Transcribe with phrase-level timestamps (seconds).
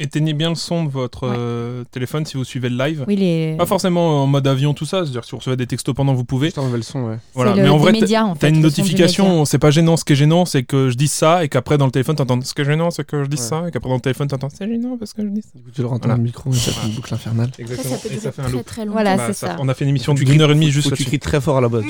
[0.00, 1.34] Éteignez bien le son de votre Ouais.
[1.36, 3.04] euh, téléphone si vous suivez le live.
[3.08, 3.56] Oui, les...
[3.58, 4.98] Pas forcément en mode avion, tout ça.
[5.02, 6.52] C'est-à-dire que si vous recevez des textos pendant, vous pouvez.
[6.56, 7.16] On le son, ouais.
[7.34, 7.56] Voilà.
[7.56, 9.96] le- Mais en vrai, en t'as fait, une le notification, c'est pas gênant.
[9.96, 12.40] Ce qui est gênant, c'est que je dise ça et qu'après dans le téléphone, t'entends
[12.40, 13.46] ce qui est gênant, c'est que je dise Ouais.
[13.48, 15.48] ça et qu'après dans le téléphone, t'entends c'est gênant parce que je dis ça.
[15.56, 16.18] Du coup, tu leur entends Voilà.
[16.18, 17.50] le micro et ça fait une boucle infernale.
[17.58, 17.96] Exactement.
[17.96, 18.64] ça peut et ça fait un loop.
[18.66, 18.86] très.
[18.86, 19.56] Voilà, Bah, c'est ça- ça.
[19.58, 21.60] On a fait une émission d'une heure et demie juste tu cries très fort à
[21.60, 21.82] la base.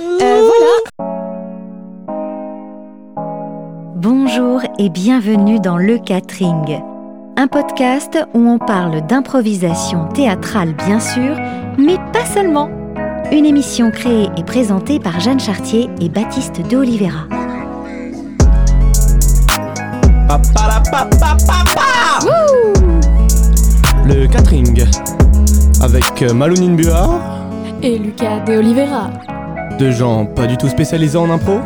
[0.00, 0.50] Euh,
[0.98, 1.23] voilà.
[4.04, 6.78] Bonjour et bienvenue dans Le Catering,
[7.38, 11.34] un podcast où on parle d'improvisation théâtrale bien sûr,
[11.78, 12.68] mais pas seulement.
[13.32, 17.26] Une émission créée et présentée par Jeanne Chartier et Baptiste de Oliveira.
[24.04, 24.84] Le catering
[25.80, 27.22] avec euh, Malounine Buard,
[27.82, 29.08] Et Lucas de Oliveira,
[29.78, 31.60] deux gens pas du tout spécialisés en impro,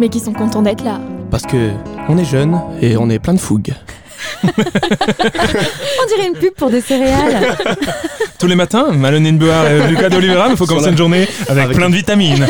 [0.00, 0.98] mais qui sont contents d'être là.
[1.34, 1.70] Parce que
[2.08, 3.74] on est jeunes et on est plein de fougue.
[4.44, 7.56] On dirait une pub pour des céréales.
[8.38, 11.64] Tous les matins, Malonine Buard et Lucas d'Olivera, il faut commencer la- une journée avec,
[11.64, 12.46] Avec- plein de vitamines.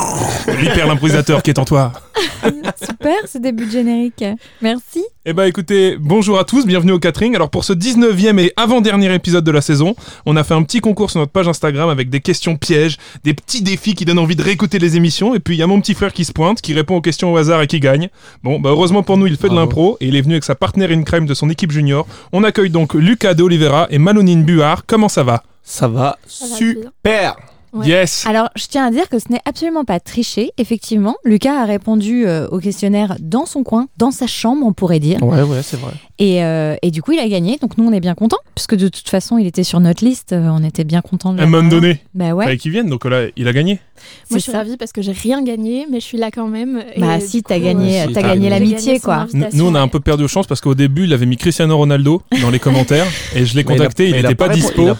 [0.60, 1.92] L'hyper l'improvisateur qui est en toi.
[3.06, 4.24] Super ce début de générique.
[4.60, 5.04] Merci.
[5.24, 7.36] Eh bah écoutez, bonjour à tous, bienvenue au catering.
[7.36, 10.80] Alors pour ce 19e et avant-dernier épisode de la saison, on a fait un petit
[10.80, 14.34] concours sur notre page Instagram avec des questions pièges, des petits défis qui donnent envie
[14.34, 15.36] de réécouter les émissions.
[15.36, 17.32] Et puis il y a mon petit frère qui se pointe, qui répond aux questions
[17.32, 18.08] au hasard et qui gagne.
[18.42, 20.56] Bon, bah heureusement pour nous, il fait de l'impro et il est venu avec sa
[20.56, 22.08] partenaire in crime de son équipe junior.
[22.32, 24.82] On accueille donc Lucas de Oliveira et Malonine Buard.
[24.84, 25.44] Comment ça va?
[25.62, 27.36] Ça va va super.
[27.72, 27.86] Ouais.
[27.86, 30.52] Yes Alors, je tiens à dire que ce n'est absolument pas triché.
[30.58, 35.00] Effectivement, Lucas a répondu euh, au questionnaire dans son coin, dans sa chambre, on pourrait
[35.00, 35.22] dire.
[35.22, 35.92] Ouais, ouais, c'est vrai.
[36.18, 37.58] Et, euh, et du coup, il a gagné.
[37.60, 38.38] Donc, nous, on est bien contents.
[38.54, 40.32] Puisque de toute façon, il était sur notre liste.
[40.32, 42.44] euh, on était bien contents de Un moment donné, Bah ouais.
[42.44, 43.80] fallait qu'il vienne, donc là, il a gagné.
[44.30, 44.58] Moi, je suis ça.
[44.58, 46.82] ravie parce que j'ai rien gagné, mais je suis là quand même.
[46.94, 49.26] Et Bah si, t'as gagné, si, t'as t'as gagné l'amitié, quoi.
[49.52, 51.76] Nous, on a un peu perdu de chance parce qu'au début, il avait mis Cristiano
[51.76, 54.82] Ronaldo dans les commentaires et je l'ai contacté, il n'était a pas, dispo.
[54.82, 54.94] Il a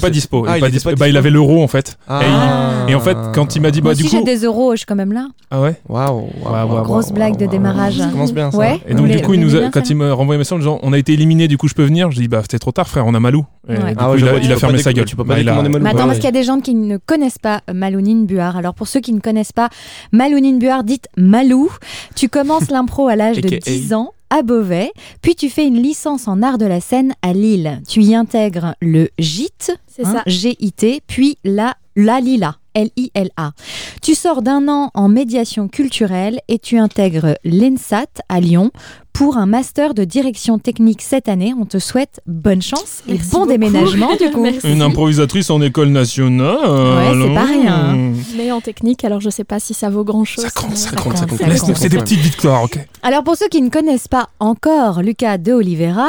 [0.00, 0.44] pas dispo.
[0.48, 1.91] Ah, il, Bah, avait l'euro en fait.
[2.08, 2.84] Ah.
[2.88, 4.44] Et, et en fait, quand il m'a dit bah Moi du aussi, coup, j'ai des
[4.44, 5.28] euros, je suis quand même là.
[5.50, 5.76] ah ouais?
[5.88, 7.98] Waouh, waouh, Grosse waouh, blague de waouh, démarrage.
[7.98, 8.56] Ça commence bien ça.
[8.58, 8.80] Ouais.
[8.86, 10.12] Et donc Vous du les- coup, il vous nous l'aimez a, bien, quand il m'a
[10.12, 12.10] renvoyé un message en disant on a été éliminé, du coup je peux venir.
[12.10, 13.44] Je dis bah c'était trop tard frère, on a Malou.
[13.68, 13.76] Et Ouais.
[13.78, 15.04] du Ah coup, ouais, il a, vois, il tu a peux fermé pas sa gueule.
[15.04, 15.84] tu peux pas Bah, il a- décommander Malou.
[15.84, 18.56] Mais attends, Ouais, parce qu'il y a des gens qui ne connaissent pas Malounine Buard.
[18.56, 19.68] Alors, pour ceux qui ne connaissent pas
[20.12, 21.70] Malounine Buard, dite Malou,
[22.16, 23.58] tu commences l'impro à l'âge de AKA.
[23.70, 27.34] 10 ans à Beauvais, puis tu fais une licence en art de la scène à
[27.34, 27.82] Lille.
[27.86, 30.22] Tu y intègres le GIT, C'est hein, ça.
[30.26, 32.56] G-I-T, puis la, la Lila.
[32.74, 33.52] L-I-L-A.
[34.00, 38.70] Tu sors d'un an en médiation culturelle et tu intègres l'ENSAT à Lyon
[39.12, 41.52] pour un master de direction technique cette année.
[41.58, 43.50] On te souhaite bonne chance et Merci bon beaucoup.
[43.52, 44.42] déménagement du coup.
[44.42, 44.72] Merci.
[44.72, 46.56] Une improvisatrice en école nationale.
[46.56, 48.12] Ouais, c'est pas rien.
[48.36, 50.44] Mais en technique, alors je sais pas si ça vaut grand chose.
[50.44, 51.76] Ça compte, ça Ça compte, ça compte, compte.
[51.76, 52.78] C'est des petites victoires, ok.
[53.02, 56.08] Alors pour ceux qui ne connaissent pas encore Lucas de Oliveira,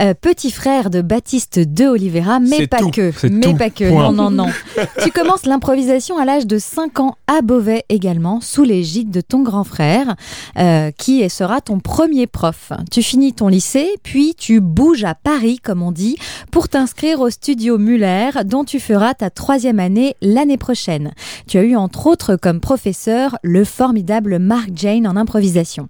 [0.00, 3.88] euh, petit frère de Baptiste de Oliveira, mais pas tout, que, mais tout, pas que,
[3.88, 4.12] point.
[4.12, 4.52] non non non.
[5.02, 9.42] tu commences l'improvisation à l'âge de 5 ans à Beauvais également, sous l'égide de ton
[9.42, 10.14] grand frère,
[10.58, 12.72] euh, qui sera ton premier prof.
[12.90, 16.16] Tu finis ton lycée, puis tu bouges à Paris, comme on dit,
[16.50, 21.12] pour t'inscrire au studio Muller, dont tu feras ta troisième année l'année prochaine.
[21.46, 25.88] Tu as eu entre autres comme professeur le formidable Mark Jane en improvisation.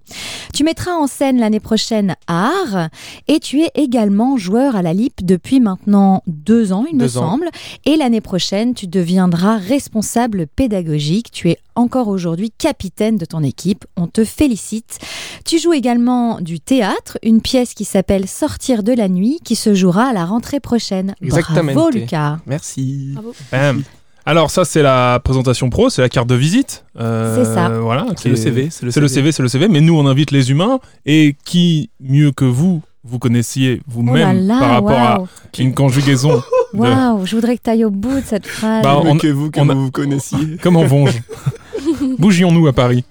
[0.53, 2.89] Tu mettras en scène l'année prochaine Art
[3.27, 7.09] et tu es également joueur à la LIP depuis maintenant deux ans, il me ans.
[7.09, 7.49] semble.
[7.85, 11.31] Et l'année prochaine, tu deviendras responsable pédagogique.
[11.31, 13.85] Tu es encore aujourd'hui capitaine de ton équipe.
[13.95, 14.99] On te félicite.
[15.45, 19.73] Tu joues également du théâtre, une pièce qui s'appelle Sortir de la nuit qui se
[19.73, 21.15] jouera à la rentrée prochaine.
[21.21, 21.73] Exactement.
[21.73, 22.39] Bravo Lucas.
[22.45, 23.11] Merci.
[23.13, 23.33] Bravo.
[23.51, 23.83] Bam.
[24.25, 26.83] Alors ça c'est la présentation pro, c'est la carte de visite.
[26.99, 27.69] Euh, C'est ça.
[27.69, 28.07] Voilà.
[28.17, 28.67] C'est le CV.
[28.69, 29.67] C'est le CV, c'est le CV.
[29.69, 34.45] Mais nous on invite les humains et qui mieux que vous vous connaissiez Oh vous-même
[34.45, 35.23] là, par rapport à
[35.59, 36.35] une conjugaison.
[36.73, 38.83] de- Waouh, je voudrais que tu ailles au bout de cette phrase.
[38.83, 40.57] Bah, on- que vous, que on a- vous vous connaissiez.
[40.61, 41.17] Comme en Vonge.
[42.19, 43.03] Bougions-nous à Paris.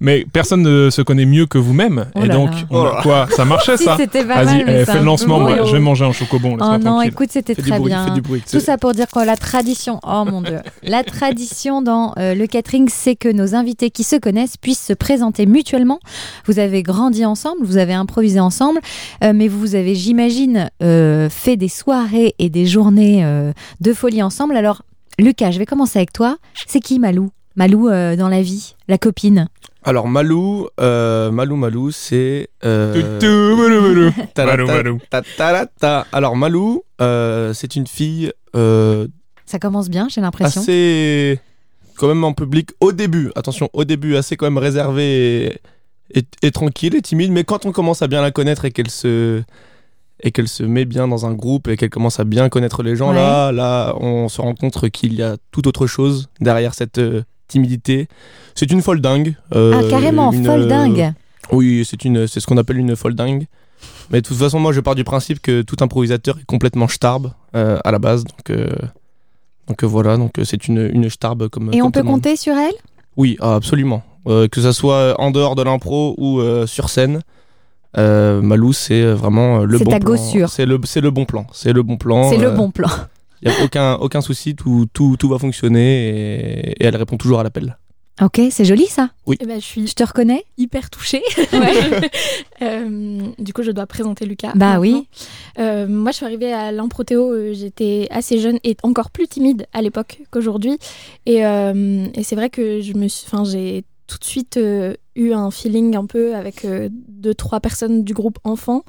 [0.00, 2.06] Mais personne ne se connaît mieux que vous-même.
[2.14, 5.04] Oh et donc, on a Oh quoi Ça marchait si ça Vas-y, eh, fais le
[5.04, 5.56] lancement, moi.
[5.56, 5.66] lourd.
[5.66, 6.52] Je vais manger un chocobon.
[6.54, 7.08] Oh non, tranquille.
[7.10, 8.04] écoute, c'était très bruit, bien.
[8.06, 8.40] fais du bruit.
[8.48, 12.46] Tout ça pour dire que la tradition, oh mon dieu, la tradition dans euh, le
[12.46, 15.98] catering, c'est que nos invités qui se connaissent puissent se présenter mutuellement.
[16.46, 18.78] Vous avez grandi ensemble, vous avez improvisé ensemble,
[19.24, 24.22] euh, mais vous avez, j'imagine, euh, fait des soirées et des journées euh, de folie
[24.22, 24.56] ensemble.
[24.56, 24.82] Alors,
[25.18, 26.36] Lucas, je vais commencer avec toi.
[26.68, 27.30] C'est qui Malou?
[27.58, 29.48] Malou euh, dans la vie, la copine.
[29.82, 32.50] Alors Malou, euh, Malou, Malou, c'est.
[32.64, 34.98] euh, Toutou, ta-la-ta- Malou, Malou.
[35.10, 36.06] ta-ta-la-ta.
[36.12, 39.08] Alors Malou, euh, c'est une fille euh,
[39.44, 40.60] Ça commence bien, j'ai l'impression.
[40.60, 41.40] assez
[41.96, 43.32] quand même en public au début.
[43.34, 45.58] Attention, au début assez quand même réservée
[46.14, 49.42] et, tranquille et timide, mais quand on commence à bien la connaître et qu'elle se
[50.22, 52.94] et qu'elle se met bien dans un groupe et qu'elle commence à bien connaître les
[52.94, 53.16] gens, Ouais.
[53.16, 57.22] là, là, on se rend compte qu'il y a tout autre chose derrière cette euh,
[57.48, 58.08] timidité.
[58.54, 59.34] C'est une folle dingue.
[59.54, 61.12] euh, ah, carrément, une, folle euh, dingue.
[61.50, 63.46] Oui, c'est une, c'est ce qu'on appelle une folle dingue.
[64.10, 67.32] Mais de toute façon, moi, je pars du principe que tout improvisateur est complètement starbe
[67.54, 68.50] euh, à la base, donc.
[68.50, 68.68] euh,
[69.68, 71.70] donc voilà, donc c'est une, une starbe comme.
[71.74, 72.72] Et on peut le compter sur elle?
[73.18, 74.02] Oui, ah, absolument.
[74.26, 77.20] Euh, que ça soit en dehors de l'impro ou sur scène,
[77.94, 80.16] Malou, c'est vraiment le bon ta plan.
[80.48, 81.46] C'est le, c'est le bon plan.
[81.52, 82.30] C'est le bon plan.
[82.30, 82.88] C'est le bon plan.
[83.42, 87.16] Il n'y a aucun, aucun souci, tout, tout, tout va fonctionner et, et elle répond
[87.16, 87.76] toujours à l'appel.
[88.20, 89.10] Ok, c'est joli ça.
[89.28, 91.22] Eh ben, je suis Je te reconnais hyper touchée.
[92.60, 94.50] Euh, du coup, je dois présenter Lucas.
[94.56, 95.06] Bah oui.
[95.60, 99.66] Euh, moi, je suis arrivée à l'Improtéo, euh, j'étais assez jeune et encore plus timide
[99.72, 100.76] à l'époque qu'aujourd'hui.
[101.24, 105.32] Et, euh, et c'est vrai que je me suis, j'ai tout de suite euh, eu
[105.32, 108.82] un feeling un peu avec euh, deux, trois personnes du groupe enfant.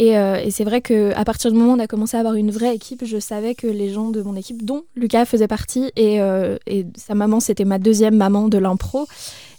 [0.00, 2.20] Et, euh, et c'est vrai que à partir du moment où on a commencé à
[2.20, 5.46] avoir une vraie équipe, je savais que les gens de mon équipe, dont Lucas faisait
[5.46, 9.06] partie, et, euh, et sa maman, c'était ma deuxième maman de l'impro.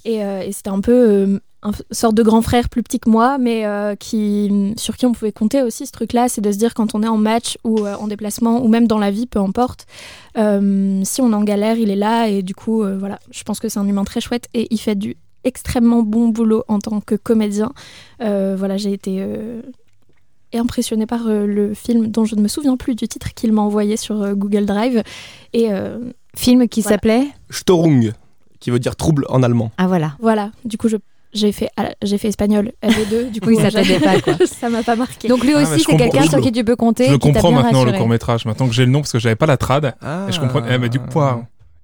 [0.03, 3.37] Et, euh, c'était un peu un f- sorte de grand frère plus petit que moi,
[3.37, 3.65] mais
[4.77, 7.07] sur qui on pouvait compter aussi ce truc-là, c'est de se dire quand on est
[7.07, 9.85] en match ou en déplacement ou même dans la vie, peu importe,
[10.35, 10.41] si
[11.21, 13.77] on est en galère, il est là et du coup, voilà, je pense que c'est
[13.77, 17.71] un humain très chouette et il fait du extrêmement bon boulot en tant que comédien.
[18.19, 19.23] Voilà, j'ai été
[20.55, 23.51] euh, impressionnée par euh, le film dont je ne me souviens plus du titre qu'il
[23.53, 25.03] m'a envoyé sur euh, Google Drive
[25.53, 25.97] et euh,
[26.35, 26.95] Film qui Voilà.
[26.95, 28.13] s'appelait Störung,
[28.59, 29.71] qui veut dire trouble en allemand.
[29.77, 30.13] Ah voilà.
[30.19, 30.97] voilà, du coup je
[31.33, 34.33] j'ai fait ah, j'ai fait espagnol LV2 du coup Oui, ça pas, quoi.
[34.45, 37.05] ça m'a pas marqué Donc lui Ah, aussi, c'est quelqu'un sur qui tu peux compter.
[37.07, 37.97] Je le comprends bien maintenant, le rassuré.
[37.99, 38.45] court métrage.
[38.45, 39.93] Maintenant que j'ai le nom, parce que j'avais pas la trad.
[40.01, 40.61] Ah, Et je comprends.
[40.69, 41.19] Eh, mais du coup,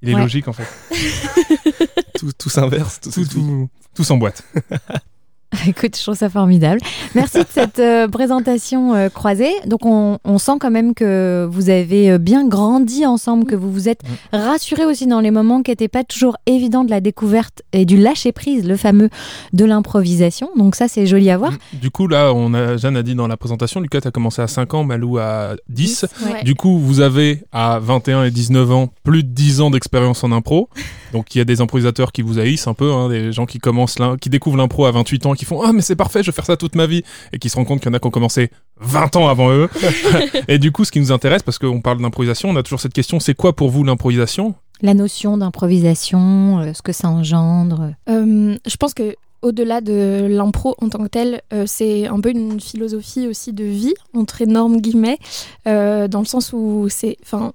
[0.01, 0.21] il est Ouais.
[0.21, 0.67] logique en fait.
[2.19, 2.99] Tout, tout s'inverse.
[2.99, 4.43] Tout, Tout, tout- tout, tout s'emboîte.
[5.67, 6.79] Écoute, je trouve ça formidable.
[7.15, 9.51] Merci de cette euh, présentation euh, croisée.
[9.65, 13.71] Donc, on, on sent quand même que vous avez euh, bien grandi ensemble, que vous
[13.71, 14.01] vous êtes
[14.33, 17.97] rassurés aussi dans les moments qui n'étaient pas toujours évidents de la découverte et du
[17.97, 19.09] lâcher prise, le fameux
[19.53, 20.49] de l'improvisation.
[20.57, 21.53] Donc, ça, c'est joli à voir.
[21.73, 24.47] Du coup, là, on a, Jeanne a dit dans la présentation, Lucas, a commencé à
[24.47, 26.07] 5 ans, Malou à 10.
[26.25, 26.43] Ouais.
[26.43, 30.33] Du coup, vous avez à 21 et 19 ans plus de 10 ans d'expérience en
[30.33, 30.67] impro.
[31.13, 33.59] Donc, il y a des improvisateurs qui vous haïssent un peu, hein, des gens qui
[33.59, 36.35] commencent qui découvrent l'impro à 28 ans, qui font ah mais c'est parfait, je vais
[36.35, 38.07] faire ça toute ma vie, et qui se rendent compte qu'il y en a qui
[38.07, 38.49] ont commencé
[38.81, 39.69] 20 ans avant eux.
[40.47, 42.93] et du coup, ce qui nous intéresse, parce qu'on parle d'improvisation, on a toujours cette
[42.93, 44.55] question c'est quoi pour vous l'improvisation?
[44.81, 47.93] La notion d'improvisation, euh, ce que ça engendre.
[48.09, 52.29] Euh, je pense que au-delà de l'impro en tant que tel, euh, c'est un peu
[52.31, 55.19] une philosophie aussi de vie entre énormes guillemets,
[55.67, 57.53] euh, dans le sens où c'est, enfin,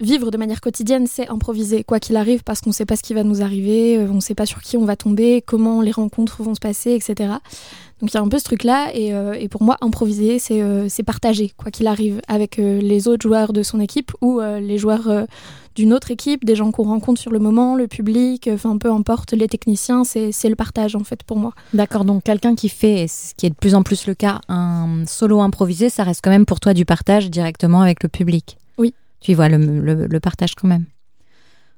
[0.00, 3.02] vivre de manière quotidienne, c'est improviser quoi qu'il arrive parce qu'on ne sait pas ce
[3.02, 5.80] qui va nous arriver, euh, on ne sait pas sur qui on va tomber, comment
[5.80, 7.34] les rencontres vont se passer, etc.
[8.00, 10.86] Donc il y a un peu ce truc-là et, euh, pour moi, improviser, c'est euh,
[10.88, 15.26] c'est partager quoi qu'il arrive avec les autres joueurs de son équipe ou les joueurs
[15.74, 19.32] d'une autre équipe, des gens qu'on rencontre sur le moment, le public, enfin peu importe,
[19.32, 21.52] les techniciens, c'est le partage en fait pour moi.
[21.72, 25.04] D'accord, donc quelqu'un qui fait, ce qui est de plus en plus le cas, un
[25.06, 28.58] solo improvisé, ça reste quand même pour toi du partage directement avec le public.
[29.20, 29.58] Tu vois le,
[30.06, 30.84] le- partage quand même.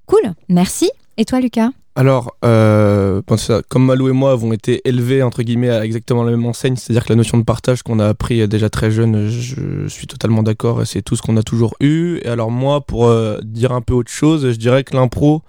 [0.07, 0.91] Cool, merci.
[1.17, 1.71] Et toi, Lucas?
[1.95, 3.23] Alors, euh,
[3.71, 7.05] comme Malou et moi avons été élevés entre guillemets à exactement la même enseigne, c'est-à-dire
[7.05, 10.43] que la notion de partage qu'on a appris euh, déjà très jeune, je suis totalement
[10.43, 12.19] d'accord, c'est tout ce qu'on a toujours eu.
[12.23, 15.43] Et alors moi, pour euh, dire un peu autre chose, je dirais que l'impro,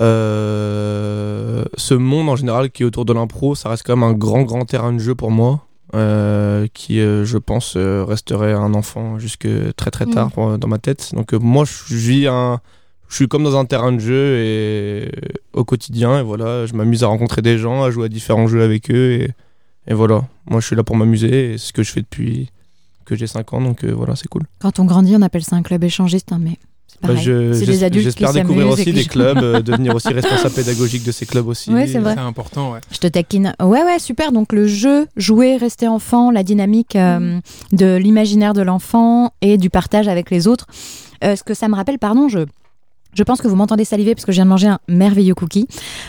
[0.00, 4.42] ce monde en général qui est autour de l'impro, ça reste quand même un grand
[4.42, 5.64] grand terrain de jeu pour moi.
[5.94, 10.58] Euh, qui euh, je pense euh, resterait un enfant jusque très très tard Mm.
[10.58, 11.10] dans ma tête.
[11.14, 12.60] Donc moi je vis un
[13.08, 15.10] je suis comme dans un terrain de jeu et
[15.52, 16.20] au quotidien.
[16.20, 19.12] Et voilà je m'amuse à rencontrer des gens à jouer à différents jeux avec eux
[19.12, 19.30] et,
[19.86, 20.22] et voilà.
[20.48, 22.50] Moi je suis là pour m'amuser et c'est ce que je fais depuis
[23.04, 23.60] que j'ai 5 ans.
[23.60, 24.42] Donc voilà c'est cool.
[24.60, 26.56] Quand on grandit, on appelle ça un club échangiste, hein, mais
[27.02, 27.22] Bah, pareil.
[27.24, 30.54] je- c'est j'es- des adultes qui j'espère découvrir aussi des clubs euh, devenir aussi responsable
[30.54, 32.14] pédagogique de ces clubs aussi Ouais, c'est vrai.
[32.14, 32.80] C'est important, ouais.
[32.92, 33.54] Je te taquine.
[33.62, 34.32] Ouais, ouais, super.
[34.32, 37.38] Donc le jeu, jouer, rester enfant, la dynamique euh,
[37.72, 40.66] de l'imaginaire de l'enfant et du partage avec les autres.
[41.24, 42.40] Euh, ce que ça me rappelle, pardon, je.
[43.14, 45.66] Je pense que vous m'entendez saliver parce que je viens de manger un merveilleux cookie.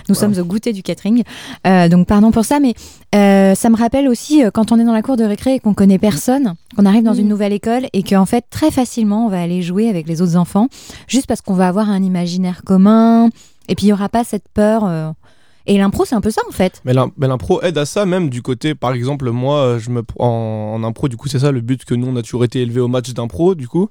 [0.10, 0.22] Nous Wow.
[0.22, 1.24] sommes au goûter du catering.
[1.66, 2.74] Euh, donc pardon pour ça, mais
[3.16, 5.60] euh, ça me rappelle aussi euh, quand on est dans la cour de récré et
[5.60, 7.20] qu'on connaît personne, qu'on arrive dans Mm.
[7.20, 10.36] une nouvelle école et qu'en fait très facilement on va aller jouer avec les autres
[10.38, 10.68] enfants
[11.08, 13.30] juste parce qu'on va avoir un imaginaire commun
[13.68, 15.14] et puis il y aura pas cette peur.
[15.68, 16.82] Et l'impro c'est un peu ça en fait.
[16.86, 20.02] Mais l'im- mais l'impro aide à ça même du côté, par exemple, moi, je me
[20.20, 20.26] en,
[20.76, 22.80] en impro, du coup, c'est ça le but que nous, on a toujours été élevés
[22.82, 23.88] au match d'impro, du coup.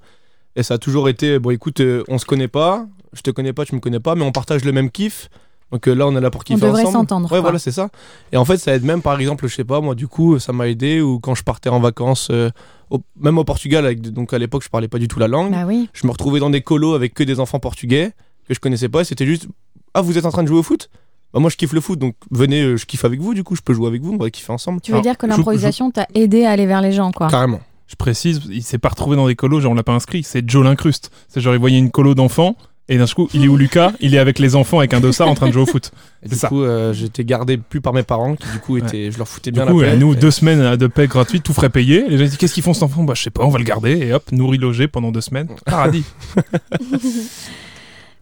[0.56, 3.52] Et ça a toujours été, bon, écoute, euh, on se connaît pas, je te connais
[3.52, 5.28] pas, tu me connais pas, mais on partage le même kiff.
[5.72, 6.92] Donc euh, là, on est là pour On kiffer devrait ensemble.
[6.98, 7.24] s'entendre.
[7.26, 7.40] Ouais, quoi.
[7.42, 7.90] voilà, c'est ça.
[8.32, 10.52] Et en fait, ça aide même, par exemple, je sais pas, moi, du coup, ça
[10.52, 12.50] m'a aidé, ou quand je partais en vacances, euh,
[12.90, 15.52] au- même au Portugal, avec, donc à l'époque, je parlais pas du tout la langue.
[15.52, 15.88] Bah oui.
[15.92, 18.12] Je me retrouvais dans des colos avec que des enfants portugais
[18.48, 19.02] que je connaissais pas.
[19.02, 19.46] et C'était juste,
[19.94, 20.90] ah, vous êtes en train de jouer au foot?
[21.32, 23.54] Bah, moi, je kiffe le foot, donc venez, euh, je kiffe avec vous, du coup,
[23.54, 24.80] je peux jouer avec vous, on va kiffer ensemble.
[24.80, 27.28] Tu veux Alors, dire que l'improvisation t'a aidé à aller vers les gens, quoi?
[27.28, 27.60] Carrément.
[27.86, 30.48] Je précise, il s'est pas retrouvé dans des colos, genre on l'a pas inscrit, c'est
[30.48, 31.12] Joe l'incruste.
[31.28, 32.56] C'est genre il voyait une colo d'enfants,
[32.90, 33.92] et d'un coup, il est où Lucas?
[34.00, 35.90] Il est avec les enfants avec un dossard en train de jouer au foot.
[36.22, 36.48] Et du ça.
[36.48, 39.50] coup, euh, j'étais gardé plus par mes parents, qui du coup étaient, je leur foutais
[39.52, 39.96] Du bien coup, la paix.
[39.96, 42.04] nous, Et- deux semaines de paix gratuite, tout frais payé.
[42.08, 43.04] Les gens disent Qu'est-ce qu'ils font cet enfant?
[43.04, 45.48] Bah, je sais pas, on va le garder, et hop, nourri, logé pendant deux semaines.
[45.64, 46.04] Paradis.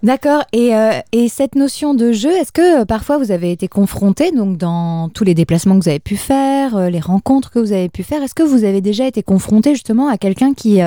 [0.05, 0.45] D'accord.
[0.53, 4.31] Et, euh, et cette notion de jeu, est-ce que euh, parfois vous avez été confronté,
[4.31, 7.73] donc dans tous les déplacements que vous avez pu faire, euh, les rencontres que vous
[7.73, 10.81] avez pu faire, est-ce que vous avez déjà été confronté justement à quelqu'un qui,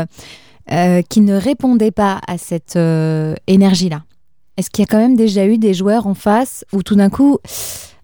[0.71, 4.03] euh, qui ne répondait pas à cette euh, énergie-là.
[4.57, 7.09] Est-ce qu'il y a quand même déjà eu des joueurs en face où tout d'un
[7.09, 7.39] coup,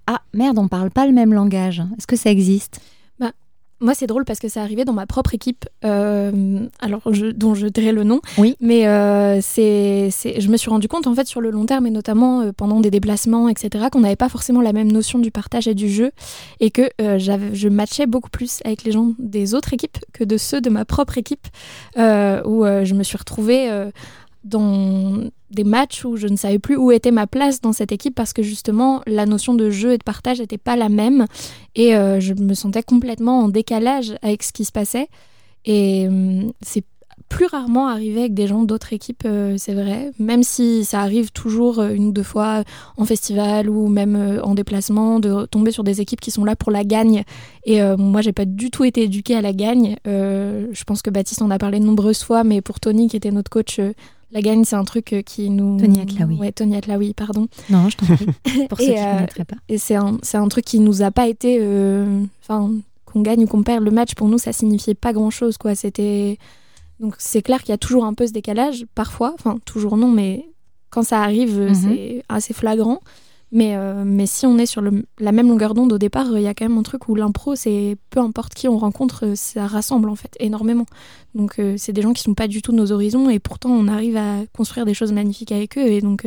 [0.08, 1.84] ah merde, on parle pas le même langage?
[1.98, 2.80] Est-ce que ça existe?
[3.80, 7.54] Moi, c'est drôle parce que c'est arrivé dans ma propre équipe, euh, alors je- dont
[7.54, 8.22] je dirai le nom.
[8.40, 8.56] Oui.
[8.60, 11.86] Mais euh, c'est, c'est- je me suis rendu compte, en fait, sur le long terme,
[11.86, 15.30] et notamment euh, pendant des déplacements, etc., qu'on n'avait pas forcément la même notion du
[15.30, 16.12] partage et du jeu,
[16.60, 20.24] et que euh, j'avais, je matchais beaucoup plus avec les gens des autres équipes que
[20.24, 21.46] de ceux de ma propre équipe,
[21.98, 23.92] euh, où euh, je me suis retrouvée euh,
[24.44, 25.20] dans
[25.52, 28.34] des matchs où je ne savais plus où était ma place dans cette équipe parce
[28.34, 31.26] que justement la notion de jeu et de partage n'était pas la même
[31.76, 35.08] et euh, je me sentais complètement en décalage avec ce qui se passait.
[35.66, 36.84] Et hum, c'est
[37.30, 40.12] plus rarement arrivé avec des gens d'autres équipes, euh, c'est vrai.
[40.20, 42.64] Même si ça arrive toujours euh, une ou deux fois
[42.96, 46.72] en festival ou même en déplacement de tomber sur des équipes qui sont là pour
[46.72, 47.24] la gagne.
[47.66, 49.98] Et euh, moi, j'ai pas du tout été éduquée à la gagne.
[50.06, 53.32] Je pense que Baptiste en a parlé de nombreuses fois, mais pour Tony, qui était
[53.32, 53.80] notre coach,
[54.32, 55.80] la gagne, c'est un truc euh, qui nous.
[55.80, 56.36] Tony Atlaoui.
[56.38, 57.48] Ouais, Tony Atlaoui, pardon.
[57.70, 58.68] Non, je t'en prie.
[58.68, 59.56] Pour ceux qui ne euh, connaîtraient pas.
[59.70, 61.58] Et c'est un, c'est un truc qui nous a pas été.
[61.62, 62.72] euh, Enfin,
[63.06, 65.76] qu'on gagne ou qu'on perde le match, pour nous, ça signifiait pas grand chose, quoi.
[65.76, 66.38] C'était.
[67.00, 69.34] Donc, c'est clair qu'il y a toujours un peu ce décalage, parfois.
[69.36, 70.46] Enfin, toujours non, mais
[70.90, 71.74] quand ça arrive, Mhm.
[71.76, 73.00] c'est assez flagrant.
[73.52, 76.48] Mais, euh, mais si on est sur la même longueur d'onde au départ, il y
[76.48, 79.68] a quand même un truc où l'impro, c'est peu importe qui on rencontre, euh, ça
[79.68, 80.86] rassemble en fait énormément.
[81.34, 83.70] Donc euh, c'est des gens qui sont pas du tout de nos horizons et pourtant
[83.70, 85.88] on arrive à construire des choses magnifiques avec eux.
[85.88, 86.26] Et donc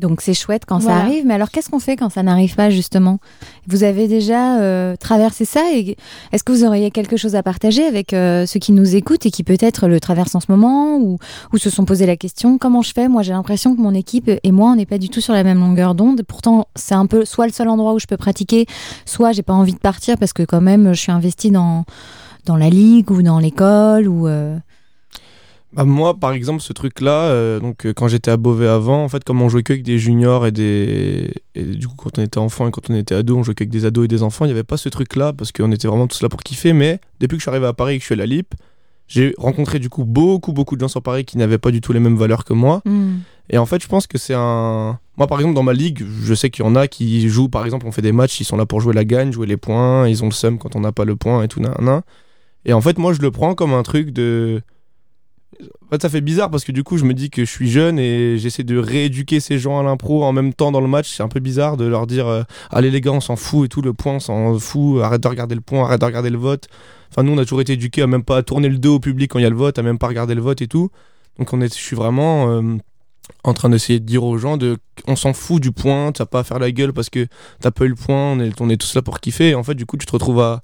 [0.00, 2.70] Donc c'est chouette quand ça arrive, mais alors qu'est-ce qu'on fait quand ça n'arrive pas
[2.70, 3.18] justement?
[3.66, 5.96] Vous avez déjà euh, traversé ça et
[6.32, 9.30] est-ce que vous auriez quelque chose à partager avec euh, ceux qui nous écoutent et
[9.30, 11.18] qui peut-être le traversent en ce moment ou,
[11.52, 13.08] ou se sont posé la question comment je fais?
[13.08, 15.44] Moi j'ai l'impression que mon équipe et moi on n'est pas du tout sur la
[15.44, 16.22] même longueur d'onde.
[16.26, 18.66] Pourtant c'est un peu soit le seul endroit où je peux pratiquer,
[19.04, 21.84] soit j'ai pas envie de partir parce que quand même je suis investie dans
[22.46, 24.56] dans la ligue ou dans l'école ou euh,
[25.72, 29.08] Bah, moi, par exemple, ce truc-là, euh, donc euh, quand j'étais à Beauvais avant, en
[29.08, 31.32] fait, comme on jouait que avec des juniors et des.
[31.54, 33.70] Et du coup, quand on était enfant et quand on était ado, on jouait qu'avec
[33.70, 36.08] des ados et des enfants, il n'y avait pas ce truc-là parce qu'on était vraiment
[36.08, 36.72] tous là pour kiffer.
[36.72, 38.54] Mais depuis que je suis arrivé à Paris et que je suis à la LIP,
[39.06, 41.92] j'ai rencontré du coup beaucoup, beaucoup de gens sur Paris qui n'avaient pas du tout
[41.92, 42.82] les mêmes valeurs que moi.
[42.84, 43.18] hmm.
[43.52, 44.98] Et en fait, je pense que c'est un.
[45.16, 47.64] Moi, par exemple, dans ma ligue, je sais qu'il y en a qui jouent, par
[47.64, 50.08] exemple, on fait des matchs, ils sont là pour jouer la gagne, jouer les points,
[50.08, 52.02] ils ont le seum quand on n'a pas le point et tout, nan, nan.
[52.64, 54.62] Et en fait, moi, je le prends comme un truc de.
[55.60, 57.70] En fait, ça fait bizarre parce que du coup, je me dis que je suis
[57.70, 61.14] jeune et j'essaie de rééduquer ces gens à l'impro en même temps dans le match.
[61.14, 63.68] C'est un peu bizarre de leur dire euh, Allez, les gars, on s'en fout et
[63.68, 66.38] tout, le point, on s'en fout, arrête de regarder le point, arrête de regarder le
[66.38, 66.68] vote.
[67.10, 69.30] Enfin, nous, on a toujours été éduqués à même pas tourner le dos au public
[69.30, 70.90] quand il y a le vote, à même pas regarder le vote et tout.
[71.38, 72.50] Donc, on est, je suis vraiment.
[72.50, 72.78] euh,
[73.44, 76.40] en train d'essayer de dire aux gens de on s'en fout du point, t'as pas
[76.40, 77.26] à faire la gueule parce que
[77.60, 79.50] t'as pas eu le point, on est, on est tous là pour kiffer.
[79.50, 80.62] Et en fait, du coup, tu te retrouves à,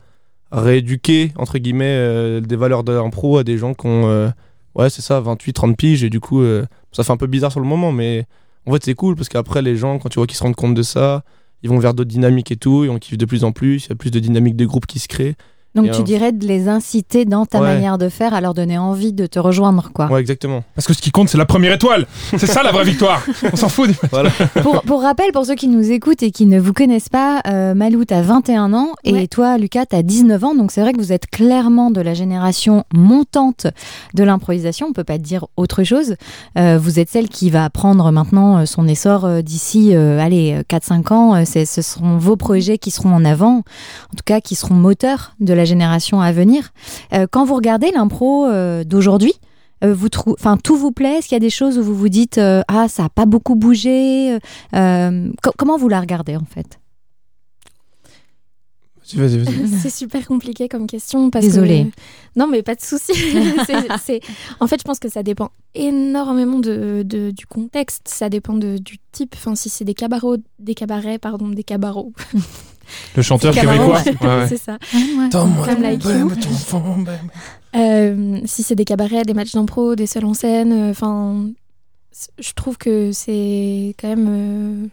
[0.52, 4.28] rééduquer, entre guillemets, euh, des valeurs de l'impro à des gens qui ont, euh,
[4.76, 6.04] ouais, c'est ça, 28, 30 piges.
[6.04, 8.26] Et du coup, euh, ça fait un peu bizarre sur le moment, mais
[8.66, 10.74] en fait, c'est cool parce qu'après, les gens, quand tu vois qu'ils se rendent compte
[10.74, 11.24] de ça,
[11.62, 13.88] ils vont vers d'autres dynamiques et tout, et on kiffe de plus en plus, il
[13.88, 15.36] y a plus de dynamiques de groupe qui se créent.
[15.76, 17.66] Donc Et tu un- dirais de les inciter dans ta Ouais.
[17.74, 20.06] manière de faire à leur donner envie de te rejoindre quoi.
[20.06, 20.64] Ouais, exactement.
[20.74, 22.06] Parce que ce qui compte, c'est la première étoile.
[22.36, 23.22] C'est ça la vraie victoire.
[23.52, 23.88] On s'en fout.
[23.90, 24.30] des- Voilà.
[24.62, 27.74] pour, pour rappel, pour ceux qui nous écoutent et qui ne vous connaissent pas, euh,
[27.74, 29.26] Malou, t'as 21 ans et Ouais.
[29.26, 30.54] toi, Lucas, t'as 19 ans.
[30.54, 33.66] Donc c'est vrai que vous êtes clairement de la génération montante
[34.14, 34.86] de l'improvisation.
[34.88, 36.16] On peut pas dire autre chose.
[36.58, 40.62] Euh, vous êtes celle qui va prendre maintenant euh, son essor euh, d'ici, euh, allez,
[40.70, 41.44] 4-5 ans.
[41.44, 45.52] Ce seront vos projets qui seront en avant, en tout cas qui seront moteurs de
[45.52, 46.70] la génération à venir.
[47.12, 49.34] Euh, quand vous regardez l'impro euh, d'aujourd'hui,
[49.84, 51.18] euh, vous enfin tout vous plaît?
[51.18, 53.26] Est-ce qu'il y a des choses où vous vous dites euh, ah ça a pas
[53.26, 54.38] beaucoup bougé
[54.74, 56.78] Euh, co- Comment vous la regardez en fait?
[59.14, 59.68] Vas-y, vas-y, vas-y.
[59.82, 61.84] C'est super compliqué comme question parce Désolée.
[61.94, 63.12] que non mais pas de souci.
[64.60, 68.78] En fait je pense que ça dépend énormément de, de- du contexte, ça dépend de,
[68.78, 69.34] du type.
[69.36, 72.02] Enfin si c'est des cabarets, des cabarets pardon, des cabarets.
[73.16, 74.00] Le chanteur québécois.
[74.04, 74.16] ouais.
[74.20, 74.46] Ouais, ouais.
[74.48, 74.78] c'est ça.
[77.74, 81.46] Euh, si c'est des cabarets, des matchs d'impro, des seuls en scène, euh, enfin,
[82.38, 84.88] je trouve que c'est quand même.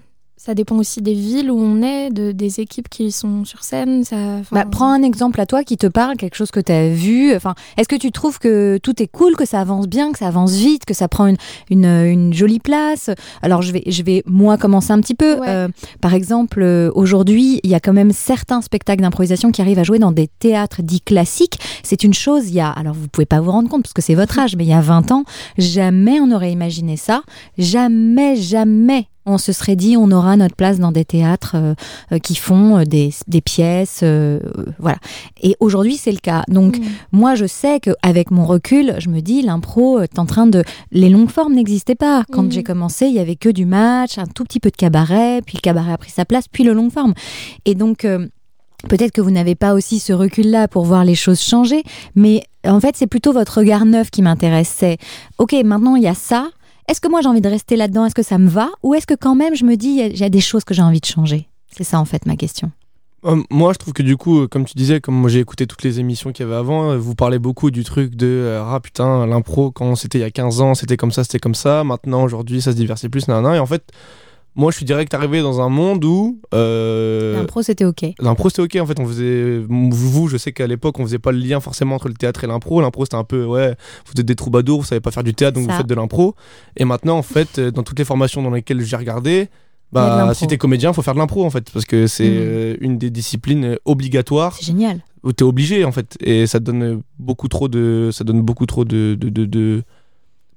[0.45, 4.03] Ça dépend aussi des villes où on est, de, des équipes qui sont sur scène.
[4.03, 4.17] Ça,
[4.51, 7.33] Bah, prends un exemple à toi qui te parle, quelque chose que tu as vu.
[7.33, 10.27] Enfin, est-ce que tu trouves que tout est cool, que ça avance bien, que ça
[10.27, 11.37] avance vite, que ça prend une,
[11.69, 13.09] une, une jolie place?
[13.41, 15.39] Alors, je vais, je vais moi commencer un petit peu.
[15.39, 15.47] Ouais.
[15.47, 15.69] Euh,
[16.01, 19.83] par exemple, euh, aujourd'hui, il y a quand même certains spectacles d'improvisation qui arrivent à
[19.83, 21.57] jouer dans des théâtres dits classiques.
[21.83, 24.01] C'est une chose, il y a, alors vous pouvez pas vous rendre compte parce que
[24.01, 25.23] c'est votre âge, mais il y a 20 ans,
[25.57, 27.21] jamais on aurait imaginé ça.
[27.57, 31.73] Jamais, jamais on se serait dit on aura notre place dans des théâtres euh,
[32.11, 34.97] euh, qui font euh, des, des pièces, euh, euh, voilà.
[35.41, 36.43] Et aujourd'hui c'est le cas.
[36.47, 36.83] Donc Mm.
[37.11, 41.09] moi je sais qu'avec mon recul, je me dis l'impro est en train de, les
[41.09, 42.23] longues formes n'existaient pas.
[42.31, 42.51] Quand Mhm.
[42.51, 45.55] j'ai commencé, il y avait que du match, un tout petit peu de cabaret, puis
[45.57, 47.13] le cabaret a pris sa place, puis le long forme.
[47.65, 48.27] Et donc euh,
[48.89, 51.83] Peut-être que vous n'avez pas aussi ce recul-là pour voir les choses changer,
[52.15, 54.73] mais en fait, c'est plutôt votre regard neuf qui m'intéresse.
[54.77, 54.97] C'est,
[55.37, 56.49] ok, maintenant il y a ça.
[56.89, 58.05] Est-ce que moi j'ai envie de rester là-dedans?
[58.05, 58.69] Est-ce que ça me va?
[58.83, 60.81] Ou est-ce que quand même je me dis, il y a- des choses que j'ai
[60.81, 61.47] envie de changer?
[61.75, 62.71] C'est ça en fait ma question.
[63.25, 65.65] Euh, moi, je trouve que du coup, euh, comme tu disais, comme moi j'ai écouté
[65.65, 68.79] toutes les émissions qu'il y avait avant, euh, vous parlez beaucoup du truc de ah
[68.81, 71.85] putain, l'impro quand c'était il y a 15 ans, c'était comme ça, c'était comme ça.
[71.85, 73.55] Maintenant, aujourd'hui, ça se diversifie plus, nanana.
[73.55, 73.83] Et en fait,
[74.55, 78.05] moi, je suis direct arrivé dans un monde où euh, L'impro c'était ok.
[78.19, 81.31] L'impro c'était ok en fait on faisait vous je sais qu'à l'époque on faisait pas
[81.31, 84.25] le lien forcément entre le théâtre et l'impro l'impro c'était un peu ouais vous êtes
[84.25, 85.71] des troubadours vous savez pas faire du théâtre donc Ça.
[85.71, 86.35] vous faites de l'impro
[86.77, 89.47] et maintenant en fait euh, dans toutes les formations dans lesquelles j'ai regardé
[89.91, 92.35] bah si t'es comédien faut faire de l'impro en fait parce que c'est Mhm.
[92.37, 94.99] euh, une des disciplines obligatoires C'est génial.
[95.23, 98.85] où t'es obligé en fait et ça donne beaucoup trop de ça donne beaucoup trop
[98.85, 99.83] de de, de, de-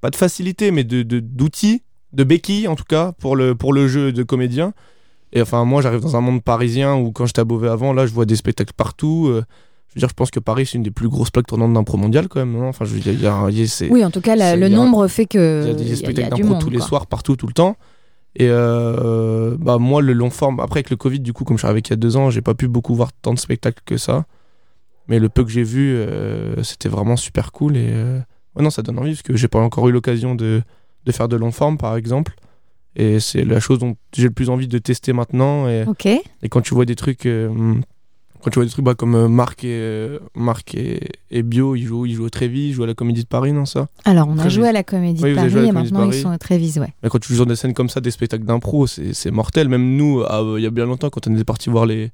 [0.01, 1.83] pas de facilité mais de- d'outils
[2.13, 4.73] de béquilles en tout cas pour le pour le jeu de comédien
[5.33, 8.07] et enfin moi j'arrive dans un monde parisien où quand j'étais à Beauvais avant là
[8.07, 9.43] je vois des spectacles partout euh,
[9.89, 11.97] je veux dire je pense que Paris c'est une des plus grosses plaques tournantes d'impro
[11.97, 14.05] mondial quand même enfin je veux dire il y a, il y a- c'est- Oui,
[14.05, 15.97] en tout cas, la- le a- nombre fait que il y a des y a-
[15.97, 17.77] spectacles d'impro tous les soirs, partout, tout le temps.
[18.39, 21.61] Et euh, bah moi, le long forme, après avec le Covid, du coup, comme je
[21.63, 23.81] suis arrivé il y a deux ans, j'ai pas pu beaucoup voir tant de spectacles
[23.87, 24.27] que ça.
[25.09, 27.77] Mais le peu que j'ai vu, euh, c'était vraiment super cool.
[27.79, 30.63] Et ouais, non, ça donne envie parce que j'ai pas encore eu l'occasion de,
[31.07, 32.35] de faire de long forme, par exemple.
[32.97, 35.69] Et c'est la chose dont j'ai le plus envie de tester maintenant.
[35.69, 35.85] Et,
[36.51, 37.75] quand tu vois des trucs, euh,
[38.43, 41.75] quand tu vois des trucs bah, comme euh, Marc et euh, Marc et, et Bio,
[41.77, 43.89] ils jouent, ils jouent au Trévis, ils jouent à la Comédie de Paris, non ça?
[44.07, 46.79] Alors, on a joué à la Comédie de Paris et maintenant ils sont à Trévise,
[46.79, 46.93] ouais.
[47.03, 49.69] Mais quand tu joues dans des scènes comme ça, des spectacles d'impro, c'est c'est mortel.
[49.69, 50.23] Même nous,
[50.57, 52.11] il y a bien longtemps, quand on était parti voir les,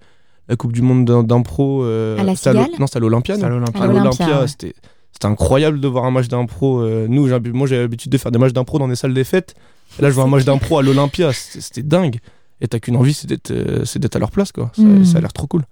[0.48, 1.85] la Coupe du Monde d'im- d'impro.
[1.85, 2.66] euh, À la Cigale?
[2.81, 3.37] Non, c'était à l'Olympia.
[3.37, 4.40] C'est à l'Olympia.
[4.40, 4.48] Ouais.
[4.48, 4.74] c'était
[5.12, 6.81] c'était incroyable de voir un match d'impro.
[6.81, 9.25] euh, nous, j'ai moi, j'ai l'habitude de faire des matchs d'impro dans des salles des
[9.25, 9.55] fêtes.
[9.98, 11.33] Et là, je vois un match d'impro à l'Olympia.
[11.33, 12.18] C'était c'était dingue.
[12.61, 14.70] Et t'as qu'une envie, c'est d'être euh, c'est d'être à leur place, quoi.
[14.75, 15.05] Ça, Mm.
[15.05, 15.62] ça a l'air trop cool.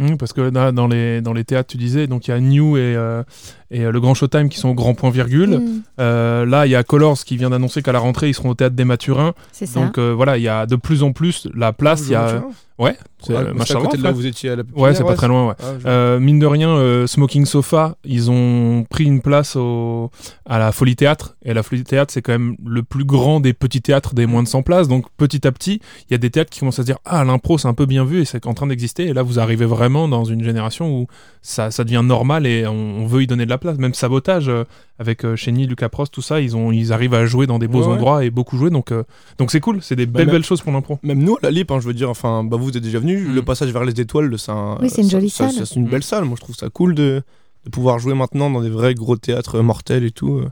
[0.00, 2.38] Mmh, parce que là, dans les, dans les théâtres, tu disais, donc il y a
[2.38, 3.24] New et, euh,
[3.72, 5.58] et le Grand Showtime qui sont au grand point virgule.
[5.58, 5.82] Mm.
[5.98, 8.54] Euh, là, il y a Colors qui vient d'annoncer qu'à la rentrée, ils seront au
[8.54, 9.34] théâtre des Mathurins.
[9.50, 9.80] C'est ça.
[9.80, 12.02] Donc euh, voilà, il y a de plus en plus la place.
[12.06, 12.44] Il y a...
[12.78, 14.94] Ouais, c'est Ouais, euh, c'est à côté de là où vous étiez à la Ouais,
[14.94, 15.54] c'est pas très loin, ouais.
[15.58, 20.10] Ah, Euh, mine de rien, euh, Smoking Sofa, ils ont pris une place au,
[20.46, 21.34] à la Folie Théâtre.
[21.44, 24.44] Et la Folie Théâtre, c'est quand même le plus grand des petits théâtres des moins
[24.44, 24.86] de 100 places.
[24.86, 27.24] Donc petit à petit, il y a des théâtres qui commencent à se dire Ah,
[27.24, 29.06] l'impro, c'est un peu bien vu et c'est en train d'exister.
[29.08, 31.06] Et là, vous arrivez vraiment dans une génération où
[31.42, 33.76] ça, ça devient normal et on, on veut y donner de la place.
[33.78, 34.62] Même Sabotage, euh,
[35.00, 37.80] avec Chény, Lucas Prost, tout ça, ils, ont, ils arrivent à jouer dans des beaux
[37.82, 37.92] Ouais, ouais.
[37.94, 38.70] endroits et beaucoup jouer.
[38.70, 38.92] Donc
[39.38, 40.98] donc c'est cool, c'est des belles, même- belles choses pour l'impro.
[41.02, 43.26] Même nous, à la Lip, hein, je veux dire, enfin, bah, vous êtes déjà venus,
[43.28, 43.34] Mm.
[43.34, 44.78] le passage vers les étoiles, c'est un.
[44.80, 45.66] Oui, c'est une ça- jolie ça- salle.
[45.66, 45.90] C'est une Mm.
[45.90, 46.24] belle salle.
[46.24, 47.22] Moi, je trouve ça cool de,
[47.64, 50.38] de pouvoir jouer maintenant dans des vrais gros théâtres mortels et tout.
[50.38, 50.50] Je Moi,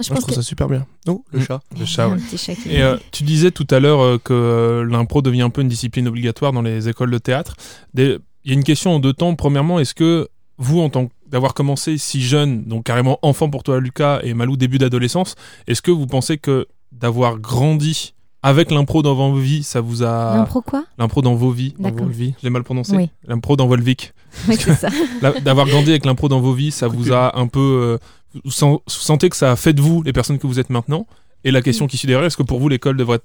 [0.00, 0.86] je pense trouve que ça super bien.
[1.08, 1.42] Oh, le Mm.
[1.42, 1.60] chat.
[1.78, 2.14] Le chat, ouais.
[2.14, 5.22] Un petit chat qui- Et euh, tu disais tout à l'heure euh, que euh, l'impro
[5.22, 7.54] devient un peu une discipline obligatoire dans les écoles de théâtre.
[7.94, 9.34] Des- Il y a une question en deux temps.
[9.34, 13.62] Premièrement, est-ce que vous, en tant que- d'avoir commencé si jeune, donc carrément enfant pour
[13.62, 15.34] toi Lucas et Malou début d'adolescence,
[15.66, 20.36] est-ce que vous pensez que d'avoir grandi avec l'impro dans vos vies, ça vous a
[20.36, 20.84] L'impro quoi?
[20.98, 22.04] L'impro dans vos vies, D'accord.
[22.04, 22.34] Volvi.
[22.38, 23.10] je l'ai mal prononcé, Oui.
[23.26, 24.12] l'impro dans Volvic,
[24.48, 24.88] Oui, c'est ça.
[25.44, 27.98] D'avoir grandi avec l'impro dans vos vies, ça vous a un peu, euh,
[28.44, 30.70] vous, sen- vous sentez que ça a fait de vous les personnes que vous êtes
[30.70, 31.06] maintenant.
[31.44, 33.24] Et la question qui suit derrière, est-ce que pour vous l'école devrait être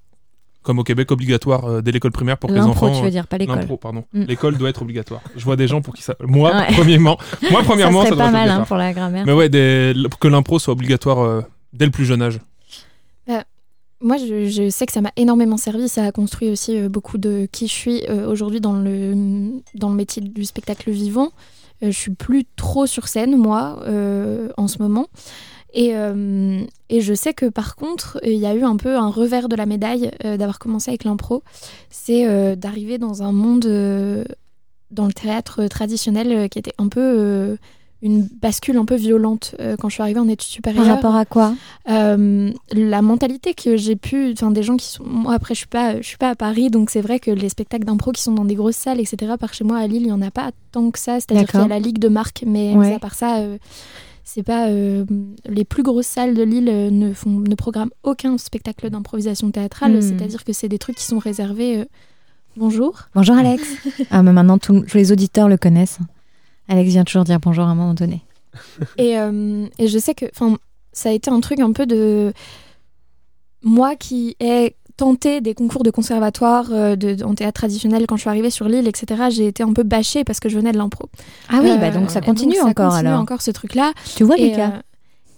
[0.63, 3.11] comme au Québec obligatoire euh, dès l'école primaire pour que les L'impro, enfants tu veux
[3.11, 3.57] dire, pas l'école.
[3.59, 4.05] L'impro, pardon.
[4.13, 4.23] Mm.
[4.23, 5.19] L'école doit être obligatoire.
[5.35, 6.15] Je vois des gens pour qui ça.
[6.25, 6.67] Moi, Ouais.
[6.73, 7.17] premièrement,
[7.51, 9.25] moi, Ça premièrement, ça, serait doit pas être mal hein, pour la grammaire.
[9.25, 11.41] Mais ouais, des- que l'impro soit obligatoire euh,
[11.73, 12.39] dès le plus jeune âge.
[14.03, 15.87] Moi, je, sais que ça m'a énormément servi.
[15.87, 19.89] Ça a construit aussi euh, beaucoup de qui je suis euh, aujourd'hui dans le, dans
[19.89, 21.31] le métier du spectacle vivant.
[21.81, 25.07] Euh, je suis plus trop sur scène, moi, euh, en ce moment.
[25.75, 25.93] Et,
[26.89, 29.55] et je sais que par contre, il y a eu un peu un revers de
[29.55, 31.41] la médaille d'avoir commencé avec l'impro.
[31.89, 33.65] C'est d'arriver dans un monde,
[34.91, 37.57] dans le théâtre traditionnel, qui était un peu
[38.03, 40.95] une bascule un peu violente euh, quand je suis arrivée en études Par supérieures.
[40.95, 41.55] rapport à quoi?
[41.89, 45.67] Euh, la mentalité que j'ai pu, enfin des gens qui sont, moi après je suis
[45.67, 48.33] pas, je suis pas à Paris, donc c'est vrai que les spectacles d'impro qui sont
[48.33, 49.33] dans des grosses salles, etc.
[49.39, 51.19] Par chez moi à Lille, il y en a pas tant que ça.
[51.21, 52.93] C'est-à-dire qu'il y a la ligue de marque, mais Ouais.
[52.93, 53.57] à part ça, euh,
[54.25, 55.05] c'est pas euh,
[55.47, 59.97] les plus grosses salles de Lille ne font, ne programment aucun spectacle d'improvisation théâtrale.
[59.97, 60.01] Hmm.
[60.01, 61.79] C'est-à-dire que c'est des trucs qui sont réservés.
[61.79, 61.85] euh,
[62.55, 62.93] Bonjour.
[63.15, 63.63] Bonjour Alex.
[64.11, 65.99] ah, mais maintenant tous les auditeurs le connaissent.
[66.69, 68.21] Alex vient toujours dire bonjour à un moment donné.
[68.97, 70.57] Et, euh, et je sais que enfin,
[70.91, 72.33] ça a été un truc un peu de.
[73.63, 78.21] Moi qui ai tenté des concours de conservatoire euh, de, en théâtre traditionnel quand je
[78.21, 80.77] suis arrivée sur l'île, etc., j'ai été un peu bâchée parce que je venais de
[80.77, 81.09] l'impro.
[81.49, 83.21] Ah oui, Euh, bah donc ça et continue ça encore continue alors.
[83.21, 83.93] encore ce truc-là.
[84.15, 84.79] Tu vois Et, Lucas euh,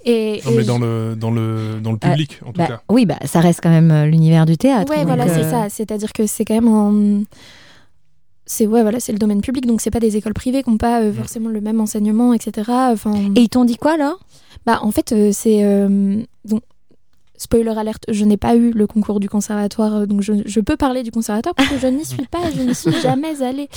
[0.04, 2.68] et, Non, et mais je- dans le, dans le, dans le public, en tout Bah,
[2.68, 2.82] cas.
[2.90, 4.92] oui, bah ça reste quand même euh, l'univers du théâtre.
[4.92, 5.70] Ouais, donc, voilà, c'est euh, ça.
[5.70, 7.24] C'est-à-dire que c'est quand même un.
[8.46, 10.78] C'est ouais, voilà, c'est le domaine public, donc c'est pas des écoles privées qui n'ont
[10.78, 12.70] pas euh, forcément le même enseignement, etc.
[12.92, 14.16] Enfin, Et ils t'ont dit quoi là?
[14.66, 15.64] Bah, en fait, euh, c'est.
[15.64, 16.62] euh, donc,
[17.38, 21.04] spoiler alerte, je n'ai pas eu le concours du conservatoire, donc je, je peux parler
[21.04, 23.68] du conservatoire parce que je n'y suis pas, je n'y suis jamais allée.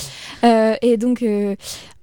[0.43, 1.55] Euh, et donc, euh,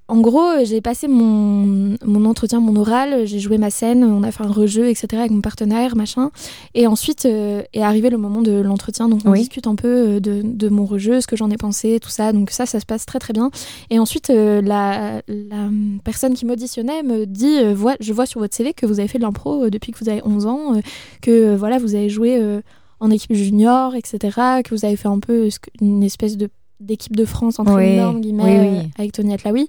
[0.09, 4.31] en gros, j'ai passé mon, mon entretien, mon oral, j'ai joué ma scène, on a
[4.31, 5.09] fait un rejeu, etc.
[5.19, 6.31] avec mon partenaire, machin.
[6.75, 9.41] Et ensuite euh, est arrivé le moment de l'entretien, donc on Oui.
[9.41, 12.33] discute un peu euh, de, de mon rejeu, ce que j'en ai pensé, tout ça.
[12.33, 13.51] Donc ça, ça se passe très très bien.
[13.91, 15.69] Et ensuite, euh, la, la
[16.05, 19.19] personne qui m'auditionnait me dit euh, Je vois sur votre CV que vous avez fait
[19.19, 20.81] de l'impro depuis que vous avez 11 ans,
[21.21, 22.41] que voilà, vous avez joué
[23.01, 24.19] en équipe junior, etc.,
[24.65, 25.49] que vous avez fait un peu
[25.81, 26.49] une espèce de
[26.81, 28.79] d'équipe de France entre Oui, énormes guillemets oui, oui.
[28.79, 29.69] euh, avec Tony Atlaoui.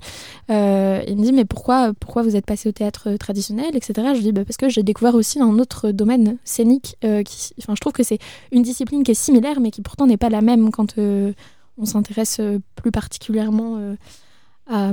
[0.49, 4.09] Euh, il me dit mais pourquoi pourquoi vous êtes passé au théâtre traditionnel etc.
[4.15, 7.73] Je dis bah, parce que j'ai découvert aussi un autre domaine scénique euh, qui enfin
[7.75, 8.19] je trouve que c'est
[8.51, 11.31] une discipline qui est similaire mais qui pourtant n'est pas la même quand euh,
[11.77, 12.41] on s'intéresse
[12.75, 13.77] plus particulièrement
[14.69, 14.91] à,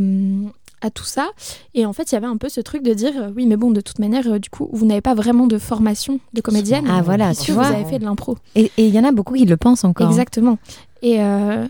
[0.85, 1.31] à tout ça.
[1.75, 3.57] Et en fait, il y avait un peu ce truc de dire, euh, oui, mais
[3.57, 6.85] bon, de toute manière, euh, du coup, vous n'avez pas vraiment de formation de comédienne.
[6.91, 7.69] Ah, voilà, tu vous vois.
[7.69, 8.37] avez fait de l'impro.
[8.55, 10.09] Et il y en a beaucoup qui le pensent encore.
[10.11, 10.59] Exactement.
[11.01, 11.67] Et, euh,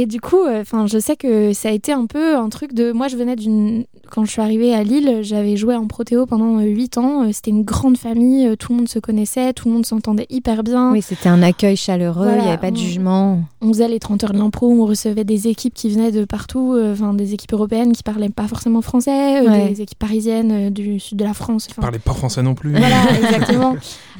[0.00, 2.92] et du coup, enfin, je sais que ça a été un peu un truc de.
[2.92, 3.84] Moi, je venais d'une.
[4.10, 7.24] Quand je suis arrivée à Lille, j'avais joué en protéo pendant 8 ans.
[7.24, 10.26] Euh, C'était une grande famille, euh, tout le monde se connaissait, tout le monde s'entendait
[10.30, 10.92] hyper bien.
[10.92, 13.40] Oui, c'était un accueil chaleureux, il Voilà, n'y avait pas de on- jugement.
[13.60, 16.74] On faisait les 30 heures de l'impro, on recevait des équipes qui venaient de partout,
[16.74, 19.68] euh, enfin des équipes européennes qui parlaient pas forcément français, euh, Ouais.
[19.70, 21.66] des équipes parisiennes euh, du sud de la France.
[21.70, 22.70] enfin, Parlez pas français non plus.
[22.70, 23.74] Voilà, exactement.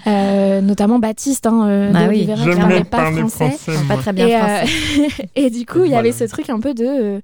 [0.09, 2.17] Euh, notamment Baptiste, hein, euh, Ah de oui.
[2.17, 3.57] Oliveira, qui parlait pas français.
[3.87, 4.65] Pas très bien Et, français.
[5.21, 6.85] euh, et du coup, il y avait ce truc un peu de.
[6.85, 7.21] euh,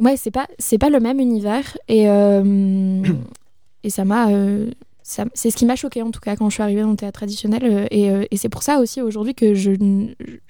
[0.00, 1.76] ouais, c'est pas, c'est pas le même univers.
[1.88, 3.02] Et, euh,
[3.84, 4.26] et ça m'a.
[5.18, 6.96] Euh, c'est ce qui m'a choqué en tout cas quand je suis arrivée dans le
[6.96, 7.60] théâtre traditionnel.
[7.64, 9.70] euh, et euh, et c'est pour ça aussi aujourd'hui que je,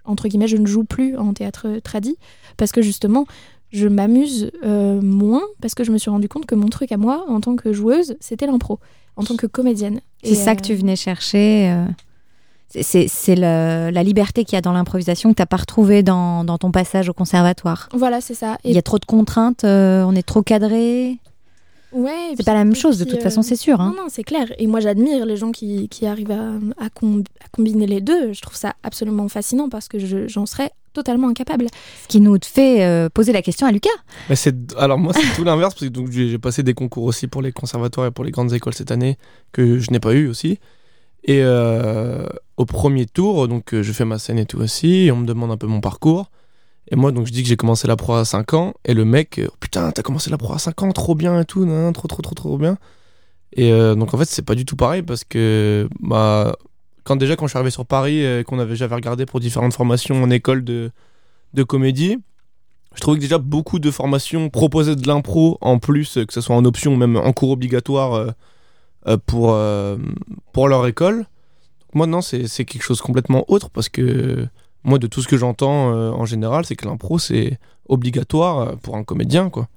[0.04, 2.16] entre guillemets, je ne joue plus en théâtre tradi.
[2.56, 3.26] Parce que justement,
[3.70, 6.96] je m'amuse euh, moins parce que je me suis rendu compte que mon truc à
[6.96, 8.78] moi, en tant que joueuse, c'était l'impro,
[9.16, 10.00] en tant que comédienne.
[10.24, 11.70] C'est ça euh, que tu venais chercher.
[11.70, 11.84] euh,
[12.68, 16.58] c'est- la liberté qu'il y a dans l'improvisation que tu n'as pas retrouvée dans, dans
[16.58, 17.88] ton passage au conservatoire.
[17.94, 18.58] Voilà, c'est ça.
[18.64, 21.18] Il y a trop de contraintes, euh, on est trop cadré.
[21.92, 23.80] Ouais, C'est pas la même chose, de toute euh, façon, c'est sûr.
[23.80, 23.94] hein.
[23.96, 24.46] Non, non, c'est clair.
[24.58, 26.52] Et moi, j'admire les gens qui, qui arrivent à,
[26.84, 28.32] à, com- à combiner les deux.
[28.34, 31.66] Je trouve ça absolument fascinant parce que je- j'en serais totalement incapable.
[32.02, 33.88] Ce qui nous fait euh, poser la question à Lucas.
[34.28, 34.34] Mais
[34.76, 37.52] alors moi c'est tout l'inverse parce que donc j'ai passé des concours aussi pour les
[37.52, 39.16] conservatoires et pour les grandes écoles cette année
[39.52, 40.58] que je n'ai pas eu aussi.
[41.24, 45.12] Et euh, au premier tour, donc euh, je fais ma scène et tout aussi, et
[45.12, 46.30] on me demande un peu mon parcours.
[46.90, 49.04] Et moi donc je dis que j'ai commencé la pro à 5 ans et le
[49.04, 51.92] mec euh, putain, t'as commencé la pro à 5 ans, trop bien et tout, nan,
[51.92, 52.78] trop trop trop trop bien.
[53.52, 56.56] Et euh, donc en fait, c'est pas du tout pareil parce que bah
[57.04, 59.74] quand déjà quand je suis arrivé sur Paris euh, qu'on avait j'avais regardé pour différentes
[59.74, 60.90] formations en école de
[61.54, 62.18] de comédie,
[62.94, 66.40] je trouvais que déjà beaucoup de formations proposaient de l'impro en plus, euh, que ce
[66.40, 68.34] soit en option ou même en cours obligatoire
[69.26, 69.58] pour,
[70.52, 71.24] pour leur école.
[71.94, 74.46] Moi, non, c'est quelque chose complètement autre parce que
[74.84, 78.76] moi, de tout ce que j'entends euh, en général, c'est que l'impro, c'est obligatoire euh,
[78.76, 79.68] pour un comédien, quoi.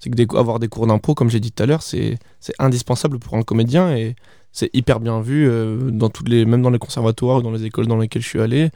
[0.00, 2.54] C'est que des- avoir des cours d'impro, comme j'ai dit tout à l'heure, c'est c'est
[2.58, 4.14] indispensable pour un comédien et
[4.52, 7.64] c'est hyper bien vu, euh, dans toutes les, même dans les conservatoires ou dans les
[7.64, 8.70] écoles dans lesquelles je suis allé.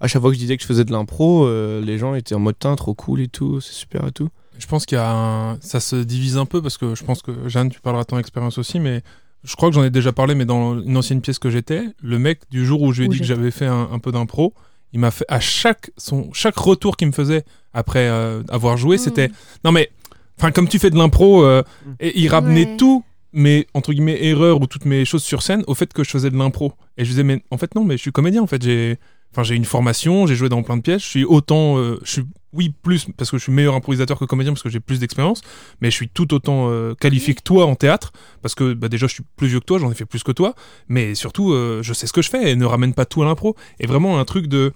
[0.00, 2.34] À chaque fois que je disais que je faisais de l'impro, euh, les gens étaient
[2.34, 4.28] en mode Tain, trop cool et tout, c'est super et tout.
[4.58, 5.60] Je pense qu'il y a un...
[5.60, 8.18] ça se divise un peu parce que je pense que Jeanne, tu parleras de ton
[8.18, 9.02] expérience aussi, mais
[9.44, 12.18] je crois que j'en ai déjà parlé, mais dans une ancienne pièce que j'étais, le
[12.18, 14.10] mec, du jour où je lui ai Où dit que j'avais fait un, un peu
[14.12, 14.54] d'impro,
[14.92, 18.96] il m'a fait à chaque son chaque retour qu'il me faisait après euh, avoir joué,
[18.96, 18.98] Mm.
[18.98, 19.30] c'était
[19.64, 19.90] non mais
[20.38, 21.62] enfin comme tu fais de l'impro, euh,
[22.00, 22.76] et il ramenait Ouais.
[22.76, 26.10] tout mes entre guillemets erreurs ou toutes mes choses sur scène au fait que je
[26.10, 26.72] faisais de l'impro.
[26.96, 28.98] Et je disais mais en fait non, mais je suis comédien en fait, j'ai
[29.32, 32.10] enfin j'ai une formation, j'ai joué dans plein de pièces, je suis autant euh, je
[32.10, 35.00] suis oui plus parce que je suis meilleur improvisateur que comédien parce que j'ai plus
[35.00, 35.42] d'expérience,
[35.80, 39.06] mais je suis tout autant euh, qualifié que toi en théâtre parce que bah, déjà
[39.06, 40.54] je suis plus vieux que toi, j'en ai fait plus que toi,
[40.88, 43.24] mais surtout euh, je sais ce que je fais et ne ramène pas tout à
[43.24, 43.56] l'impro.
[43.80, 44.72] Et vraiment un truc de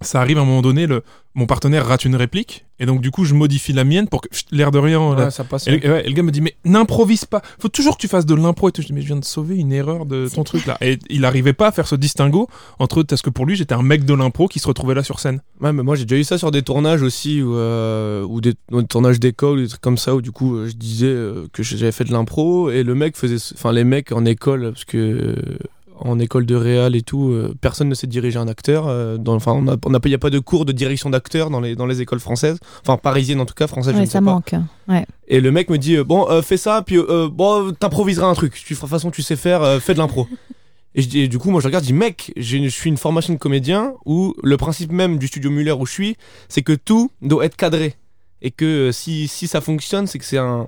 [0.00, 1.02] ça arrive à un moment donné, le,
[1.34, 4.28] mon partenaire rate une réplique et donc du coup je modifie la mienne pour que
[4.50, 5.14] l'air de rien.
[5.14, 5.66] là, Ouais, ça passe.
[5.68, 7.40] et, le- et ouais, et le gars me dit mais n'improvise pas.
[7.60, 8.82] Faut toujours que tu fasses de l'impro et tout.
[8.82, 10.76] Je dis mais je viens de sauver une erreur de ton truc là.
[10.80, 12.48] Et il arrivait pas à faire ce distinguo
[12.80, 15.20] entre parce que pour lui j'étais un mec de l'impro qui se retrouvait là sur
[15.20, 15.40] scène.
[15.60, 18.54] Ouais, mais moi j'ai déjà eu ça sur des tournages aussi, ou, euh, des
[18.88, 21.62] tournages d'école, ou des trucs comme ça, où du coup euh, je disais euh, que
[21.62, 23.36] j'avais fait de l'impro, et le mec faisait.
[23.54, 25.36] Enfin, les mecs en école, parce que.
[26.04, 28.86] En école de réal et tout, euh, personne ne sait diriger un acteur.
[28.88, 31.10] euh, dans, enfin, on a, on a, il n'y a pas de cours de direction
[31.10, 32.58] d'acteur dans les, dans les écoles françaises.
[32.82, 34.24] Enfin, parisiennes en tout cas, françaises, je sais ça pas.
[34.24, 34.54] manque.
[34.88, 35.06] Ouais.
[35.28, 36.98] Et le mec me dit euh, bon fais ça puis
[37.32, 38.54] bon t'improviseras un truc.
[38.54, 40.26] Tu de toute façon tu sais faire, fais de l'impro.
[40.94, 42.96] et, je dis- et du coup moi je regarde, je dis mec, je suis une
[42.96, 46.16] formation de comédien où le principe même du studio Muller où je suis,
[46.48, 47.94] c'est que tout doit être cadré
[48.42, 50.66] et que si, si ça fonctionne, c'est que c'est un,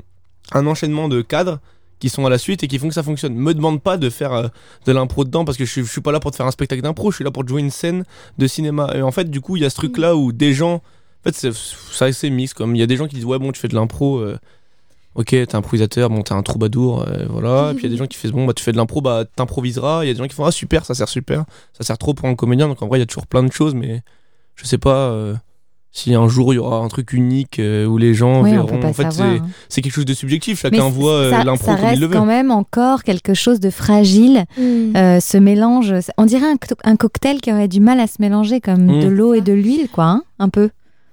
[0.53, 1.59] un enchaînement de cadres
[2.05, 3.35] qui sont à la suite et qui font que ça fonctionne.
[3.35, 4.49] Me demande pas de faire euh,
[4.85, 6.51] de l'impro dedans parce que je suis, je suis pas là pour te faire un
[6.51, 8.05] spectacle d'impro, je suis là pour te jouer une scène
[8.37, 8.91] de cinéma.
[8.95, 11.33] Et en fait, du coup, il y a ce truc là où des gens en
[11.33, 12.55] fait, c'est assez mixte.
[12.55, 14.39] Comme il y a des gens qui disent ouais bon tu fais de l'impro, euh,
[15.15, 17.71] ok t'es improvisateur, bon t'es un troubadour, euh, voilà.
[17.71, 19.01] Et puis il y a des gens qui font bon bah tu fais de l'impro,
[19.01, 20.05] bah t'improviseras.
[20.05, 22.13] Il y a des gens qui font ah super, ça sert super, ça sert trop
[22.13, 22.69] pour un comédien.
[22.69, 24.03] Donc en vrai il y a toujours plein de choses, mais
[24.57, 25.35] je sais pas euh,
[25.97, 28.83] si un jour il y aura un truc unique euh, où les gens Oui, verront.
[28.85, 29.47] en fait c'est hein.
[29.69, 30.65] c'est quelque chose de subjectif.
[30.65, 32.13] Mais Chacun voit euh, ça, l'impro ça comme il reste le veut.
[32.13, 34.45] quand même encore quelque chose de fragile.
[34.59, 34.97] Mm.
[34.97, 38.17] Euh, ce mélange, on dirait un, co- un cocktail qui aurait du mal à se
[38.19, 39.01] mélanger comme Mm.
[39.05, 40.71] de l'eau et de l'huile, quoi, hein, un peu.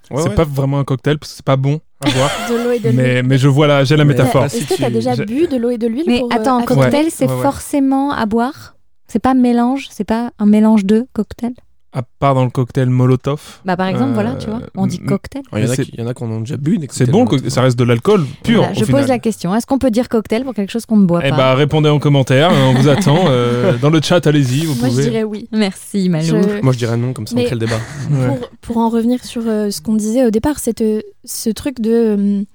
[0.10, 0.36] Ouais, c'est ouais.
[0.36, 2.32] pas vraiment un cocktail parce que c'est pas bon à boire.
[2.50, 2.98] De l'eau et de l'huile.
[3.00, 4.46] mais, mais je vois la, j'ai la métaphore.
[4.46, 6.58] Est-ce que tu as déjà bu de l'eau et de l'huile Mais pour, euh, attends,
[6.58, 7.42] un cocktail, c'est Ouais, ouais.
[7.44, 8.76] forcément à boire?
[9.08, 11.54] C'est pas mélange C'est pas un mélange de cocktail
[11.94, 13.60] À part dans le cocktail Molotov.
[13.66, 15.42] Bah par exemple, Euh, voilà, tu vois, on dit cocktail.
[15.54, 16.80] Il y, en a qui, en a qui en ont déjà bu.
[16.90, 17.50] C'est bon, Molotov.
[17.50, 18.60] ça reste de l'alcool pur.
[18.60, 19.02] Voilà, au je final.
[19.02, 21.32] pose la question, est-ce qu'on peut dire cocktail pour quelque chose qu'on ne boit Eh
[21.32, 23.26] pas bah répondez en commentaire, on vous attend.
[23.28, 25.04] euh, dans le chat, allez-y, vous Moi, je pouvez.
[25.04, 25.50] dirais oui.
[25.52, 26.26] Merci Malou.
[26.28, 27.80] Je- Moi je dirais non, comme ça on crée le débat.
[28.10, 28.28] Ouais.
[28.28, 31.82] pour, pour en revenir sur euh, ce qu'on disait au départ, c'est euh, ce truc
[31.82, 32.46] de.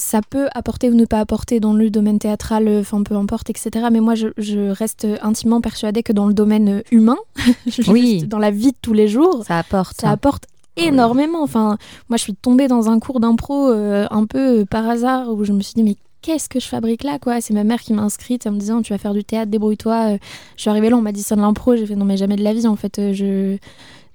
[0.00, 3.50] Ça peut apporter ou ne pas apporter dans le domaine théâtral, euh, enfin peu importe,
[3.50, 3.86] etc.
[3.92, 7.18] Mais moi, je, je reste intimement persuadée que dans le domaine euh, humain,
[7.88, 8.24] Oui.
[8.26, 10.00] dans la vie de tous les jours, Ça apporte.
[10.00, 10.44] ça apporte
[10.76, 11.42] énormément.
[11.42, 11.76] Enfin,
[12.08, 15.44] moi, je suis tombée dans un cours d'impro euh, un peu euh, par hasard où
[15.44, 17.40] je me suis dit, mais qu'est-ce que je fabrique là, quoi?
[17.40, 20.14] C'est ma mère qui m'a inscrite en me disant, tu vas faire du théâtre, débrouille-toi.
[20.14, 20.18] Euh,
[20.56, 21.76] Je suis arrivée là, on m'a dit c'est de l'impro.
[21.76, 22.98] J'ai fait, non, mais jamais de la vie, en fait.
[22.98, 23.58] Euh, Je.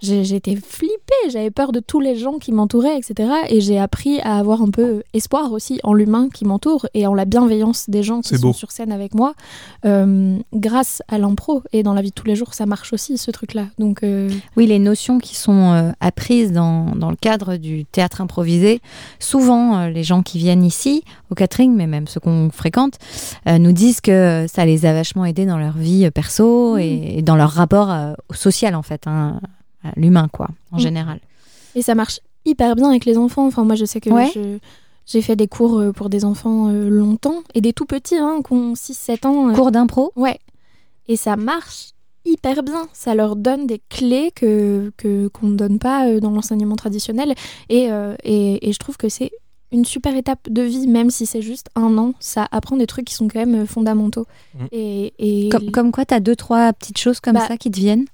[0.02, 3.30] Été flippée, j'avais peur de tous les gens qui m'entouraient, etc.
[3.50, 7.14] Et j'ai appris à avoir un peu espoir aussi en l'humain qui m'entoure et en
[7.14, 8.54] la bienveillance des gens qui sont beau.
[8.54, 9.34] sur scène avec moi,
[9.86, 11.64] euh, grâce à l'impro.
[11.74, 13.68] Et dans la vie de tous les jours, ça marche aussi, ce truc-là.
[13.80, 18.22] Donc, euh, Oui, les notions qui sont euh, apprises dans, dans le cadre du théâtre
[18.22, 18.82] improvisé,
[19.20, 22.96] souvent euh, les gens qui viennent ici au catering, mais même ceux qu'on fréquente,
[23.48, 27.16] euh, nous disent que ça les a vachement aidés dans leur vie euh, perso et,
[27.18, 29.40] et dans leur rapport euh, au social en fait, hein,
[29.96, 30.80] l'humain quoi, en Mm.
[30.80, 31.20] général.
[31.76, 33.46] Et ça marche hyper bien avec les enfants.
[33.48, 34.32] Enfin, moi, je sais que Ouais.
[34.34, 34.60] je-
[35.08, 38.42] j'ai fait des cours euh, pour des enfants euh, longtemps et des tout petits, hein,
[38.46, 39.50] qui ont 6-7 ans.
[39.50, 40.40] euh, Cours d'impro Ouais.
[41.08, 41.92] Et ça marche
[42.26, 42.88] hyper bien.
[42.94, 47.36] Ça leur donne des clés que que- qu'on ne donne pas euh, dans l'enseignement traditionnel.
[47.70, 49.32] Et, euh, et, et je trouve que c'est
[49.72, 52.14] une super étape de vie, même si c'est juste un an.
[52.20, 54.26] Ça apprend des trucs qui sont quand même fondamentaux.
[54.56, 54.66] Mm.
[54.72, 57.78] Et, et comme, comme quoi, t'as deux, trois petites choses comme Bah, ça qui te
[57.78, 58.06] viennent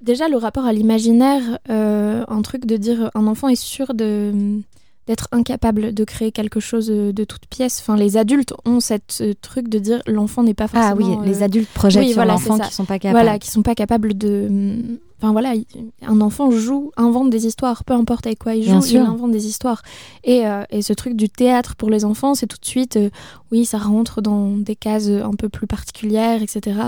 [0.00, 4.60] déjà le rapport à l'imaginaire, euh, un truc de dire un enfant est sûr de
[5.06, 7.78] d'être incapable de créer quelque chose de toute pièce.
[7.80, 11.20] Enfin, les adultes ont cette euh, truc de dire l'enfant n'est pas Ah forcément.
[11.20, 12.64] oui, les euh, adultes projettent oui, sur voilà, l'enfant ça.
[12.64, 13.22] qui sont pas capables.
[13.22, 14.98] voilà, qui sont pas capables de.
[15.18, 15.64] Enfin voilà, il-
[16.02, 19.00] un enfant joue, invente des histoires, peu importe avec quoi il Bien joue, il sûr.
[19.00, 19.80] invente des histoires.
[20.24, 23.08] Et, euh, et ce truc du théâtre pour les enfants, c'est tout de suite, euh,
[23.50, 26.78] oui, ça rentre dans des cases un peu plus particulières, etc.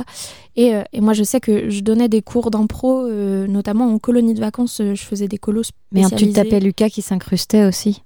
[0.57, 4.35] Et, euh, et moi, je sais que je donnais des cours d'impro, notamment en colonie
[4.35, 5.63] de vacances, je faisais des colos
[5.93, 6.43] Merde, tu spécialisés.
[6.45, 8.03] tapais Lucas qui s'incrustait aussi.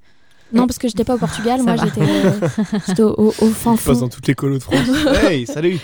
[0.52, 1.84] Non, parce que j'étais pas au Portugal, Ça moi va.
[1.84, 4.78] j'étais euh, au, au- au fin Je passe fond, dans toutes les colos de France.
[5.28, 5.78] hey, salut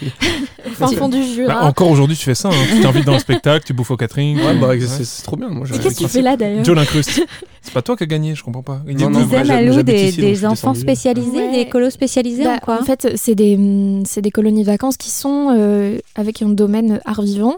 [0.66, 1.64] au fin fond du Bah, Jura.
[1.66, 2.48] encore aujourd'hui, tu fais ça.
[2.48, 2.52] hein.
[2.74, 4.36] Tu t'invites dans un spectacle, tu bouffes au catering.
[4.38, 4.80] Ouais, bah, Ouais.
[4.80, 5.48] c'est trop bien.
[5.48, 7.22] Moi, Et j'ai- qu'est-ce que tu fais là d'ailleurs Joe l'incruste.
[7.62, 8.80] C'est pas toi qui as gagné, je comprends pas.
[8.88, 11.64] Il Non, non, Malou, j'habite des, ici, des enfants spécialisés, Ouais.
[11.64, 13.58] des colos spécialisés Bah, en quoi En fait, c'est des,
[14.06, 17.56] c'est des colonies de vacances qui sont euh, avec un domaine art vivant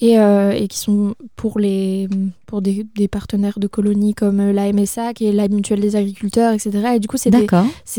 [0.00, 2.08] et, euh, et qui sont pour, les,
[2.46, 5.96] pour des, des partenaires de colonies comme euh, la MSA, qui est la Mutuelle des
[5.96, 6.94] agriculteurs, etc.
[6.96, 7.30] Et du coup, c'est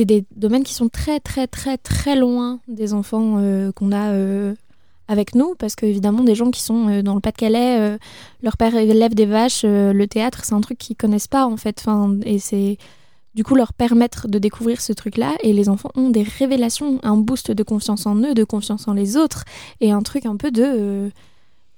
[0.05, 4.55] des, domaines qui sont très, très, très, très loin des enfants euh, qu'on a euh,
[5.07, 7.97] avec nous, parce qu'évidemment, des gens qui sont dans le Pas-de-Calais,
[8.43, 11.79] leur père élève des vaches, le théâtre, c'est un truc qu'ils connaissent pas, en fait.
[11.79, 12.77] Enfin, et c'est
[13.33, 17.17] du coup leur permettre de découvrir ce truc-là, et les enfants ont des révélations, un
[17.17, 19.45] boost de confiance en eux, de confiance en les autres,
[19.81, 20.63] et un truc un peu de...
[20.63, 21.09] euh,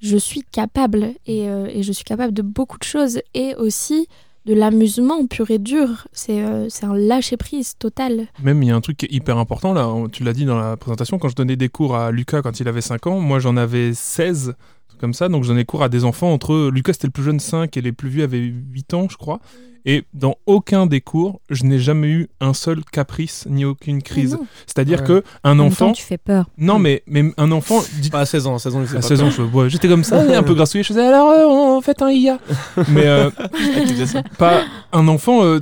[0.02, 4.08] je suis capable, et, euh, et je suis capable de beaucoup de choses, et aussi
[4.46, 6.08] de l'amusement pur et dur.
[6.14, 8.28] C'est euh, un lâcher-prise total.
[8.42, 10.60] Même il y a un truc qui est hyper important là, tu l'as dit dans
[10.60, 13.40] la présentation, quand je donnais des cours à Lucas quand il avait 5 ans, moi
[13.40, 14.56] j'en avais 16, trucs
[15.02, 17.40] comme ça, donc je donnais cours à des enfants entre, Lucas c'était le plus jeune
[17.42, 19.40] 5 et les plus vieux avaient 8 ans je crois,
[19.84, 24.38] et dans aucun des cours, je n'ai jamais eu un seul caprice ni aucune crise.
[24.68, 25.08] C'est-à-dire Ouais.
[25.08, 26.46] que un En même enfant, temps, tu fais peur.
[26.60, 29.02] non mais, mais un enfant, dit, Pas à 16 ans, à 16 ans, à pas
[29.02, 31.82] 16 ans, je, ouais, j'étais comme ça, un peu grassouillé, je faisais alors euh, on
[31.82, 32.38] fait un IA.
[32.90, 33.32] Mais euh,
[34.38, 35.44] pas un enfant.
[35.44, 35.62] euh,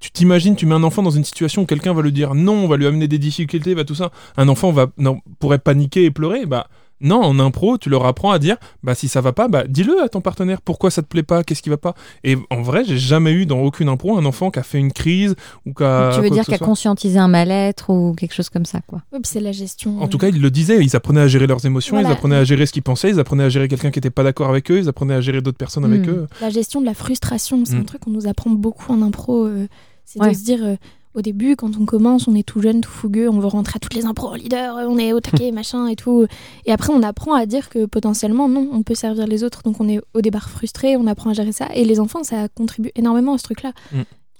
[0.00, 2.52] tu t'imagines, tu mets un enfant dans une situation où quelqu'un va lui dire non,
[2.64, 4.10] on va lui amener des difficultés, va tout ça.
[4.36, 6.44] Un enfant va non, pourrait paniquer et pleurer.
[6.44, 6.66] Bah
[7.04, 10.02] non, en impro, tu leur apprends à dire bah si ça va pas, bah dis-le
[10.02, 10.60] à ton partenaire.
[10.60, 11.94] Pourquoi ça te plaît pas Qu'est-ce qui va pas?
[12.24, 14.92] Et en vrai, j'ai jamais eu dans aucune impro un enfant qui a fait une
[14.92, 15.36] crise
[15.66, 16.10] ou qui a.
[16.14, 16.66] tu veux dire qu'à soit.
[16.66, 19.02] conscientiser un mal-être ou quelque chose comme ça, quoi.
[19.12, 20.00] Puis c'est la gestion.
[20.02, 22.08] En tout euh, cas, ils le disaient, ils apprenaient à gérer leurs émotions, Voilà.
[22.08, 24.24] ils apprenaient à gérer ce qu'ils pensaient, ils apprenaient à gérer quelqu'un qui était pas
[24.24, 26.10] d'accord avec eux, ils apprenaient à gérer d'autres personnes avec Mm.
[26.10, 26.26] eux.
[26.40, 29.44] la gestion de la frustration, c'est un truc qu'on nous apprend beaucoup en impro.
[29.46, 29.66] euh,
[30.06, 30.30] c'est Ouais.
[30.30, 30.76] de se dire, euh,
[31.14, 33.78] au début, quand on commence, on est tout jeune, tout fougueux, on veut rentrer à
[33.78, 36.26] toutes les impros en leader, euh, on est au taquet, machin et tout.
[36.66, 39.62] Et après, on apprend à dire que potentiellement, non, on peut servir les autres.
[39.62, 41.68] Donc, on est au départ frustré, on apprend à gérer ça.
[41.74, 43.72] Et les enfants, ça contribue énormément à ce truc-là.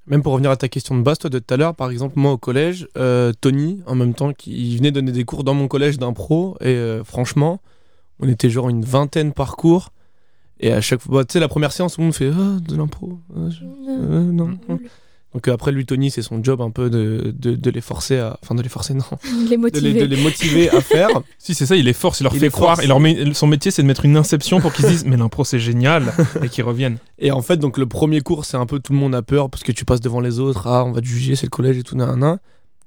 [0.07, 2.15] Même pour revenir à ta question de base, toi, de tout à l'heure, par exemple,
[2.19, 5.55] moi au collège, euh, Tony, en même temps, qui il venait donner des cours dans
[5.55, 7.61] mon collège d'impro, et euh, franchement,
[8.21, 9.93] on était genre une vingtaine par cours,
[10.61, 12.59] et à chaque fois, bah, tu sais, la première séance, tout le monde fait Ah,
[12.61, 14.49] de l'impro, ah, je- euh, non.
[14.69, 14.77] Mm.
[15.35, 18.19] Donc euh, après, lui, Tony, c'est son job un peu de, de, de les forcer
[18.19, 18.39] à.
[18.43, 19.03] Enfin, de les forcer, non.
[19.25, 19.93] Les De les, motiver.
[19.95, 21.09] de les motiver à faire.
[21.39, 23.01] Si, c'est ça, il les force, il leur Il fait croire, et leur
[23.35, 26.13] son métier, c'est de mettre une inception pour qu'ils se disent Mais l'impro, c'est génial,
[26.43, 26.99] et qu'ils reviennent.
[27.19, 29.51] Et en fait, donc le premier cours, c'est un peu tout le monde a peur
[29.51, 30.67] parce que tu passes devant les autres.
[30.67, 32.39] Ah, on va te juger, c'est le collège et tout, nan,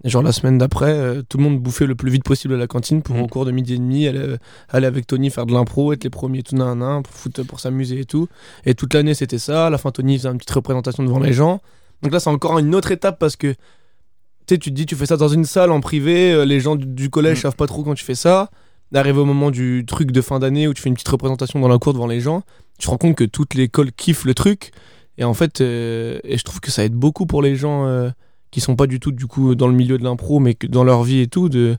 [0.04, 2.58] Et genre la semaine d'après, euh, tout le monde bouffait le plus vite possible à
[2.58, 3.22] la cantine pour Mm.
[3.22, 4.38] au cours de midi et demi aller, euh,
[4.70, 7.60] aller avec Tony faire de l'impro, être les premiers, tout nan, nan, pour, foutre- pour
[7.60, 8.28] s'amuser et tout.
[8.66, 9.68] Et toute l'année, c'était ça.
[9.68, 11.62] À la fin, Tony faisait une petite représentation devant les gens.
[12.04, 14.96] Donc là, c'est encore une autre étape parce que tu sais, tu te dis, tu
[14.96, 17.42] fais ça dans une salle en privé, euh, les gens du, du collège Mm.
[17.42, 18.50] savent pas trop quand tu fais ça.
[18.94, 21.68] D'arriver au moment du truc de fin d'année où tu fais une petite représentation dans
[21.68, 22.44] la cour devant les gens,
[22.80, 24.72] tu te rends compte que toute l'école kiffe le truc.
[25.18, 28.10] Et en fait, euh, et je trouve que ça aide beaucoup pour les gens euh,
[28.52, 30.86] qui sont pas du tout du coup dans le milieu de l'impro, mais que dans
[30.86, 31.76] leur vie et tout, de,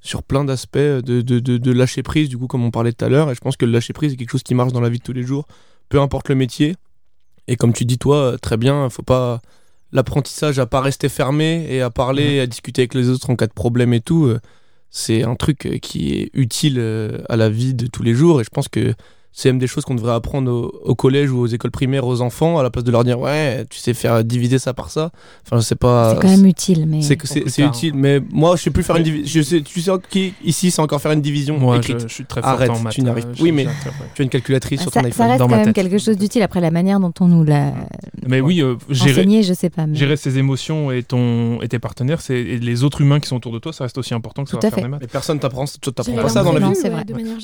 [0.00, 3.04] sur plein d'aspects, de, de, de, de lâcher prise, du coup, comme on parlait tout
[3.04, 3.30] à l'heure.
[3.30, 4.98] Et je pense que le lâcher prise est quelque chose qui marche dans la vie
[4.98, 5.46] de tous les jours,
[5.90, 6.76] peu importe le métier.
[7.48, 9.40] Et comme tu dis, toi, très bien, faut pas.
[9.90, 13.46] L'apprentissage à pas rester fermé et à parler, à discuter avec les autres en cas
[13.46, 14.38] de problème et tout, euh,
[14.90, 18.42] c'est un truc euh, qui est utile euh, à la vie de tous les jours.
[18.42, 18.92] Et je pense que
[19.32, 22.20] c'est même des choses qu'on devrait apprendre au, au collège ou aux écoles primaires aux
[22.22, 25.10] enfants, à la place de leur dire ouais, tu sais faire diviser ça par ça.
[25.46, 26.14] Enfin, je sais pas.
[26.14, 27.00] c'est quand même utile, mais.
[27.02, 29.26] C'est utile, mais moi je sais plus faire une division.
[29.40, 32.00] Je sais, tu sais qui ici c'est encore faire une division Moi, écrite.
[32.00, 32.92] je, je suis très fort Arrête, en maths.
[32.94, 33.34] tu n'y arrives pas.
[33.34, 33.66] je- Oui, mais-.
[34.14, 35.26] Tu as une calculatrice Ah, sur ça, ton ça iPhone.
[35.28, 35.74] reste dans quand ma même tête.
[35.84, 36.42] quelque chose d'utile.
[36.42, 37.72] Après, la manière dont on nous l'a
[38.26, 39.86] Mais oui, euh, gérer, enseigné, je sais pas.
[39.86, 43.28] mais- gérer ses émotions et, ton, et tes partenaires, c'est et les autres humains qui
[43.28, 44.82] sont autour de toi, ça reste aussi important que Tout ça à faire fait.
[44.82, 45.00] des maths.
[45.02, 46.74] Mais personne t'apprend pas ça dans la vie.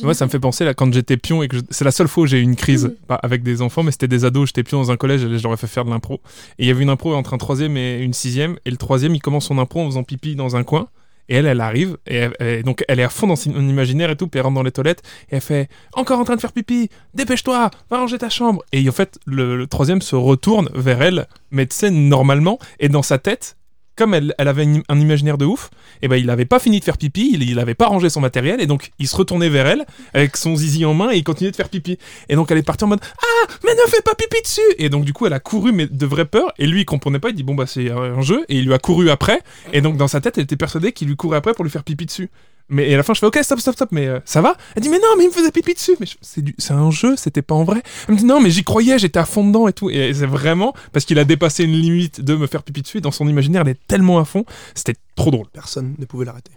[0.02, 2.24] Moi, ça me fait penser là quand j'étais pion et que c'est la seule fois
[2.24, 2.94] où j'ai eu une crise Mhm.
[3.06, 4.46] pas avec des enfants, mais c'était des ados.
[4.48, 6.20] J'étais pion dans un collège je leur ai fait faire de l'impro.
[6.58, 8.56] Et il y avait une impro entre un troisième et une sixième.
[8.64, 10.88] Et le troisième, il commence son impro en faisant pipi dans un coin.
[11.28, 14.10] Et elle, elle arrive, et, elle- elle- donc elle est à fond dans son imaginaire
[14.10, 16.40] et tout, puis elle rentre dans les toilettes, et elle fait Encore en train de
[16.42, 18.62] faire pipi, dépêche-toi, va ranger ta chambre.
[18.72, 22.90] Et en fait, le, le troisième se retourne vers elle, mais tu sais, normalement, et
[22.90, 23.56] dans sa tête,
[23.96, 25.70] comme elle, avait un, imaginaire de ouf,
[26.02, 28.20] et ben il avait pas fini de faire pipi, il, il avait pas rangé son
[28.20, 31.24] matériel, et donc il se retournait vers elle, avec son zizi en main, et il
[31.24, 31.98] continuait de faire pipi.
[32.28, 34.88] Et donc elle est partie en mode Ah, mais ne fais pas pipi dessus Et
[34.88, 37.30] donc du coup, elle a couru, mais de vraie peur, et lui, il comprenait pas,
[37.30, 39.40] il dit Bon, bah c'est un jeu, et il lui a couru après,
[39.72, 41.85] et donc dans sa tête, elle était persuadée qu'il lui courait après pour lui faire
[41.85, 42.30] pipi dessus.
[42.74, 44.56] Mais et à la fin, je fais ok, stop, stop, stop, mais euh, ça va?
[44.76, 45.96] Elle dit mais non, mais il me faisait pipi dessus.
[46.00, 47.83] Mais c'est du- c'est un jeu, c'était pas en vrai.
[48.08, 49.90] Elle me dit non, mais j'y croyais, j'étais à fond dedans et tout.
[49.90, 52.98] Et c'est vraiment parce qu'il a dépassé une limite de me faire pipi dessus.
[52.98, 54.44] Et dans son imaginaire, elle est tellement à fond,
[54.75, 55.46] c'était trop drôle.
[55.52, 56.50] Personne ne pouvait l'arrêter.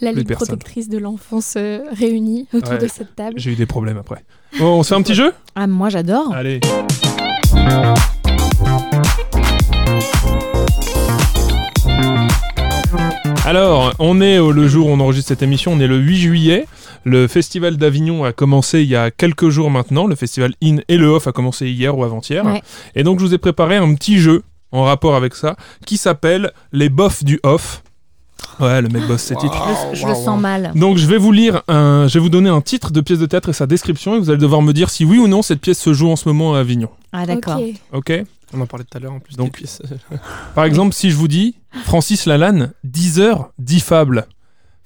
[0.00, 2.78] La Ligue protectrice de l'enfance euh, réunie autour Ouais.
[2.78, 3.34] de cette table.
[3.38, 4.24] J'ai eu des problèmes après.
[4.60, 5.32] Bon, on se fait un petit jeu?
[5.56, 6.32] Ah, moi j'adore.
[6.32, 6.60] Allez.
[13.56, 16.16] Alors, on est au- le jour où on enregistre cette émission, on est le 8
[16.16, 16.66] juillet.
[17.04, 20.08] Le festival d'Avignon a commencé il y a quelques jours maintenant.
[20.08, 22.44] Le festival In et le Off a commencé hier ou avant-hier.
[22.44, 22.62] Ouais.
[22.96, 24.42] Et donc, je vous ai préparé un petit jeu
[24.72, 25.54] en rapport avec ça
[25.86, 27.84] qui s'appelle Les Bofs du Off.
[28.58, 29.56] Ouais, le mec bosse ses titres.
[29.92, 30.72] Je, je le sens mal.
[30.74, 33.26] Donc je vais vous lire un, je vais vous donner un titre de pièce de
[33.26, 35.60] théâtre et sa description et vous allez devoir me dire si oui ou non cette
[35.60, 36.90] pièce se joue en ce moment à Avignon.
[37.12, 37.58] Ah, d'accord.
[37.92, 38.10] Ok.
[38.10, 38.24] Ok?
[38.52, 39.36] On en parlait tout à l'heure en plus.
[39.36, 39.62] Donc-.
[40.54, 44.26] Par exemple, si je vous dis Francis Lalanne, 10 heures, 10 fables.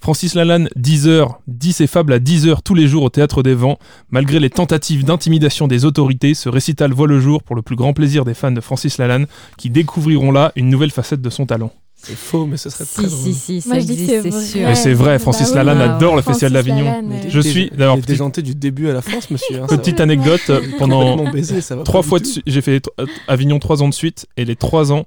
[0.00, 3.42] Francis Lalanne, 10 heures, 10 ses fables à 10 heures tous les jours au Théâtre
[3.42, 3.78] des Vents.
[4.10, 7.92] Malgré les tentatives d'intimidation des autorités, ce récital voit le jour pour le plus grand
[7.92, 11.72] plaisir des fans de Francis Lalanne qui découvriront là une nouvelle facette de son talent.
[12.00, 13.18] C'est faux, mais ce serait Si, très drôle.
[13.18, 14.68] si, si, ça Moi je dis existe, c'est sûr.
[14.68, 15.66] Mais c'est vrai, Francis Bah oui.
[15.66, 17.02] Lalanne Ah, adore le Francis Festival d'Avignon.
[17.12, 19.62] Euh, Je suis d'ailleurs petit- déjanté du début à la fin, ce monsieur.
[19.62, 21.16] hein, petite anecdote euh, pendant
[21.60, 22.30] ça va trois pas du fois de tout.
[22.30, 25.06] suite, j'ai fait euh, Avignon trois ans de suite et les trois ans,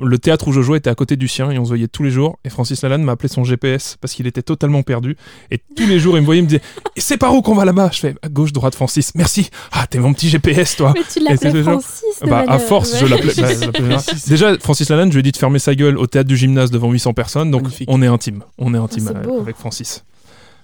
[0.00, 2.02] le théâtre où je jouais était à côté du sien et on se voyait tous
[2.02, 2.38] les jours.
[2.44, 5.16] Et Francis Lalanne m'a appelé son GPS parce qu'il était totalement perdu.
[5.50, 6.62] Et tous les jours, il me voyait, il me disait
[6.96, 7.90] Et c'est par où qu'on va là-bas?
[7.92, 9.14] Je fais à gauche, droite, Francis.
[9.14, 9.50] Merci.
[9.72, 10.92] Ah, t'es mon petit GPS, toi.
[10.94, 13.10] Mais tu l'appelais Francis de Bah, à force, je ouais.
[13.10, 13.32] l'appelais.
[13.36, 14.04] bah, je l'appelais Gérard.
[14.28, 16.70] Déjà, Francis Lalanne, je lui ai dit de fermer sa gueule au théâtre du gymnase
[16.70, 17.50] devant 800 personnes.
[17.50, 17.88] Donc, Magnifique.
[17.90, 18.42] on est intime.
[18.58, 19.40] On est intime beau.
[19.40, 20.04] avec Francis.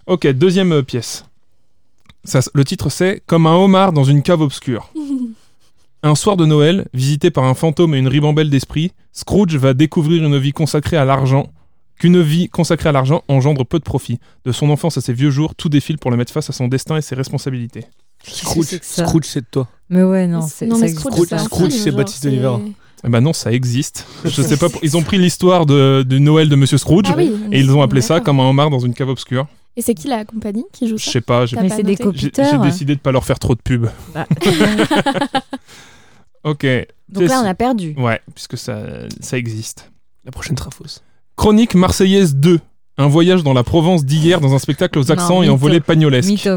[0.07, 1.25] Ok, deuxième euh, pièce.
[2.25, 4.91] Ça, le titre, c'est Comme un homard dans une cave obscure.
[6.03, 10.25] Un soir de Noël, visité par un fantôme et une ribambelle d'esprit, Scrooge va découvrir
[10.25, 11.49] une vie consacrée à l'argent,
[11.99, 14.19] qu'une vie consacrée à l'argent engendre peu de profit.
[14.45, 16.69] De son enfance à ses vieux jours, tout défile pour le mettre face à son
[16.69, 17.85] destin et ses responsabilités.
[18.25, 19.69] Scrooge, c'est que ça Scrooge, c'est de toi.
[19.89, 22.61] Mais ouais, non, c'est Scrooge, Scrooge, c'est Baptiste Olivera.
[23.05, 24.07] Eh ben non, ça existe.
[24.25, 27.15] Je sais pas, pour- ils ont pris l'histoire de, du Noël de Monsieur Scrooge Ah
[27.17, 29.47] oui, et ils ont appelé ça comme un homard dans une cave obscure.
[29.77, 31.57] Et c'est qui la compagnie qui joue Je ça sais pas, j'ai
[32.15, 32.61] j'ai- j'ai copiteurs.
[32.63, 33.87] décidé de pas leur faire trop de pub.
[34.15, 34.27] Bah,
[36.45, 36.67] Ok.
[37.09, 37.95] Donc là, on a perdu.
[37.99, 38.85] Ouais, puisque ça,
[39.21, 39.91] ça existe.
[40.25, 41.03] La prochaine sera fausse.
[41.37, 42.61] Chronique Marseillaise 2.
[42.99, 46.49] Un voyage dans la Provence d'hier dans un spectacle aux accents et en volée pagnolesque.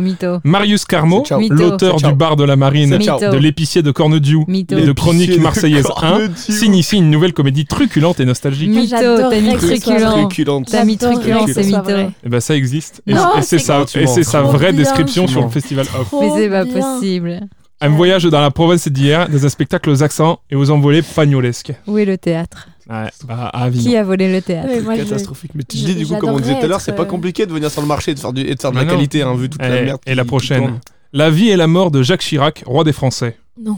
[0.45, 5.37] Marius Carmo, l'auteur du bar de la marine, de l'épicier de Cornedieu et de Chronique
[5.39, 6.31] Marseillaise 1, Cornedieu.
[6.37, 8.69] signe ici une nouvelle comédie truculente et nostalgique.
[8.69, 10.65] Mytho, J'adorerais t'as mis truculent.
[10.65, 12.11] T'as mis truculent, c'est vrai.
[12.23, 13.01] Et ben ça existe.
[13.05, 16.13] Et, c'est sa, et c'est vraie description sur le festival Off.
[16.19, 17.41] Mais c'est pas possible.
[17.81, 21.73] Un voyage dans la Provence d'hier, dans un spectacle aux accents et aux envolées pagnolesques.
[21.87, 22.67] Où est le théâtre?
[22.89, 23.83] Ouais, à Avignon.
[23.83, 25.51] Qui a volé le théâtre je- catastrophique.
[25.53, 27.09] Mais tu je- dis du coup, comme on disait tout à l'heure, c'est pas j'adorerais
[27.17, 28.85] compliqué de venir sur le marché et de faire, du, et de, faire de la
[28.85, 28.91] non.
[28.91, 30.01] qualité, hein, vu toute la Allez, merde.
[30.07, 30.79] et la qui- prochaine.
[31.13, 33.37] La vie et la mort de Jacques Chirac, roi des Français.
[33.61, 33.77] Non.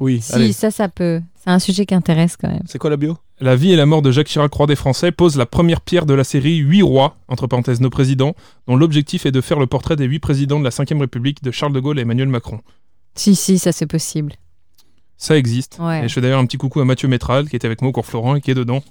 [0.00, 0.52] Oui, Si, allez.
[0.52, 1.20] ça, ça peut.
[1.44, 2.62] C'est un sujet qui intéresse quand même.
[2.66, 3.16] C'est quoi la bio?
[3.40, 6.04] La vie et la mort de Jacques Chirac, roi des Français, pose la première pierre
[6.04, 8.34] de la série 8 rois, entre parenthèses nos présidents,
[8.66, 11.52] dont l'objectif est de faire le portrait des 8 présidents de la 5ème République de
[11.52, 12.58] Charles de Gaulle à Emmanuel Macron.
[13.14, 14.32] Si, si, ça c'est possible.
[15.18, 15.78] Ça existe.
[15.80, 16.04] Ouais.
[16.04, 17.92] Et je fais d'ailleurs un petit coucou à Mathieu Métral, qui était avec moi au
[17.92, 18.82] cours Florent et qui est dedans.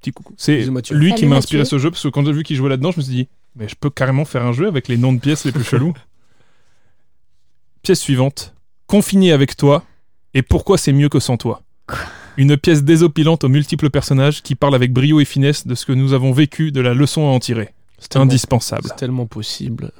[0.00, 0.34] Petit coucou.
[0.36, 2.90] C'est lui qui m'a inspiré ce jeu, parce que quand j'ai vu qu'il jouait là-dedans,
[2.90, 5.20] je me suis dit, mais je peux carrément faire un jeu avec les noms de
[5.20, 5.94] pièces les plus chelous.
[7.82, 8.54] Pièce suivante.
[8.86, 9.84] Confiné avec toi,
[10.34, 11.62] et pourquoi c'est mieux que sans toi?
[12.36, 15.92] Une pièce désopilante aux multiples personnages qui parle avec brio et finesse de ce que
[15.92, 17.70] nous avons vécu, de la leçon à en tirer.
[17.98, 18.84] C'est Indispensable.
[18.88, 19.92] C'est tellement possible.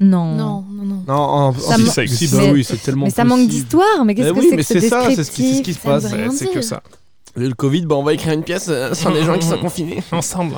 [0.00, 0.34] Non.
[0.36, 1.04] Non, non, non.
[1.08, 1.92] Non, en, Ça en- bah
[2.38, 4.04] Mais- oui, c'est tellement Mais ça manque d'histoire.
[4.04, 5.62] Mais qu'est-ce Eh que oui, c'est que ce c'est ça, c'est ce qui, c'est ce
[5.62, 6.06] qui se passe.
[6.34, 6.82] c'est que ça.
[7.36, 10.02] Le Covid, bah, on va écrire une pièce euh, sur des gens qui sont confinés.
[10.12, 10.54] Ensemble.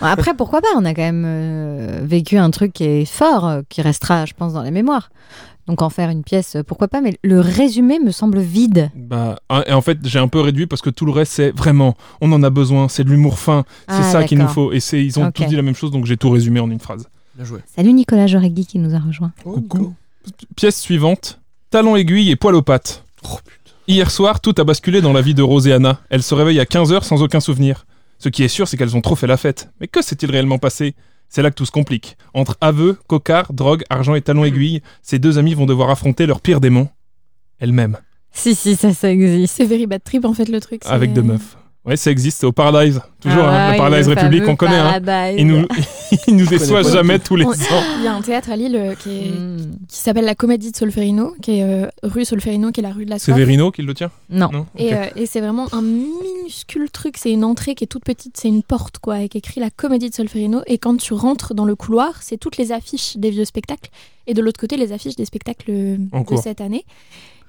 [0.00, 3.62] Après, pourquoi pas On a quand même euh, vécu un truc qui est fort, euh,
[3.68, 5.10] qui restera, je pense, dans les mémoires.
[5.68, 8.90] Donc en faire une pièce, pourquoi pas Mais le résumé me semble vide.
[8.96, 11.94] Bah, et en fait, j'ai un peu réduit parce que tout le reste, c'est vraiment,
[12.20, 14.72] on en a besoin, c'est de l'humour fin, c'est Ah, ça qu'il nous faut.
[14.72, 15.34] Et c'est, ils ont Ok.
[15.34, 17.06] tous dit la même chose, donc j'ai tout résumé en une phrase.
[17.34, 17.60] Bien joué.
[17.74, 19.32] Salut Nicolas Joregui qui nous a rejoint.
[19.42, 19.94] Coucou.
[20.56, 21.38] Pièce suivante
[21.70, 23.02] talon aiguille et poil aux pattes.
[23.24, 23.76] Oh, putain.
[23.88, 26.00] Hier soir, tout a basculé dans la vie de Rose et Anna.
[26.10, 27.86] Elles se réveillent à 15h sans aucun souvenir.
[28.18, 29.70] Ce qui est sûr, c'est qu'elles ont trop fait la fête.
[29.80, 30.94] Mais que s'est-il réellement passé?
[31.30, 32.18] C'est là que tout se complique.
[32.34, 36.42] Entre aveux, cocards, drogue, argent et talon aiguille, ces deux amies vont devoir affronter leur
[36.42, 36.88] pire démon.
[37.58, 37.96] Elles-mêmes,
[38.32, 39.54] Si, si, ça, ça existe.
[39.56, 40.82] C'est Very Bad Trip en fait le truc.
[40.84, 41.56] avec deux meufs.
[41.84, 43.00] Ouais, ça existe, c'est au Paradise.
[43.20, 44.76] Toujours, Ah hein, le Paradise le République, fameux on connaît.
[44.78, 45.00] Hein.
[45.00, 45.40] Paradise.
[45.40, 45.66] Il nous,
[46.28, 47.82] il nous déçoit jamais tous les On- ans.
[47.98, 49.78] Il y a un théâtre à Lille euh, qui, est- Mm.
[49.88, 53.04] qui s'appelle la Comédie de Solferino, qui est euh, rue Solferino, qui est la rue
[53.04, 53.36] de la C'est Soif.
[53.38, 54.12] Verino qui le tient?
[54.30, 54.48] Non.
[54.52, 54.92] Non Et, Ok.
[54.92, 58.48] euh, et c'est vraiment un minuscule truc, c'est une entrée qui est toute petite, c'est
[58.48, 60.62] une porte quoi, avec écrit la comédie de Solferino.
[60.68, 63.90] Et quand tu rentres dans le couloir, c'est toutes les affiches des vieux spectacles,
[64.28, 65.72] et de l'autre côté les affiches des spectacles
[66.12, 66.38] En de cours.
[66.42, 66.84] cette année.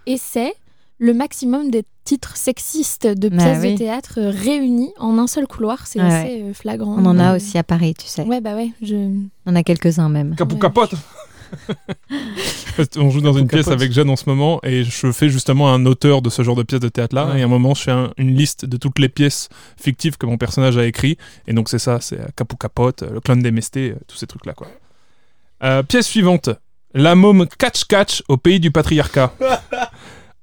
[0.07, 0.53] Et c'est
[0.99, 3.73] le maximum des titres sexistes de Ah pièces oui.
[3.73, 6.95] de théâtre réunis en un seul couloir, c'est Ouais, assez euh, flagrant.
[6.97, 8.23] On en a Euh, aussi à Paris, tu sais.
[8.23, 9.09] Ouais bah ouais, je...
[9.45, 10.35] On a quelques-uns même.
[10.35, 10.61] Capou Ouais.
[10.61, 10.93] capote
[12.95, 15.85] qu'on joue dans une pièce avec Jeanne en ce moment et je fais justement un
[15.85, 17.39] auteur de ce genre de pièce de théâtre là Ouais.
[17.39, 20.25] et à un moment je fais un- une liste de toutes les pièces fictives que
[20.25, 21.17] mon personnage a écrit
[21.47, 24.45] et donc c'est ça c'est euh, Capou Capote, le clown des Mestés, tous ces trucs
[24.47, 24.67] là quoi.
[25.63, 26.49] Euh, pièce suivante,
[26.95, 29.33] la môme Catch Catch au pays du patriarcat.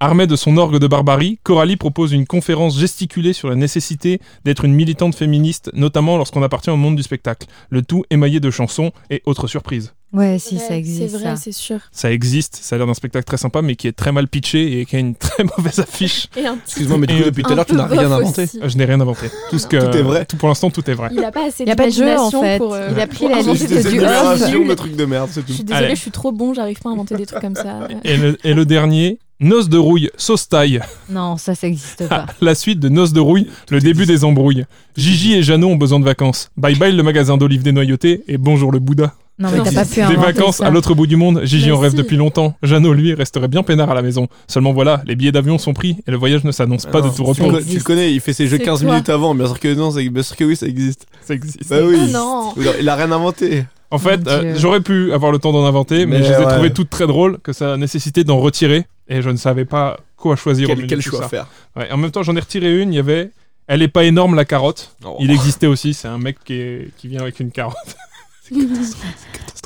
[0.03, 4.65] Armée de son orgue de barbarie, Coralie propose une conférence gesticulée sur la nécessité d'être
[4.65, 7.47] une militante féministe, notamment lorsqu'on appartient au monde du spectacle.
[7.69, 9.93] Le tout émaillé de chansons et autres surprises.
[10.15, 11.11] Ouais, si, Ouais, ça existe.
[11.11, 11.81] C'est vrai, c'est sûr.
[11.93, 14.81] Ça existe, ça a l'air d'un spectacle très sympa, mais qui est très mal pitché
[14.81, 16.29] et qui a une très mauvaise affiche.
[16.65, 18.45] Excuse-moi, mais du coup, Et, depuis tout à l'heure, tu n'as rien inventé.
[18.45, 18.59] aussi.
[18.63, 19.27] Euh, Je n'ai rien inventé.
[19.51, 20.25] Tout, ce que, Tout est vrai.
[20.25, 21.11] Tout pour l'instant, tout est vrai.
[21.13, 22.57] Il a pas assez Il y a pas de jeu, en fait.
[22.57, 24.67] pour, euh, Il a pris la liste des du off.
[24.67, 25.95] de trucs de merde, c'est Je suis désolée, Allez.
[25.95, 27.87] je suis trop bon, j'arrive pas à inventer des trucs comme ça.
[28.05, 30.80] Et le, et le dernier, Noces de rouille, sauce taille.
[31.09, 32.26] Non, ça, ça existe pas.
[32.43, 34.66] La suite de Noces de rouille, le début des embrouilles.
[34.97, 36.51] Gigi et Jeannot ont besoin de vacances.
[36.59, 39.14] Bye bye le magasin d'olives dénoyautées et bonjour le Bouddha.
[39.38, 40.66] Non, mais t'as pas pu Des vacances ça.
[40.66, 41.41] à l'autre bout du monde.
[41.45, 41.97] Gigi Mais en rêve si.
[41.97, 42.55] depuis longtemps.
[42.62, 44.28] Jeannot, lui, resterait bien peinard à la maison.
[44.47, 47.14] Seulement voilà, les billets d'avion sont pris et le voyage ne s'annonce pas de tout
[47.14, 47.59] tu, repos.
[47.66, 48.91] tu le connais, il fait ses jeux C'est 15 toi.
[48.93, 49.34] minutes avant.
[49.34, 51.07] Bien sûr que non, bien sûr que oui, ça existe.
[51.26, 51.66] Ça existe.
[51.70, 51.97] Bah oui.
[51.99, 52.53] Oh non.
[52.78, 53.64] Il a rien inventé.
[53.93, 56.38] En fait, Mon euh, j'aurais pu avoir le temps d'en inventer, mais, Mais je les
[56.41, 56.53] ai ouais.
[56.53, 59.99] trouvées toutes très drôles, que ça a nécessité d'en retirer, et je ne savais pas
[60.16, 61.28] quoi choisir au Quel, milieu quel de choix ça.
[61.28, 63.30] faire Ouais, en même temps, j'en ai retiré une, il y avait
[63.66, 65.16] «Elle est pas énorme, la carotte Oh.
[65.20, 67.76] Il existait aussi, c'est un mec qui, est- qui vient avec une carotte.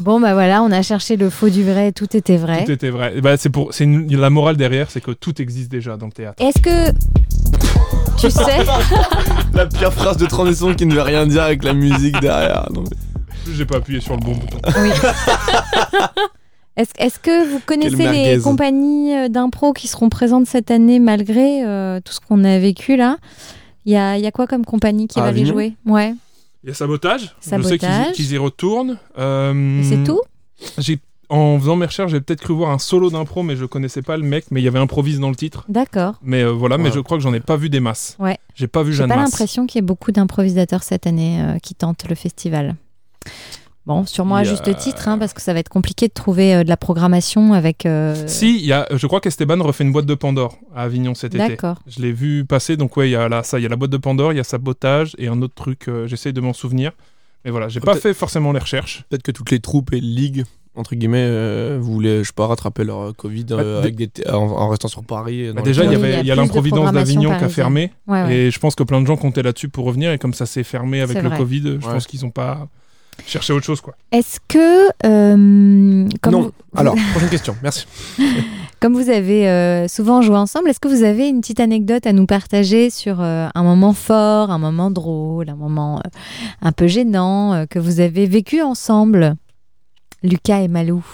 [0.03, 2.65] Bon, bah voilà, on a cherché le faux du vrai, tout était vrai.
[2.65, 3.21] Tout était vrai.
[3.21, 6.13] Bah, c'est pour, c'est une- la morale derrière, c'est que tout existe déjà dans le
[6.13, 6.43] théâtre.
[6.43, 6.91] Est-ce que.
[8.19, 8.65] Tu sais
[9.55, 12.67] La pire phrase de transition qui ne veut rien dire avec la musique derrière.
[12.75, 12.97] Non, mais-
[13.53, 14.59] J'ai pas appuyé sur le bon bouton.
[14.79, 14.91] Oui.
[16.77, 22.01] Est-ce que vous connaissez les compagnies euh, d'impro qui seront présentes cette année malgré euh,
[22.05, 23.19] tout ce qu'on a vécu là?
[23.85, 25.75] Il y a, il y a quoi comme compagnie qui va les Avignon jouer?
[25.87, 26.15] Ouais.
[26.65, 27.37] Il y a Sabotage.
[27.41, 28.13] Je sais qu'ils y- Sabotage.
[28.13, 28.99] qu'ils y retournent.
[29.19, 30.21] Euh, C'est tout?
[30.79, 34.03] j'ai, En faisant mes recherches, j'ai peut-être cru voir un solo d'impro, mais je connaissais
[34.03, 35.65] pas le mec, mais il y avait improvise dans le titre.
[35.69, 36.15] D'accord.
[36.23, 38.17] Mais euh, voilà, mais je crois que j'en ai pas vu des masses.
[38.19, 38.39] Ouais.
[38.57, 39.31] J'ai pas vu J'ai Jeanne pas Masse.
[39.31, 42.75] l'impression qu'il y ait beaucoup d'improvisateurs cette année euh, qui tentent le festival.
[43.87, 46.65] Bon, sûrement à juste titre, hein, parce que ça va être compliqué de trouver euh,
[46.65, 47.85] de la programmation avec.
[47.85, 51.15] euh, Si, il y a, je crois qu'Esteban refait une boîte de Pandore à Avignon
[51.15, 51.49] cet été.
[51.49, 51.77] D'accord.
[51.87, 53.77] Je l'ai vu passer, donc ouais, il y a là, ça, il y a la
[53.77, 56.55] boîte de Pandore, il y a Sabotage et un autre truc, euh, j'essaye de m'en
[56.55, 56.93] souvenir.
[57.45, 59.05] Mais voilà, j'ai pas Peut-être- fait forcément les recherches.
[59.11, 60.45] Peut-être que toutes les troupes et ligues,
[60.77, 64.09] entre guillemets, euh, voulaient, je sais pas, rattraper leur euh, Covid euh, Bah, avec des
[64.31, 65.53] en, en restant sur Paris.
[65.55, 67.93] Bah, déjà, il y avait, il y a l'improvidence d'Avignon qui a fermé.
[68.07, 68.35] Ouais, ouais.
[68.35, 70.11] Et je pense que plein de gens comptaient là-dessus pour revenir.
[70.11, 71.37] Et comme ça s'est fermé avec le vrai.
[71.37, 71.93] Covid, je Ouais.
[71.93, 72.67] pense qu'ils ont pas
[73.27, 73.95] cherché autre chose, quoi.
[74.13, 74.89] Est-ce que.
[75.05, 76.41] euh, comme Non.
[76.43, 77.87] vous- Alors, prochaine question, merci.
[78.81, 82.13] Comme vous avez euh, souvent joué ensemble, est-ce que vous avez une petite anecdote à
[82.13, 86.09] nous partager sur euh, un moment fort, un moment drôle, un moment euh,
[86.61, 89.37] un peu gênant euh, que vous avez vécu ensemble?
[90.23, 91.05] Lucas et Malou.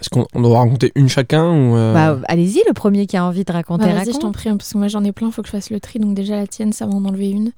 [0.00, 1.92] Est-ce qu'on doit raconter une chacun ou euh...
[1.94, 3.86] bah, Allez-y, le premier qui a envie de bah, raconter.
[3.86, 5.52] Bah, vas-y, je t'en prie, hein, parce que moi j'en ai plein, faut que je
[5.52, 5.98] fasse le tri.
[5.98, 7.52] Donc déjà la tienne, ça va en enlever une.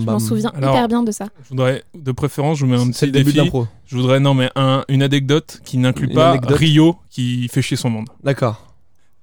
[0.00, 1.26] Je m'en souviens Alors, hyper bien de ça.
[1.44, 3.50] Je voudrais, de préférence, je vous mets un petit début défi.
[3.86, 6.36] Je voudrais, non mais un, une anecdote qui n'inclut pas.
[6.48, 8.08] Rio qui fait chier son monde.
[8.22, 8.66] D'accord.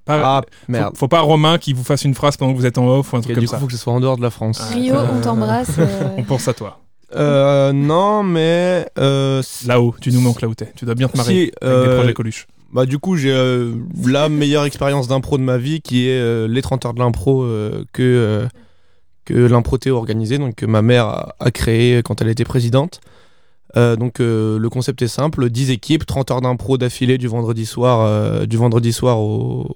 [0.07, 0.91] Pas, ah, merde.
[0.93, 3.11] Faut, faut, pas Romain qui vous fasse une phrase pendant que vous êtes en off
[3.11, 3.59] ou un truc Et comme du coup, ça.
[3.59, 4.61] faut que ce soit en dehors de la France.
[4.71, 5.71] Rio, on euh, t'embrasse.
[5.77, 6.09] Euh...
[6.17, 6.79] on pense à toi.
[7.15, 10.71] Euh, non, mais euh, Là-haut, tu nous manques là où t'es.
[10.75, 12.47] Tu dois bien te marrer si, avec euh, des projets Coluche.
[12.73, 16.49] Bah du coup j'ai euh, la meilleure expérience d'impro de ma vie qui est euh,
[16.49, 18.47] les 30 heures de l'impro euh, que, euh,
[19.23, 22.99] que l'impro Théo organisé, donc que ma mère a, a créé quand elle était présidente.
[23.77, 27.65] Euh, donc euh, le concept est simple, 10 équipes, 30 heures d'impro d'affilée du vendredi
[27.65, 29.75] soir, euh, du vendredi soir au,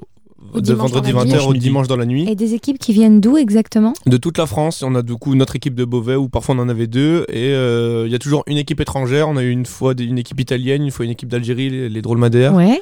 [0.54, 1.46] Au de vendredi dans la 20h nuit.
[1.48, 2.30] au dimanche dans la nuit.
[2.30, 3.94] Et des équipes qui viennent d'où exactement?
[4.06, 6.60] De toute la France, on a du coup notre équipe de Beauvais où parfois on
[6.60, 9.30] en avait deux et euh, il y a toujours une équipe étrangère.
[9.30, 12.02] On a eu une fois une équipe italienne, une fois une équipe d'Algérie, les, les
[12.02, 12.54] Drôles Madères.
[12.54, 12.80] Ouais.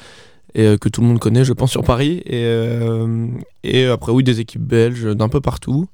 [0.55, 2.21] et euh, que tout le monde connaît, je pense, sur Paris.
[2.25, 3.27] Et, euh,
[3.63, 5.85] et après, oui, des équipes belges d'un peu partout.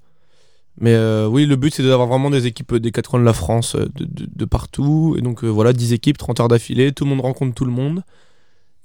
[0.79, 3.31] Mais euh, oui, le but, c'est d'avoir vraiment des équipes des quatre coins de la
[3.33, 5.15] France, de, de- de partout.
[5.17, 7.71] Et donc, euh, voilà, 10 équipes, 30 heures d'affilée, tout le monde rencontre tout le
[7.71, 8.01] monde.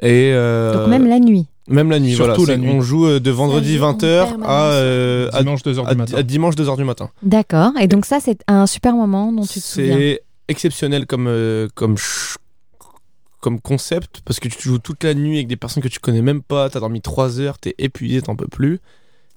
[0.00, 1.46] Et, euh, Donc même la nuit.
[1.70, 2.52] Même la nuit, Surtout voilà.
[2.54, 2.70] la nuit.
[2.72, 4.46] On joue euh, de vendredi joue en 20h permanence.
[4.48, 6.16] à, euh, à, Dimanche 2h à- du matin.
[6.18, 7.10] à dimanche 2h du matin.
[7.22, 7.72] D'accord.
[7.80, 9.96] Et donc ça, c'est un super moment dont tu te souviens.
[9.96, 11.96] C'est exceptionnel comme, euh, comme,
[13.40, 16.22] comme concept parce que tu joues toute la nuit avec des personnes que tu connais
[16.22, 16.68] même pas.
[16.68, 18.80] T'as dormi 3 heures, t'es épuisé, t'en peux plus.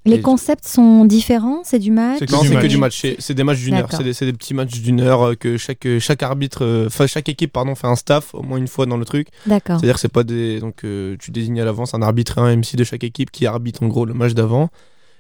[0.06, 2.70] Les Et- concepts sont différents C'est du match C'est que non, du c'est que match.
[2.72, 3.02] du match.
[3.20, 3.88] C'est- des matchs d'une heure.
[3.92, 7.30] C'est des, petits matchs d'une heure euh, que chaque, euh, chaque arbitre, euh, enfin chaque
[7.30, 9.30] équipe, pardon, fait un staff au moins une fois dans le truc.
[9.46, 9.78] D'accord.
[9.80, 10.60] C'est-à-dire que c'est pas des.
[10.60, 13.46] Donc euh, tu désignes à l'avance un arbitre et un MC de chaque équipe qui
[13.46, 14.70] arbitre en gros le match d'avant.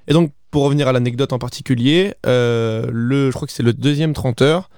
[0.10, 3.74] Et donc pour revenir à l'anecdote en particulier, euh, le, je crois que c'est le
[3.74, 4.70] deuxième 30 heures,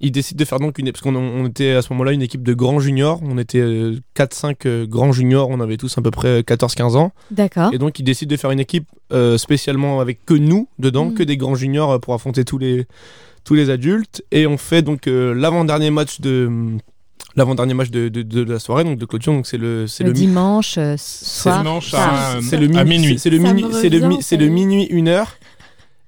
[0.00, 0.90] il décide de faire donc une.
[0.92, 3.98] Parce qu'on on était à ce moment-là une équipe de grands juniors, on était euh,
[4.16, 7.12] 4-5 euh, grands juniors, on avait tous à peu près 14-15 ans.
[7.30, 7.70] D'accord.
[7.72, 11.14] Et donc il décide de faire une équipe euh, spécialement avec que nous dedans, Mm.
[11.14, 12.86] que des grands juniors euh, pour affronter tous les,
[13.44, 14.22] tous les adultes.
[14.32, 16.50] Et on fait donc euh, l'avant-dernier match de.
[17.36, 20.08] L'avant-dernier match de, de, de la soirée, donc de clôture, donc c'est le, c'est Le
[20.10, 21.58] le, mi- dimanche euh, soir.
[21.58, 23.18] dimanche à, c'est le à minuit, minuit.
[23.20, 24.50] c'est le Ça minuit, me c'est le, mi- c'est le y est.
[24.50, 25.36] minuit une heure.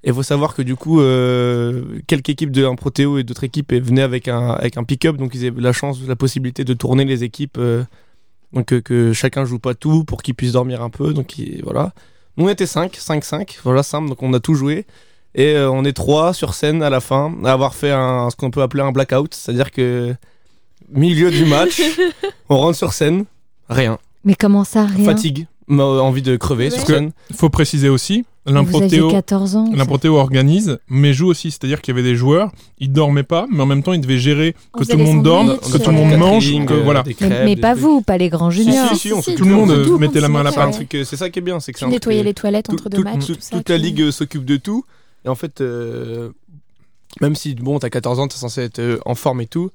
[0.04, 3.44] Et il faut savoir que du coup, euh, quelques équipes de un Protéo et d'autres
[3.44, 6.74] équipes venaient avec un avec un pick-up, donc ils avaient la chance, la possibilité de
[6.74, 7.84] tourner les équipes, euh,
[8.52, 11.12] donc euh, que chacun joue pas tout pour qu'ils puissent dormir un peu.
[11.14, 11.92] Donc il- voilà.
[12.36, 14.86] Nous on était 5, 5, 5, voilà simple, donc on a tout joué.
[15.34, 18.36] Et euh, on est trois sur scène à la fin, à avoir fait un, ce
[18.36, 20.14] qu'on peut appeler un blackout, c'est-à-dire que
[20.90, 21.80] milieu du match,
[22.50, 23.24] on rentre sur scène,
[23.68, 25.04] rien, Mais comment ça, rien?
[25.06, 26.70] Fatigue, envie de crever Ouais.
[26.70, 27.12] sur que- scène.
[27.34, 29.70] Faut préciser aussi, l'improtéo 14 ans.
[29.74, 31.50] l'improtéo organise, mais joue aussi.
[31.50, 34.18] C'est-à-dire qu'il y avait des joueurs, ils dormaient pas, mais en même temps ils devaient
[34.18, 37.04] gérer On que tout le monde dorme, que tout le monde mange, que euh, voilà.
[37.20, 37.82] Mais, pas trucs.
[37.84, 38.88] vous, pas les grands juniors.
[38.90, 40.52] si, si, on Si, fait Tout le monde tout, euh, mettait la main à la
[40.52, 40.80] pâte.
[40.94, 43.26] euh, c'est ça qui est bien, c'est que truc, les toilettes tout- entre deux matchs.
[43.50, 44.84] toute la ligue s'occupe de tout.
[45.24, 45.62] Et en fait,
[47.20, 49.70] même si bon, t'as 14 ans, t'es censé être en forme et tout.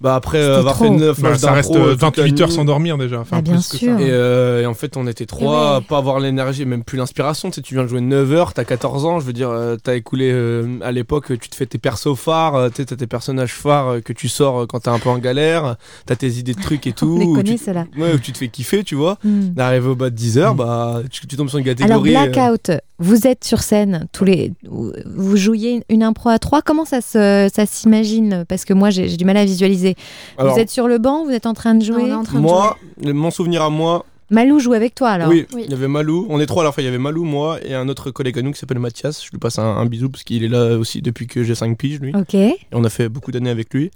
[0.00, 0.84] Bah après euh, avoir trop.
[0.84, 3.20] fait 9 Bah, matchs ça reste d'impro, euh, toute la 28 heures sans dormir déjà.
[3.20, 3.84] Enfin, Bah, bien plus que ça.
[4.00, 5.84] Et, euh, et en fait, on était trois, Ouais.
[5.86, 7.50] pas avoir l'énergie, même plus l'inspiration.
[7.50, 9.96] Tu sais, tu viens de jouer 9 heures, t'as 14 ans, je veux dire, t'as
[9.96, 13.96] écoulé euh, à l'époque, tu te fais tes persos phares, tu t'as tes personnages phares
[14.04, 15.76] que tu sors quand t'es un peu en galère,
[16.06, 17.14] t'as tes idées de trucs et tout.
[17.16, 17.84] On les connaît, tu, ceux-là.
[17.98, 19.18] ouais, où tu te fais kiffer, tu vois.
[19.22, 19.48] Hmm.
[19.50, 20.58] D'arriver au bas de 10 heures, Mm.
[20.58, 22.16] bah, tu, tu tombes sur une Alors, catégorie.
[22.16, 26.62] euh, Blackout, vous êtes sur scène, tous les, vous jouiez une- une impro à trois.
[26.62, 28.44] Comment ça se, ça s'imagine?
[28.48, 29.89] Parce que moi, j'ai du mal à visualiser.
[30.38, 32.02] Alors, vous êtes sur le banc, vous êtes en train de Non, jouer.
[32.04, 35.28] on est en train de moi, mon souvenir à moi, Malou joue avec toi alors.
[35.28, 35.62] oui, Oui.
[35.64, 37.58] il y avait Malou, on est trois à la fois, il y avait Malou, moi
[37.64, 39.24] et un autre collègue à nous qui s'appelle Mathias.
[39.24, 41.76] Je lui passe un, un bisou parce qu'il est là aussi depuis que j'ai 5
[41.76, 42.12] piges, lui.
[42.14, 42.34] Ok.
[42.34, 43.90] Et on a fait beaucoup d'années avec lui.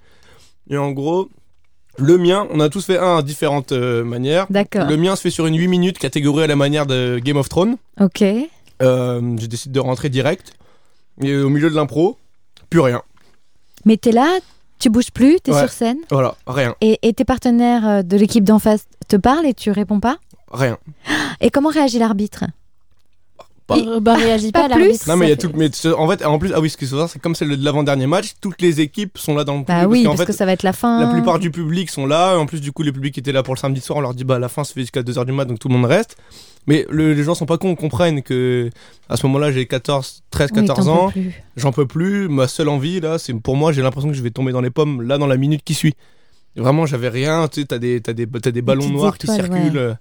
[0.69, 1.29] Et en gros,
[1.99, 4.47] le mien, on a tous fait un à différentes euh, manières.
[4.51, 4.89] D'accord.
[4.89, 7.49] Le mien se fait sur une 8 minutes, catégorie à la manière de Game of
[7.49, 7.77] Thrones.
[8.01, 8.25] Ok.
[8.83, 10.53] Euh, je décide de rentrer direct.
[11.23, 12.19] Et au milieu de l'impro,
[12.71, 13.03] plus rien.
[13.85, 14.39] Mais t'es là,
[14.79, 15.61] tu bouges plus, t'es Ouais.
[15.61, 15.99] sur scène.
[16.11, 19.71] Voilà, rien, Et, et tes partenaires euh, de l'équipe d'en face te parlent et tu
[19.71, 20.17] réponds pas?
[20.53, 20.79] Rien.
[21.41, 22.45] Et comment réagit l'arbitre?
[23.67, 25.71] Pas- Euh, Bah, réagis Pas pas, plus l'arbitre, Non mais il y a tout, mais
[25.73, 28.35] ce- en fait, en plus, ah oui, ce que c'est comme c'est de l'avant-dernier match,
[28.43, 30.45] toutes les équipes sont là dans le Bah public, oui, qu'en parce fait, que ça
[30.45, 31.01] va être la fin.
[31.01, 32.37] La plupart du public sont là.
[32.39, 34.13] En plus, du coup, les publics qui étaient là pour le samedi soir, on leur
[34.13, 36.17] dit bah la fin, ça fait jusqu'à 2h du mat, donc tout le monde reste.
[36.67, 38.71] Mais le- les gens sont pas cons, comprennent que
[39.09, 41.11] à ce moment-là, j'ai 14, 13, Oui, 14 t'en peux ans,
[41.57, 42.29] j'en peux plus.
[42.29, 44.71] Ma seule envie, là, c'est pour moi, j'ai l'impression que je vais tomber dans les
[44.71, 45.95] pommes, là, dans la minute qui suit.
[46.57, 47.49] Vraiment, j'avais rien.
[47.49, 49.77] Tu sais, t'as des, t'as des, t'as des ballons noirs qui circulent.
[49.79, 49.95] euh,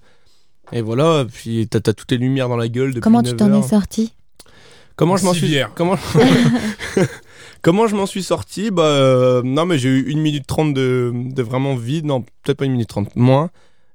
[0.72, 3.38] Et voilà, puis t'as, t'as toutes les lumières dans la gueule depuis Comment tu 9
[3.38, 4.14] t'en es sorti?
[4.96, 5.98] Comment je m'en suis comment
[7.62, 8.72] comment je m'en suis sorti?
[8.72, 12.58] Bah euh, non mais j'ai eu une minute trente de, de vraiment vide non peut-être
[12.58, 13.50] pas une minute trente moins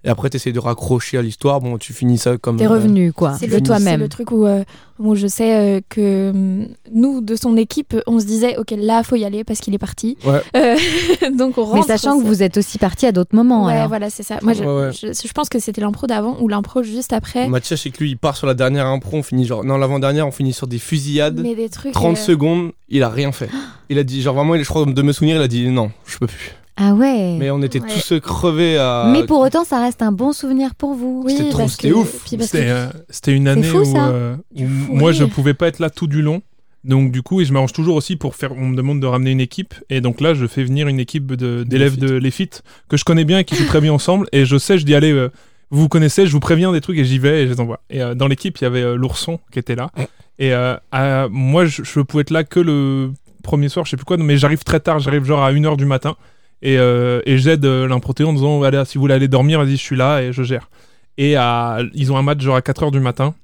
[0.04, 3.12] et après t'essayes de raccrocher à l'histoire bon tu finis ça comme T'es euh, revenu
[3.12, 4.00] quoi, C'est de le, c'est toi-même.
[4.00, 4.62] le truc où, euh,
[5.00, 9.02] où je sais euh, que hum, nous, de son équipe, on se disait, ok, là,
[9.04, 10.16] faut y aller parce qu'il est parti.
[10.24, 10.40] Ouais.
[10.56, 10.76] Euh,
[11.36, 11.86] donc on Mais rentre.
[11.86, 13.66] sachant que c'est- vous êtes aussi parti à d'autres moments.
[13.66, 13.88] Ouais, alors.
[13.88, 14.38] voilà, c'est ça.
[14.42, 14.92] Moi, je, Ouais, ouais.
[14.92, 17.48] je, je pense que c'était l'impro d'avant ou l'impro juste après.
[17.48, 20.26] Mathias c'est que lui il part sur la dernière impro on finit genre non l'avant-dernière
[20.26, 21.92] on finit sur des fusillades Mais des trucs.
[21.92, 23.48] 30 euh, secondes il a rien fait
[23.90, 25.90] il a dit genre vraiment il- je crois de me souvenir il a dit non
[26.06, 27.36] je peux plus Ah ouais.
[27.38, 27.88] mais on était Ouais.
[27.88, 31.22] tous crevés à Mais pour autant, ça reste un bon souvenir pour vous.
[31.26, 32.24] Oui, C'était trop- c'était que- ouf.
[32.26, 34.08] C'était euh, c'était une année fou, où, ça.
[34.08, 35.32] euh, où fou moi je rire.
[35.34, 36.40] pouvais pas être là tout du long.
[36.84, 38.52] Donc du coup, et je m'arrange toujours aussi pour faire.
[38.56, 41.32] On me demande de ramener une équipe, et donc là, je fais venir une équipe
[41.34, 42.50] d'élèves de l'EFIT
[42.88, 44.28] que je connais bien et qui jouent très bien ensemble.
[44.32, 45.30] Et je sais, je dis allez, euh,
[45.70, 47.80] vous vous connaissez, je vous préviens des trucs et j'y vais et je les envoie.
[47.90, 49.90] Et euh, dans l'équipe, il y avait euh, l'ourson qui était là.
[50.38, 53.10] Et euh, à- moi, je, je pouvais être là que le
[53.42, 55.84] premier soir, je sais plus quoi, mais j'arrive très tard, j'arrive genre à 1h du
[55.84, 56.14] matin.
[56.62, 59.72] Et, euh, et j'aide euh, l'improté en disant allez, si vous voulez aller dormir, vas-y,
[59.72, 60.70] je suis là et je gère.
[61.16, 63.34] Et à- ils ont un match genre à 4h du matin.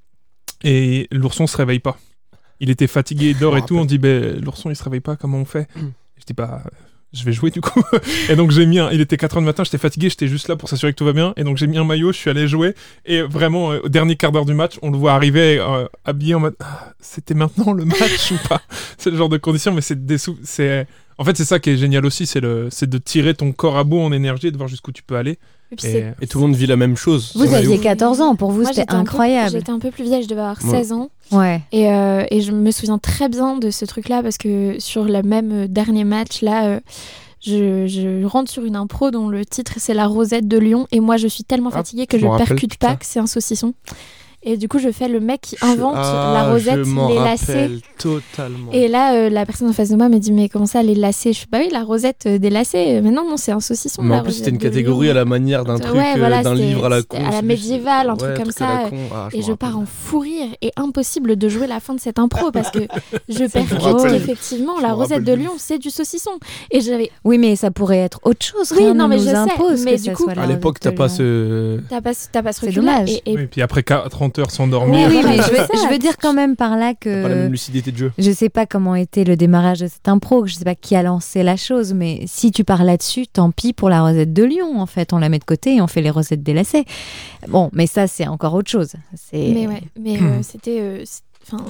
[0.63, 1.99] Et l'ourson se réveille pas.
[2.61, 3.77] Il était fatigué, il dort et tout.
[3.77, 6.63] On dit ben, l'ourson il se réveille pas, comment on fait Je dis bah
[7.13, 7.83] je vais jouer du coup.
[8.29, 10.57] et donc j'ai mis un, il était 4h du matin, j'étais fatigué, j'étais juste là
[10.57, 11.33] pour s'assurer que tout va bien.
[11.37, 12.75] Et donc j'ai mis un maillot, je suis allé jouer.
[13.07, 16.35] Et vraiment, euh, au dernier quart d'heure du match, on le voit arriver euh, habillé
[16.35, 18.61] en mode, ah, c'était maintenant le match ou pas?
[18.99, 20.87] C'est le genre de condition, mais c'est des sous, c'est,
[21.19, 23.77] en fait c'est ça qui est génial aussi, c'est le, c'est de tirer ton corps
[23.77, 25.39] à bout en énergie et de voir jusqu'où tu peux aller.
[25.73, 27.33] Et puis Et- c'est- Et tout le monde vit la même chose.
[27.35, 27.81] Vous aviez ouf.
[27.81, 29.51] 14 ans, pour vous c'était j'étais un peu- incroyable.
[29.53, 30.71] J'étais un peu plus vieille, je devais avoir Ouais.
[30.71, 31.11] 16 ans.
[31.33, 31.63] Ouais.
[31.73, 35.23] Et, euh, et je me souviens très bien de ce truc-là parce que sur le
[35.23, 36.81] même euh, dernier match, là, euh,
[37.41, 40.87] je, je rentre sur une impro dont le titre c'est La Rosette de Lyon.
[40.93, 43.27] Et moi, je suis tellement Ah, fatiguée que je je percute pas que c'est un
[43.27, 43.75] saucisson.
[44.47, 47.15] Et du coup, je fais le mec qui invente Ah, la rosette, je m'en les
[47.17, 47.71] lacets.
[47.99, 48.71] totalement.
[48.73, 50.95] Et là, euh, la personne en face de moi me dit Mais comment ça, les
[50.95, 51.33] lacets?
[51.33, 53.01] Je fais Bah oui, la rosette euh, des lacets.
[53.01, 54.03] Mais non, non, c'est un saucisson.
[54.03, 56.43] Mais en plus, c'était une rosette catégorie à la manière d'un Ouais, truc, euh, voilà,
[56.43, 57.17] d'un livre à la con.
[57.25, 58.83] à la médiévale, un truc ouais, comme ça.
[59.15, 62.19] Ah, Et je pars en fou rire et impossible de jouer la fin de cette
[62.19, 62.81] impro parce que
[63.29, 64.15] je percute rappelle.
[64.15, 65.33] effectivement Je la rosette de.
[65.35, 66.31] Lyon, c'est du saucisson.
[66.71, 68.73] Et j'avais, Oui, mais ça pourrait être autre chose.
[68.77, 71.81] Oui, non, mais je sais, impose mais du coup- À l'époque, Rosette t'as pas ce.
[71.89, 72.93] t'as pas, t'as pas ce C'est recul-là.
[73.01, 73.21] dommage.
[73.27, 75.09] Et, puis après 30 s'endormir.
[75.09, 75.67] Oui, mais je veux, ça.
[75.73, 78.13] je veux dire quand même par là t'as pas la même que lucidité de jeu.
[78.19, 81.03] je sais pas comment était le démarrage de cette impro, je sais pas qui a
[81.03, 84.81] lancé la chose, mais si tu pars là-dessus, tant pis pour la rosette de Lyon.
[84.81, 86.85] En fait, on la met de côté et on fait les rosettes des lacets.
[87.49, 88.93] Bon, mais ça c'est encore autre chose.
[89.15, 91.65] C'est mais ouais, mais euh, c'était, euh, c'est- enfin,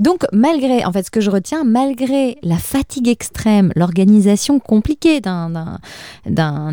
[0.00, 5.70] Donc, malgré, en fait, ce que je retiens, malgré la fatigue extrême, l'organisation compliquée d'un-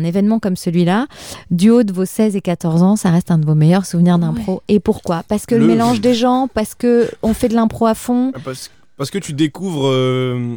[0.04, 1.06] événement comme celui-là,
[1.50, 4.18] du haut de vos 16 et 14 ans, ça reste un de vos meilleurs souvenirs
[4.18, 4.62] d'impro.
[4.68, 5.22] Et pourquoi?
[5.28, 5.62] Parce que le...
[5.62, 8.32] Le- mélange des gens, parce que on fait de l'impro à fond?
[8.44, 9.88] Parce, parce que tu découvres.
[9.88, 10.56] euh,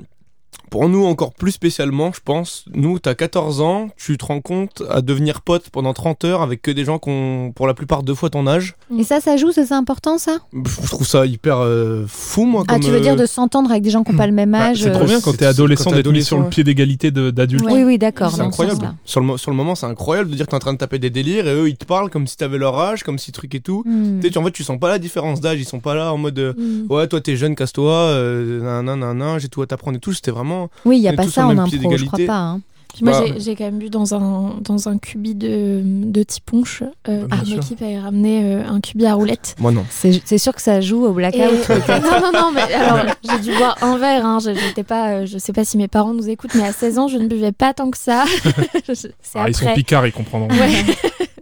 [0.70, 4.84] pour nous, encore plus spécialement, je pense, nous, t'as 14 ans, tu te rends compte
[4.89, 8.04] à devenir pote pendant 30 heures avec que des gens qui ont, pour la plupart,
[8.04, 8.76] deux fois ton âge.
[8.97, 10.38] Et ça, ça joue, ça, c'est important, ça?
[10.54, 12.64] Je trouve ça hyper euh, fou, moi.
[12.68, 14.34] Ah, comme, tu veux dire euh, de s'entendre avec des gens qui n'ont pas le
[14.34, 16.64] même Bah, âge c'est trop euh, bien quand t'es adolescent d'être mis sur le pied
[16.64, 17.66] d'égalité d'adultes.
[17.66, 18.32] Oui, oui, d'accord.
[18.32, 18.93] C'est incroyable.
[19.06, 21.00] Sur le, sur le moment, c'est incroyable de dire que t'es en train de taper
[21.00, 23.56] des délires et eux, ils te parlent comme si t'avais leur âge, comme si truc
[23.56, 23.84] et tout.
[23.86, 24.20] Hmm.
[24.20, 25.60] Tu en fait, tu sens pas la différence d'âge.
[25.60, 26.91] Ils sont pas là en mode euh, mm.
[26.91, 30.00] ouais, toi t'es jeune, casse-toi, euh, nan, nan, nan, nan, j'ai tout à t'apprendre et
[30.00, 30.14] tout.
[30.14, 30.70] C'était vraiment.
[30.86, 32.38] Oui, il n'y a est pas ça en impro, je crois pas.
[32.38, 32.62] hein.
[32.92, 36.24] Puis moi, Bah, j'ai- j'ai quand même bu dans un, dans un cubi de, de
[36.24, 36.82] Tiponche.
[37.08, 39.56] Euh, Ah, une équipe avait ramené euh, un cubi à roulettes.
[39.60, 39.86] Moi non.
[39.92, 41.70] C'est sûr que ça joue au Et- blackout.
[41.70, 44.26] non, non, non, mais alors j'ai dû boire un verre.
[44.26, 44.40] Hein.
[44.44, 46.98] Je, j'étais pas, euh, je sais pas si mes parents nous écoutent, mais à 16
[46.98, 48.26] ans, je ne buvais pas tant que ça.
[49.36, 50.50] Ah, ils sont picards, ils comprendront.
[50.50, 50.84] Ouais.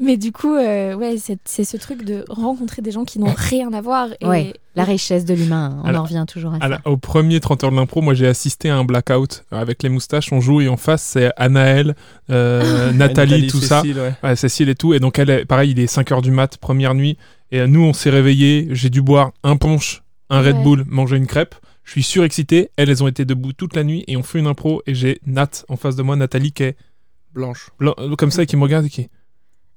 [0.00, 3.72] Mais du coup, euh, ouais, c'est, ce truc de rencontrer des gens qui n'ont rien
[3.72, 4.08] à voir.
[4.20, 6.80] Et, Ouais, la richesse de l'humain, on Alors, en revient toujours à À ça.
[6.84, 10.32] au premier 30 heures de l'impro, moi j'ai assisté à un blackout avec les moustaches.
[10.32, 11.94] On joue et en face c'est Anaël,
[12.30, 13.82] euh, Nathalie, tout ça.
[13.82, 14.14] Cécile, ouais.
[14.22, 14.94] Ouais, Cécile et tout.
[14.94, 17.18] Et donc elle, est- pareil, il est 5 heures du mat, première nuit.
[17.50, 18.68] Et euh, nous on s'est réveillés.
[18.72, 20.62] J'ai dû boire un punch, un Red Ouais.
[20.62, 21.54] Bull, manger une crêpe.
[21.84, 22.70] Je suis surexcité.
[22.76, 24.82] Elles, elles ont été debout toute la nuit et on fait une impro.
[24.86, 26.76] Et j'ai Nat en face de moi, Nathalie qui est
[27.34, 27.70] Blanche.
[27.78, 29.08] blanc- comme ça et qui me regarde et qui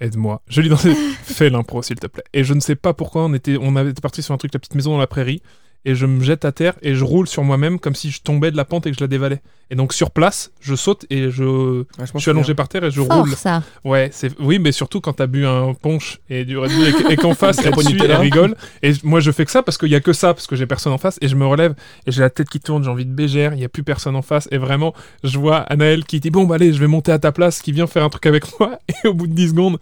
[0.02, 0.42] aide-moi.
[0.48, 0.76] Je lui dis
[1.24, 2.24] fais l'impro s'il te plaît.
[2.34, 4.60] Et je ne sais pas pourquoi on était on avait parti sur un truc la
[4.60, 5.42] petite maison dans la prairie
[5.86, 8.52] et je me jette à terre et je roule sur moi-même comme si je tombais
[8.52, 9.42] de la pente et que je la dévalais.
[9.72, 12.68] Et donc sur place, je saute et je, Ouais, je je m'en suis allongé par
[12.68, 13.32] terre et je Fort, roule.
[13.36, 13.64] ça.
[13.86, 16.92] Ouais, c'est oui, mais surtout quand t'as bu un punch et du Red Bull et,
[16.94, 18.56] que- et qu'en face elle suit, elle rigole.
[18.84, 20.68] Et moi je fais que ça parce qu'il y a que ça parce que j'ai
[20.68, 21.74] personne en face et je me relève
[22.06, 24.16] et j'ai la tête qui tourne, j'ai envie de bégère, il y a plus personne
[24.16, 27.12] en face et vraiment je vois Anaël qui dit bon bah allez je vais monter
[27.14, 29.50] à ta place, qui vient faire un truc avec moi et au bout de 10
[29.50, 29.78] secondes.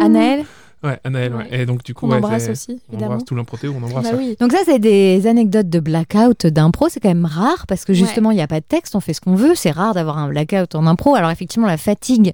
[0.00, 0.44] Anaël?
[0.86, 1.38] Ouais, Anaël, ouais.
[1.50, 1.60] Ouais.
[1.62, 3.12] Et donc du coup, On ouais, embrasse aussi, on évidemment.
[3.14, 4.04] embrasse tout l'improté, on embrasse.
[4.04, 4.16] Bah ça.
[4.16, 4.36] oui.
[4.40, 6.88] Donc ça, c'est des anecdotes de blackout d'impro.
[6.88, 9.12] C'est quand même rare parce que justement, il n'y a pas de texte, on fait
[9.12, 9.54] ce qu'on veut.
[9.54, 11.14] C'est rare d'avoir un blackout en impro.
[11.14, 12.32] Alors effectivement, la fatigue,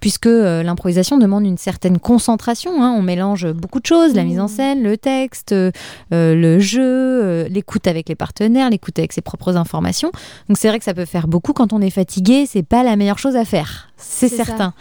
[0.00, 2.82] puisque euh, l'improvisation demande une certaine concentration.
[2.82, 2.94] hein.
[2.96, 4.48] On mélange beaucoup de choses, la mise en Mmh.
[4.48, 5.70] scène, le texte, euh,
[6.12, 10.10] euh, le jeu, euh, l'écoute avec les partenaires, l'écoute avec ses propres informations.
[10.48, 12.44] Donc c'est vrai que ça peut faire beaucoup quand on est fatigué.
[12.46, 14.72] C'est pas la meilleure chose à faire, c'est ça.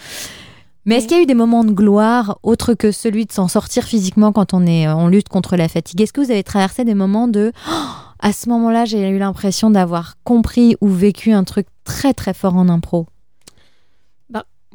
[0.85, 3.47] Mais est-ce qu'il y a eu des moments de gloire autres que celui de s'en
[3.47, 6.01] sortir physiquement quand on est euh, en lutte contre la fatigue?
[6.01, 7.71] Est-ce que vous avez traversé des moments de Oh,
[8.19, 12.55] à ce moment-là, j'ai eu l'impression d'avoir compris ou vécu un truc très très fort
[12.55, 13.07] en impro?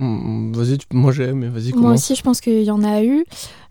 [0.01, 3.03] Mm, Vas-y, tu- moi j'aime, mais vas-y, Moi aussi, je pense qu'il y en a
[3.03, 3.25] eu.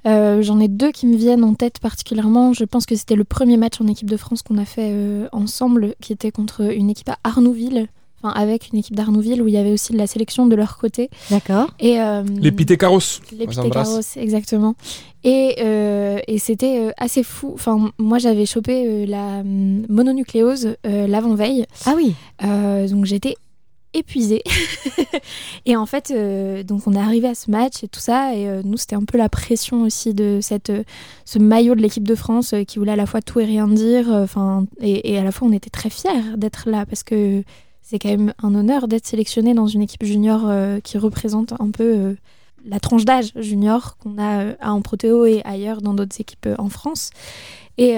[0.06, 2.52] Euh, J'en ai deux qui me viennent en tête particulièrement.
[2.52, 5.30] Je pense que c'était le premier match en équipe de France qu'on a fait euh,
[5.32, 7.88] ensemble, qui était contre une équipe à Arnouville.
[8.24, 10.78] Enfin, avec une équipe d'Arnouville où il y avait aussi de la sélection de leur
[10.80, 11.10] côté.
[11.30, 13.00] D'accord Et, euh, Les Pitécaros.
[13.32, 13.46] les
[14.20, 14.76] exactement.
[15.24, 17.52] Et, euh, et c'était euh, assez fou.
[17.54, 21.66] Enfin, moi, j'avais chopé euh, la hum, mononucléose euh, l'avant-veille.
[21.86, 23.36] Ah oui Euh, donc j'étais
[23.94, 24.42] épuisée.
[25.66, 28.34] et en fait, euh, donc on est arrivé à ce match et tout ça.
[28.36, 30.72] Et euh, nous, c'était un peu la pression aussi de cette,
[31.26, 34.10] ce maillot de l'équipe de France qui voulait à la fois tout et rien dire.
[34.10, 37.44] Enfin, et, et à la fois, on était très fiers d'être là parce que
[37.90, 41.72] c'est quand même un honneur d'être sélectionné dans une équipe junior euh, qui représente un
[41.72, 42.16] peu euh,
[42.66, 46.56] la tranche d'âge junior qu'on a euh, en protéo et ailleurs dans d'autres équipes euh,
[46.58, 47.12] en France.
[47.78, 47.98] Et,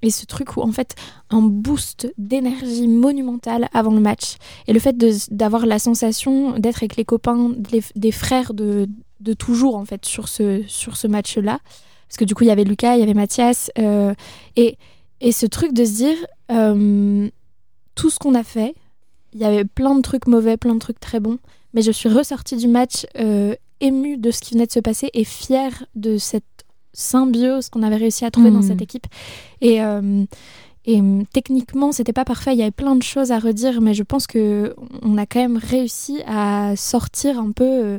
[0.00, 0.94] et ce truc où en fait
[1.28, 4.36] un boost d'énergie monumentale avant le match
[4.66, 4.96] et le fait
[5.30, 7.50] d'avoir la sensation d'être avec les copains,
[7.94, 8.88] des frères de,
[9.20, 11.60] de toujours en fait sur ce, sur ce match-là.
[12.08, 14.78] Parce que du coup il y avait Lucas, il y avait Mathias et,
[15.20, 16.16] et ce truc de se dire
[17.96, 18.74] tout ce qu'on a fait,
[19.36, 21.38] il y avait plein de trucs mauvais, plein de trucs très bons,
[21.74, 25.10] mais je suis ressortie du match euh, émue de ce qui venait de se passer
[25.12, 26.44] et fière de cette
[26.94, 29.06] symbiose qu'on avait réussi à trouver dans cette équipe.
[29.60, 30.24] Et, euh,
[30.86, 33.92] et euh, techniquement, c'était pas parfait, il y avait plein de choses à redire, mais
[33.92, 37.98] je pense que on a quand même réussi à sortir un peu euh,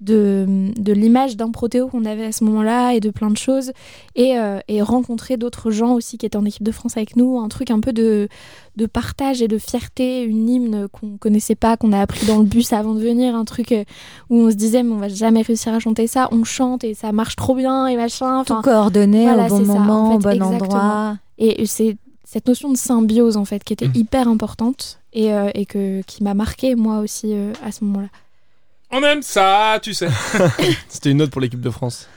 [0.00, 3.72] de, de l'image d'un protéo qu'on avait à ce moment-là et de plein de choses
[4.14, 7.38] et, euh, et rencontrer d'autres gens aussi qui étaient en équipe de France avec nous,
[7.40, 8.28] un truc un peu de,
[8.76, 12.44] de partage et de fierté, une hymne qu'on connaissait pas, qu'on a appris dans le
[12.44, 13.84] bus avant de venir, un truc euh,
[14.30, 16.94] où on se disait mais on va jamais réussir à chanter ça, on chante et
[16.94, 18.44] ça marche trop bien et machin.
[18.44, 20.54] Tout Enfin, coordonné voilà, au bon c'est ça, en moment, au bon exactement.
[20.54, 21.16] endroit.
[21.38, 23.96] et c'est cette notion de symbiose en fait qui était Mhm.
[23.96, 28.08] hyper importante et, euh, et que, qui m'a marqué moi aussi euh, à ce moment-là.
[28.90, 30.08] On aime ça, tu sais.
[30.88, 32.08] C'était une note pour l'équipe de France.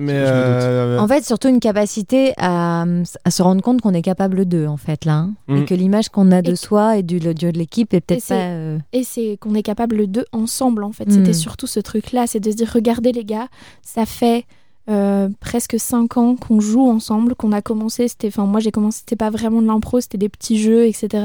[0.00, 2.84] Mais euh, En fait, surtout une capacité à,
[3.24, 5.14] à se rendre compte qu'on est capable d'eux, en fait, là.
[5.14, 5.32] hein.
[5.48, 5.56] Mm.
[5.56, 8.26] Et que l'image qu'on a de Et- soi et du l'audio de l'équipe est peut-être
[8.28, 8.34] pas.
[8.34, 11.06] euh, Et c'est qu'on est capable de ensemble en fait.
[11.08, 11.10] Mm.
[11.12, 13.48] C'était surtout ce truc-là, c'est de se dire regardez les gars,
[13.82, 14.44] ça fait
[14.88, 18.06] euh, presque cinq ans qu'on joue ensemble, qu'on a commencé.
[18.06, 21.24] C'était, enfin moi j'ai commencé, c'était pas vraiment de l'impro, c'était des petits jeux, etc.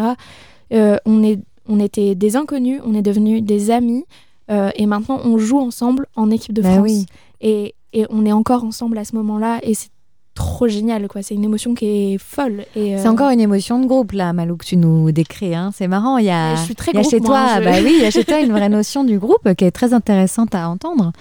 [0.73, 1.39] Euh, on est,
[1.69, 4.03] on était des inconnus, on est devenus des amis,
[4.51, 6.83] euh, et maintenant on joue ensemble en équipe de Bah France.
[6.83, 7.05] oui.
[7.41, 9.89] Et, et on est encore ensemble à ce moment-là, et c'est
[10.35, 11.21] trop génial quoi.
[11.21, 12.65] C'est une émotion qui est folle.
[12.75, 15.53] Et C'est euh, encore une émotion de groupe, là, Malou, que tu nous décris.
[15.55, 15.71] Hein.
[15.73, 16.17] C'est marrant.
[16.17, 17.71] Il y a, je suis très il y a chez moi, toi, hein, je- bah
[17.83, 20.55] oui, il y a chez toi une vraie notion du groupe qui est très intéressante
[20.55, 21.11] à entendre.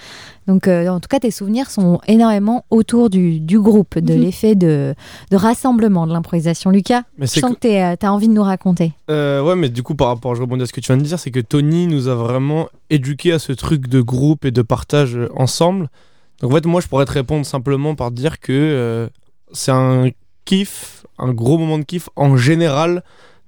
[0.47, 4.21] Donc, euh, en tout cas, tes souvenirs sont énormément autour du, du groupe, de Mhm.
[4.21, 4.93] l'effet de,
[5.31, 6.69] de rassemblement, de l'improvisation.
[6.69, 8.91] Lucas, mais je sens que tu as envie de nous raconter.
[9.09, 11.03] Euh, ouais, mais du coup, par rapport, je rebondis à ce que tu viens de
[11.03, 14.61] dire, c'est que Tony nous a vraiment éduqués à ce truc de groupe et de
[14.61, 15.87] partage euh, ensemble.
[16.43, 19.07] Donc, en fait, moi, je pourrais te répondre simplement par dire que euh,
[19.53, 20.09] c'est un
[20.45, 23.01] kiff, un gros moment de kiff en général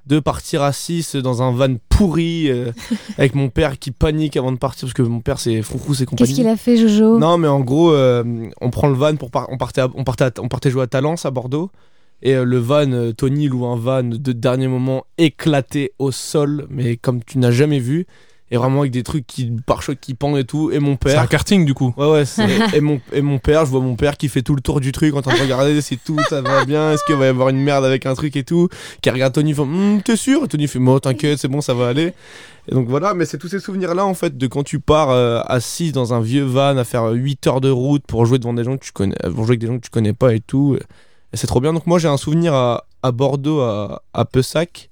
[0.08, 2.72] de partir à 6 dans un van pourri euh,
[3.18, 6.06] avec mon père qui panique avant de partir parce que mon père c'est froufrous et
[6.06, 6.30] compagnie.
[6.30, 7.18] Qu'est-ce qu'il a fait, Jojo?
[7.20, 8.24] Non, mais en gros, euh,
[8.62, 10.84] on prend le van pour par- on partait à- on partait à- on partait jouer
[10.84, 11.72] à Talence à Bordeaux.
[12.22, 16.96] Et euh, le van Tony loue un van de dernier moment éclaté au sol mais
[16.96, 18.06] comme tu n'as jamais vu
[18.52, 21.22] et vraiment avec des trucs qui pare-chocs qui pendent et tout et mon C'est un
[21.22, 21.94] père karting du coup.
[21.98, 22.24] Ouais ouais,
[22.74, 24.92] et mon et mon père, je vois mon père qui fait tout le tour du
[24.92, 27.50] truc en train de regarder si tout ça va bien, est-ce qu'il va y avoir
[27.50, 28.70] une merde avec un truc et tout,
[29.02, 30.44] qui regarde Tony il fait Hum, t'es sûr?
[30.44, 32.14] Et Tony fait moi t'inquiète, c'est bon, ça va aller.
[32.68, 35.10] Et donc voilà, mais c'est tous ces souvenirs là en fait de quand tu pars
[35.10, 38.54] euh, assis dans un vieux van à faire 8 heures de route pour jouer devant
[38.54, 40.40] des gens que tu connais pour jouer avec des gens que tu connais pas et
[40.40, 40.78] tout.
[41.34, 41.74] Et c'est trop bien.
[41.74, 44.90] Donc moi j'ai un souvenir à, à Bordeaux à, à Pessac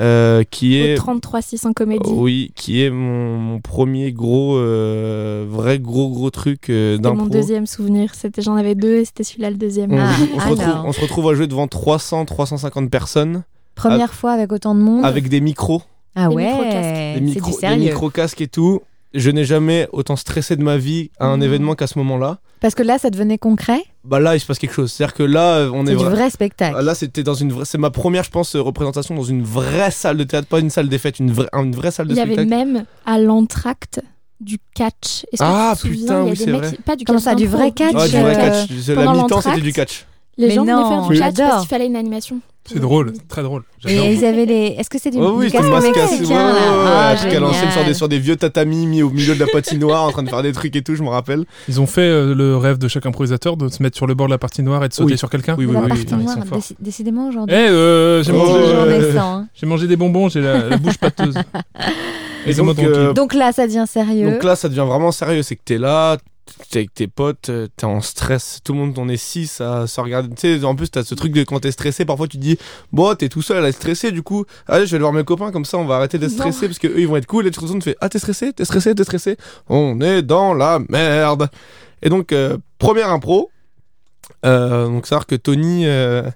[0.00, 2.10] euh, qui est Au 33 6 en comédie.
[2.12, 7.14] oui, qui est mon, mon premier gros, euh, vrai gros gros truc euh, C'était mon
[7.16, 7.28] d'impro.
[7.28, 8.14] deuxième souvenir.
[8.14, 9.92] C'était, j'en avais deux et c'était celui-là le deuxième.
[9.92, 13.44] On, Ah, on se retrouve, on se retrouve à jouer devant 300, 350 personnes
[13.76, 15.04] Première fois avec autant de monde.
[15.04, 15.82] avec des micros,
[16.16, 17.14] Ah Des ouais, micro-casques.
[17.14, 17.84] des, du des sérieux.
[17.84, 18.80] micro-casques et tout.
[19.14, 21.42] Je n'ai jamais autant stressé de ma vie à un Mmh.
[21.44, 22.38] événement qu'à ce moment-là.
[22.60, 23.80] Parce que là, ça devenait concret?
[24.04, 24.92] Bah là, il se passe quelque chose.
[24.92, 26.76] C'est-à-dire que là, euh, on est, C'est du vra- vrai spectacle.
[26.78, 27.64] Ah, Là, c'était dans une vraie.
[27.64, 30.68] C'est ma première, je pense, euh, représentation dans une vraie salle de théâtre, pas une
[30.70, 32.48] salle des fêtes, une vraie, une vraie salle de Il y avait spectacle.
[32.66, 34.02] même à l'entracte
[34.40, 35.22] du catch.
[35.32, 36.72] Que Ah, tu te souviens, putain, oui, c'est vrai.
[36.84, 38.88] Pas du Comment catch ça, du d'impro, vrai catch, Ah, du vrai catch.
[38.88, 40.04] La mi-temps, c'était du catch.
[40.36, 42.40] Les Mais gens venaient non, faire du parce qu'il fallait une animation.
[42.66, 43.62] C'est drôle, très drôle.
[43.86, 44.06] Et J'adore.
[44.06, 44.66] ils avaient les.
[44.78, 46.24] Est-ce que c'est du, Oh oui, du c'était casque masque mexicain, cassé.
[46.24, 47.10] Ouais, là?
[47.10, 50.04] Ah, Jusqu'à l'ancienne sur des, sur des vieux tatamis mis au milieu de la patinoire
[50.04, 51.44] en train de faire des trucs et tout, je me rappelle.
[51.68, 54.28] Ils ont fait euh, le rêve de chaque improvisateur de se mettre sur le bord
[54.28, 55.18] de la partie noire et de sauter Oui.
[55.18, 55.56] sur quelqu'un.
[55.58, 56.58] Oui, oui, la oui, partie putain, ils noire, sont forts.
[56.58, 57.54] déci- décidément Eh, aujourd'hui.
[57.56, 59.46] euh, j'ai c'est Oh, mangé, euh, hein.
[59.54, 61.34] j'ai mangé des bonbons, j'ai la, la bouche pâteuse.
[62.46, 64.30] Et donc, euh, Donc là, ça devient sérieux.
[64.30, 65.42] Donc là, ça devient vraiment sérieux.
[65.42, 66.16] C'est que t'es là,
[66.74, 68.60] avec tes potes, euh, t'es en stress.
[68.64, 70.28] Tout le monde, on est six à se regarder.
[70.34, 72.58] Tu sais, en plus, t'as ce truc de quand t'es stressé, parfois tu te dis,
[72.92, 75.24] bon, t'es tout seul à être stressé, du coup, allez, je vais aller voir mes
[75.24, 76.38] copains, comme ça, on va arrêter d'être Non.
[76.38, 77.46] stressé parce que eux, ils vont être cool.
[77.46, 79.36] Et tu te retournes, tu fais, ah, t'es stressé, t'es stressé, t'es stressé.
[79.68, 81.48] On est dans la merde.
[82.02, 83.50] Et donc, euh, première impro.
[84.44, 85.86] Euh, donc, savoir que Tony.
[85.86, 86.28] euh,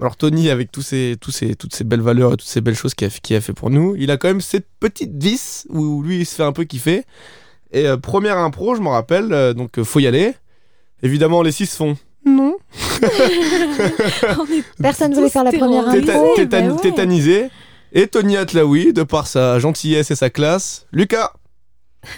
[0.00, 2.74] alors Tony, avec tous ces, tous ces, toutes ces belles valeurs et toutes ces belles
[2.74, 5.64] choses qu'il a, qu'il a fait pour nous, il a quand même cette petite vis
[5.68, 7.04] où lui il se fait un peu kiffer.
[7.72, 10.34] Et euh, première impro, je me rappelle, euh, donc euh, faut y aller.
[11.02, 12.54] Évidemment, les six font non.
[14.80, 16.34] Personne voulait faire la première impro.
[16.36, 16.80] Tétan- bah ouais.
[16.80, 17.48] Tétanisé.
[17.92, 20.86] Et Tony Atlaoui, de par sa gentillesse et sa classe.
[20.92, 21.32] Lucas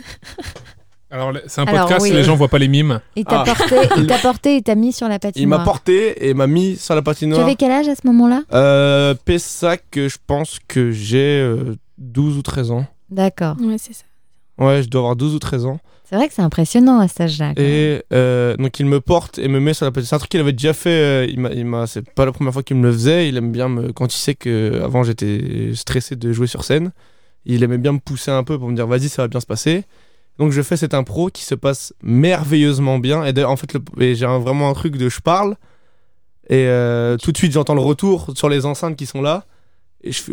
[1.11, 2.11] Alors, c'est un Alors, podcast, oui.
[2.13, 3.01] les gens voient pas les mimes.
[3.15, 3.45] Il t'a Ah.
[3.55, 5.59] porté, il t'a porté et t'a mis sur la Il patinoire.
[5.61, 7.41] m'a porté et m'a mis sur la Tu patinoire.
[7.43, 8.43] avais quel âge à ce moment-là?
[8.53, 12.85] Euh, Pessac, je pense que j'ai euh, 12 ou 13 ans.
[13.11, 13.55] D'accord.
[13.61, 14.05] Ouais, c'est ça.
[14.59, 15.79] Ouais, je dois avoir 12 ou 13 ans.
[16.05, 17.53] C'est vrai que c'est impressionnant à cet âge-là.
[17.57, 20.09] Et euh, donc il me porte et me met sur la patinoire.
[20.11, 20.91] C'est un truc qu'il avait déjà fait.
[20.91, 21.27] euh,
[21.57, 23.29] il m'a, c'est pas la première fois qu'il me le faisait.
[23.29, 26.93] Il aime bien me, quand il sait que avant j'étais stressé de jouer sur scène.
[27.47, 29.47] Il aimait bien me pousser un peu pour me dire vas-y ça va bien se
[29.47, 29.85] passer.
[30.39, 33.25] Donc je fais cette impro qui se passe merveilleusement bien.
[33.25, 35.57] Et en fait le- j'ai vraiment un truc de je parle
[36.51, 39.45] et euh, tout de suite j'entends le retour sur les enceintes qui sont là.
[40.07, 40.33] Et je fais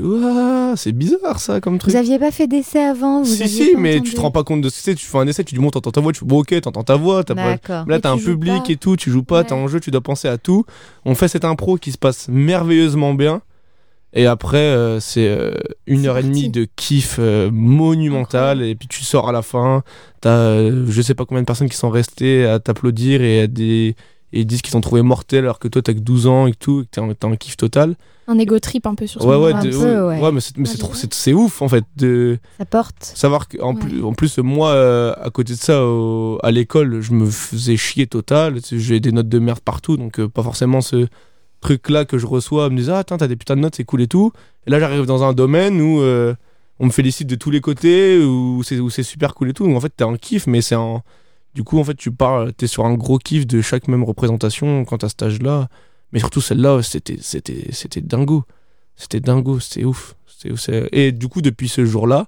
[0.75, 1.93] c'est bizarre ça comme truc.
[1.93, 4.43] Vous aviez pas fait d'essai avant vous Si, si, mais entendu tu te rends pas
[4.43, 4.95] compte de ce que c'est.
[4.95, 6.83] Tu fais un essai, tu dis, bon, t'entends ta voix, tu fais, bon, ok, t'entends
[6.83, 7.85] ta voix, t'as pas.
[7.87, 9.61] Là, t'as un public et tout, tu joues pas, t'es Ouais.
[9.61, 10.65] en jeu, tu dois penser à tout.
[11.05, 13.41] On fait cette impro qui se passe merveilleusement bien.
[14.13, 15.53] Et après, euh, c'est euh,
[15.87, 18.61] une heure et demie de kiff euh, monumental.
[18.61, 19.83] Et puis tu sors à la fin,
[20.19, 23.95] t'as je sais pas combien de personnes qui sont restées à t'applaudir et à des.
[24.33, 26.53] Et ils disent qu'ils t'ont trouvé mortel alors que toi t'as que 12 ans et
[26.53, 27.95] tout, et que t'es en, en kiff total.
[28.27, 30.31] Un ego trip un peu sur ce Ouais, ouais, de- Un peu, ouais, ouais.
[30.31, 31.33] mais c'est mais c'est Ouais, ouais.
[31.33, 32.95] ouf en fait de Ça porte.
[33.03, 33.79] savoir qu'en Ouais.
[33.81, 37.75] plus, en plus moi euh, à côté de ça au- à l'école je me faisais
[37.75, 41.07] chier total j'ai des notes de merde partout donc euh, pas forcément ce
[41.59, 43.83] truc là que je reçois me disant ah attends t'as des putains de notes c'est
[43.83, 44.31] cool et tout
[44.65, 46.33] et là j'arrive dans un domaine où euh,
[46.79, 49.81] on me félicite de tous les côtés où c'est super cool et tout donc en
[49.81, 51.03] fait t'es en kiff mais c'est en
[51.53, 54.85] du coup en fait tu pars t'es sur un gros kiff de chaque même représentation
[54.85, 55.67] quand t'as cet âge là
[56.11, 58.43] mais surtout celle-là c'était c'était c'était dingo
[58.95, 62.25] c'était dingo c'était ouf C'était- et du coup depuis ce jour là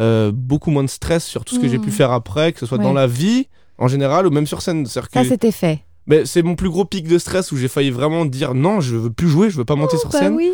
[0.00, 2.64] euh, beaucoup moins de stress sur tout ce que j'ai pu faire après, que ce
[2.66, 2.84] soit Ouais.
[2.84, 3.48] dans la vie
[3.78, 4.86] en général ou même sur scène.
[4.86, 5.80] C'est-à-dire Ça que- c'était fait.
[6.06, 8.96] mais c'est mon plus gros pic de stress où j'ai failli vraiment dire non, je
[8.96, 10.34] veux plus jouer, je veux pas monter sur Bah scène.
[10.34, 10.50] oui.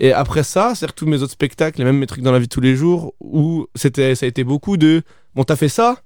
[0.00, 2.38] Et après ça, c'est-à-dire que tous mes autres spectacles et même mes trucs dans la
[2.40, 5.02] vie de tous les jours où c'était, ça a été beaucoup de
[5.36, 5.98] bon, t'as fait ça,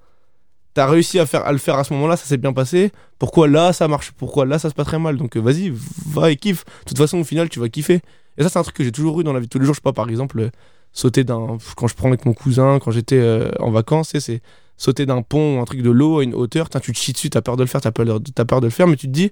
[0.75, 2.93] t'as réussi à, faire, le faire à ce moment-là, ça s'est bien passé.
[3.19, 4.11] Pourquoi là ça marche?
[4.13, 5.17] Pourquoi là ça se passe très mal?
[5.17, 5.73] Donc euh, vas-y,
[6.07, 6.65] va et kiffe.
[6.65, 8.01] De toute façon, au final, tu vas kiffer.
[8.37, 9.65] Et ça, c'est un truc que j'ai toujours eu dans la vie de tous les
[9.65, 9.75] jours.
[9.75, 10.51] Je sais pas, par exemple, euh,
[10.93, 11.59] sauter d'un.
[11.77, 14.43] Quand je prends avec mon cousin, quand j'étais euh, en vacances, c'est
[14.77, 16.69] sauter d'un pont ou un truc de l'eau à une hauteur.
[16.69, 18.73] Tu te chies dessus, t'as peur de le faire, t'as peur t'as peur de le
[18.73, 19.31] faire, mais tu te dis,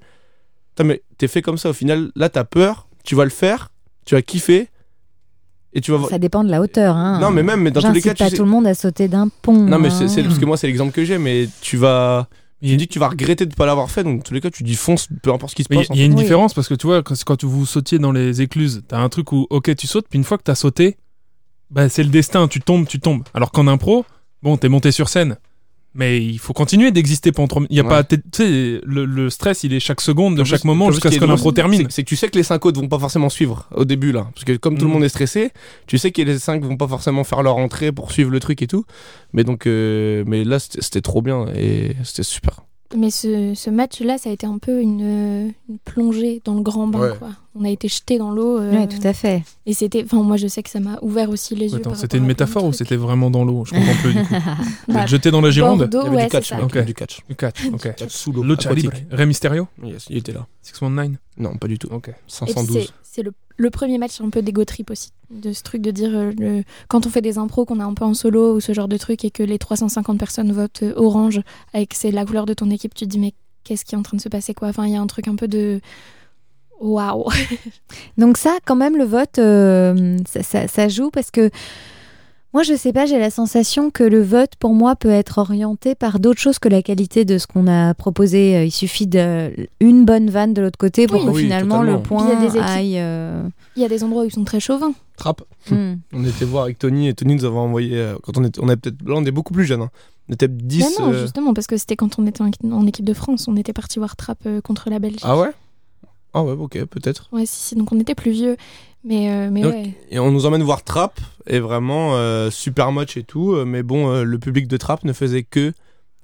[0.83, 1.71] mais t'es fait comme ça.
[1.71, 3.71] Au final, là, t'as peur, tu vas le faire,
[4.07, 4.69] tu vas kiffer.
[5.75, 6.11] Et tu vas voir.
[6.11, 6.97] Ça dépend de la hauteur.
[6.97, 7.19] Hein.
[7.21, 8.75] Non, mais même, mais dans tous les cas, tu pas sais- tout le monde à
[8.75, 9.55] sauter d'un pont.
[9.55, 9.97] Non, mais hein.
[9.99, 12.29] c'est c'est- parce que moi, c'est l'exemple que j'ai, mais tu vas.
[12.65, 14.51] Il dit que tu vas regretter de pas l'avoir fait, donc dans tous les cas,
[14.51, 15.87] tu dis fonce, peu importe ce qui se Mais passe.
[15.91, 16.23] Il y, a une Oui.
[16.23, 19.33] différence parce que tu vois, quand, quand vous sautiez dans les écluses, t'as un truc
[19.33, 20.97] où, ok, tu sautes, puis une fois que t'as sauté,
[21.71, 23.25] bah, c'est le destin, tu tombes, tu tombes.
[23.35, 24.05] Alors qu'en impro,
[24.45, 25.39] bon, t'es monté sur scène,
[25.95, 27.89] mais il faut continuer d'exister pendant trois- Il y a Ouais.
[27.89, 31.19] pas, tu sais, le, le stress, il est chaque seconde de chaque moment jusqu'à ce
[31.19, 31.87] que drôle, termine.
[31.91, 34.29] c'est- que tu sais que les 5 autres vont pas forcément suivre au début là.
[34.35, 34.93] Parce que comme tout le Mhm.
[34.95, 35.51] monde est stressé,
[35.87, 38.63] tu sais que les 5 vont pas forcément faire leur entrée pour suivre le truc
[38.63, 38.85] et tout.
[39.33, 42.63] Mais donc, euh, mais là c'était trop bien et c'était super.
[42.97, 46.87] Mais ce, ce match-là, ça a été un peu une, une plongée dans le grand
[46.87, 47.01] bain.
[47.01, 47.17] Ouais.
[47.19, 47.31] Quoi.
[47.55, 48.59] On a été jetés dans l'eau.
[48.59, 49.43] euh, Ouais, tout à fait.
[49.67, 50.03] Et c'était.
[50.05, 51.77] Enfin, moi, je sais que ça m'a ouvert aussi les yeux.
[51.77, 53.65] Attends, c'était une métaphore ou c'était vraiment dans l'eau?
[53.65, 54.35] Je comprends plus du coup.
[54.89, 55.81] Vous Bah, êtes jeté dans la Gironde?
[55.89, 57.19] Bordeaux, Il y avait ouais, du catch, mec, du catch.
[57.29, 57.95] Du catch, ok.
[57.97, 58.43] Catch sous l'eau.
[58.43, 58.93] Libre.
[59.11, 60.47] Rey Mysterio Yes, il était là.
[60.63, 61.89] 619 Non, pas du tout.
[61.91, 62.09] Ok.
[62.09, 62.93] Et puis 512.
[63.15, 63.23] C'est-
[63.57, 65.11] le, premier match un peu d'ego trip aussi.
[65.31, 68.05] De ce truc de dire, euh, quand on fait des impros, qu'on est un peu
[68.05, 71.41] en solo ou ce genre de truc et que les 350 personnes votent orange
[71.75, 73.35] avec que c'est la couleur de ton équipe, tu te dis, mais
[73.65, 74.69] qu'est-ce qui est en train de se passer quoi?
[74.69, 75.81] Enfin, il y a un truc un peu de.
[76.81, 77.27] Waouh
[78.19, 81.51] Donc ça, quand même, le vote, euh, ça- ça joue parce que
[82.55, 85.95] moi, je sais pas, j'ai la sensation que le vote, pour moi, peut être orienté
[85.95, 88.57] par d'autres choses que la qualité de ce qu'on a proposé.
[88.57, 91.27] Euh, Il suffit d'une bonne vanne de l'autre côté pour Oui.
[91.27, 91.97] que Oui, finalement totalement.
[91.99, 92.99] le point Il y a des aille...
[92.99, 93.43] euh,
[93.77, 94.93] Il y a des endroits où ils sont très chauvins.
[95.17, 95.43] Trappe.
[95.71, 95.95] hmm.
[96.13, 98.67] On était voir avec Tony et Tony nous avait envoyé euh, quand on était on
[98.67, 99.83] peut-être là on est beaucoup plus jeunes.
[99.83, 99.91] hein.
[100.29, 102.87] On était 10 Mais non, euh, justement, parce que c'était quand on était en, en
[102.87, 105.21] équipe de France, on était parti voir Trapp euh, contre la Belgique.
[105.25, 105.51] Ah ouais?
[106.35, 107.29] Ah ouais, OK, peut-être.
[107.33, 108.57] Ouais, si, si, donc on était plus vieux.
[109.05, 109.95] Mais, euh, mais Donc, ouais.
[110.11, 113.53] Et on nous emmène voir Trap, et vraiment euh, super match et tout.
[113.55, 115.73] euh, mais bon, euh, le public de Trap ne faisait que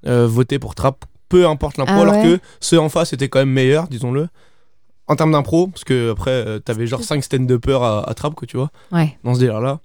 [0.07, 3.29] euh, voter pour Trap, peu importe l'impro, Ah alors ouais que ceux en face étaient
[3.29, 4.29] quand même meilleurs, disons-le.
[5.09, 8.47] En termes d'impro, parce que après, euh, t'avais genre 5 stand-uppers à, à Trap, quoi,
[8.47, 9.16] tu vois, Ouais.
[9.24, 9.81] dans ce délire-là.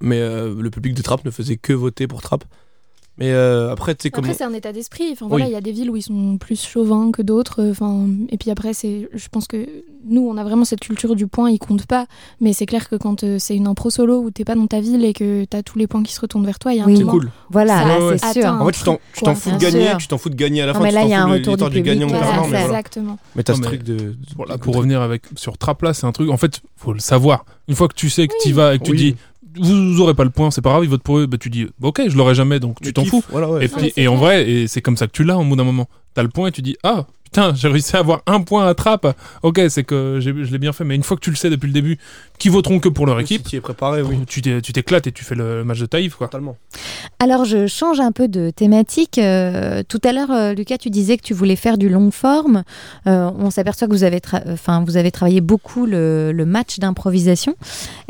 [0.00, 2.44] Mais euh, le public de Trap ne faisait que voter pour Trap.
[3.18, 4.24] Mais euh, après, tu comme.
[4.32, 5.08] C'est un état d'esprit.
[5.12, 5.50] Enfin, voilà, Oui.
[5.50, 7.62] il y a des villes où ils sont plus chauvins que d'autres.
[7.62, 9.66] euh, Enfin, et puis après, c'est, je pense que
[10.08, 12.06] nous, on a vraiment cette culture du point, il compte pas.
[12.40, 14.80] Mais c'est clair que quand euh, c'est une impro solo où t'es pas dans ta
[14.80, 16.84] ville et que t'as tous les points qui se retournent vers toi, il y a
[16.84, 16.96] un Oui.
[16.96, 17.18] C'est moment.
[17.18, 17.30] cool.
[17.50, 18.46] Voilà, Ça, là, ouais, c'est sûr.
[18.52, 20.62] En fait, tu t'en, tu t'en Quoi, fous de gagner, tu t'en fous de gagner
[20.62, 20.84] à la Non, fin.
[20.84, 22.62] mais tu là, t'en il y a fous un retour du du gagnant c'est.
[22.62, 23.18] Exactement.
[23.34, 24.14] Mais t'as ce truc de.
[24.60, 26.30] pour revenir avec sur Trapla, c'est un truc.
[26.30, 27.44] En fait, faut le savoir.
[27.66, 29.16] Une fois que tu sais que tu y vas et que tu dis,
[29.56, 31.26] vous, vous aurez pas le point, c'est pas grave, il vote pour eux.
[31.26, 33.24] Bah, tu dis, bah, ok, je l'aurai jamais, donc tu t'en fous.
[33.30, 33.64] Voilà, ouais.
[33.64, 35.64] Et, puis- et en vrai, et c'est comme ça que tu l'as au bout d'un
[35.64, 35.88] moment.
[36.18, 38.74] T'as le point et tu dis, ah, putain, j'ai réussi à avoir un point à
[38.74, 39.06] trappe.
[39.44, 40.82] Ok, c'est que j'ai- je l'ai bien fait.
[40.82, 41.96] Mais une fois que tu le sais depuis le début,
[42.40, 44.16] qui voteront que pour leur Si équipe, tu es préparé, oui.
[44.28, 46.26] tu t'es- tu t'éclates et tu fais le match de Taïf, quoi.
[46.26, 46.56] Totalement.
[47.20, 49.18] Alors, je change un peu de thématique.
[49.18, 52.62] Euh, tout à l'heure, euh, Lucas, tu disais que tu voulais faire du long forme.
[53.06, 54.20] Euh, on s'aperçoit que vous avez,
[54.52, 57.54] enfin, vous avez travaillé beaucoup le, le match d'improvisation.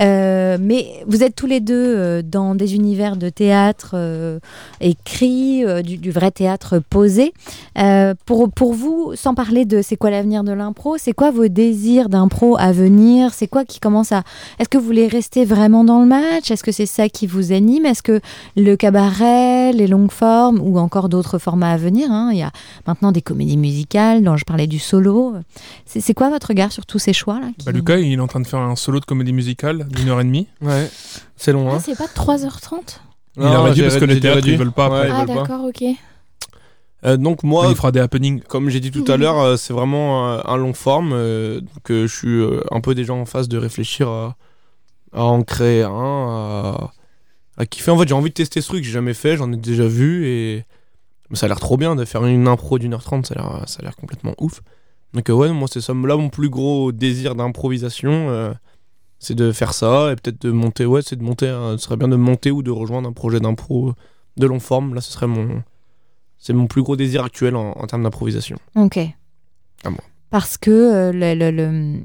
[0.00, 4.38] Euh, mais vous êtes tous les deux dans des univers de théâtre euh,
[4.82, 7.32] écrit, euh, du, du vrai théâtre posé.
[7.78, 11.48] Euh, pour, pour vous, sans parler de c'est quoi l'avenir de l'impro, c'est quoi vos
[11.48, 13.32] désirs d'impro à venir?
[13.34, 14.22] C'est quoi qui commence à...
[14.58, 16.50] Est-ce que vous voulez rester vraiment dans le match?
[16.50, 17.86] Est-ce que c'est ça qui vous anime?
[17.86, 18.20] Est-ce que
[18.56, 22.10] le cabaret, les longues formes ou encore d'autres formats à venir.
[22.10, 22.30] hein.
[22.32, 22.50] Il y a
[22.86, 25.34] maintenant des comédies musicales, dont je parlais du solo.
[25.86, 28.26] C'est c'est quoi votre regard sur tous ces choix-là qui- Bah, Lucas, il est en
[28.26, 30.46] train de faire un solo de comédie musicale d'une heure et demie.
[30.62, 30.88] Ouais.
[31.36, 31.78] C'est long, Ah, hein.
[31.84, 33.00] c'est pas 3h30
[33.36, 35.08] Il a réduit parce que les théâtres, ils veulent pas Ouais, après.
[35.08, 35.34] ils Ah, veulent pas.
[35.42, 35.84] d'accord, ok.
[37.04, 38.40] Euh, donc moi, il fera des happenings.
[38.42, 41.12] comme j'ai dit tout à l'heure, euh, c'est vraiment euh, un long forme.
[41.12, 44.36] euh, donc euh, je suis euh, un peu déjà en phase de réfléchir à,
[45.12, 46.90] à en créer un, à,
[47.56, 47.92] à kiffer.
[47.92, 50.26] En fait, j'ai envie de tester ce truc, j'ai jamais fait, j'en ai déjà vu
[50.26, 50.64] et
[51.30, 53.38] mais ça a l'air trop bien de faire une impro d'une heure trente, ça a
[53.38, 54.62] l'air, ça a l'air complètement ouf.
[55.14, 58.52] Donc euh, ouais, moi c'est ça, là mon plus gros désir d'improvisation, euh,
[59.20, 60.84] c'est de faire ça et peut-être de monter.
[60.86, 61.46] Ouais, c'est de monter.
[61.46, 63.92] ce serait bien de monter ou de rejoindre un projet d'impro
[64.36, 64.94] de long forme.
[64.94, 65.62] Là, ce serait mon,
[66.38, 68.56] c'est mon plus gros désir actuel en, en termes d'improvisation.
[68.74, 68.98] Ok.
[69.84, 70.00] À moi.
[70.30, 72.00] Parce que euh, le, le, le-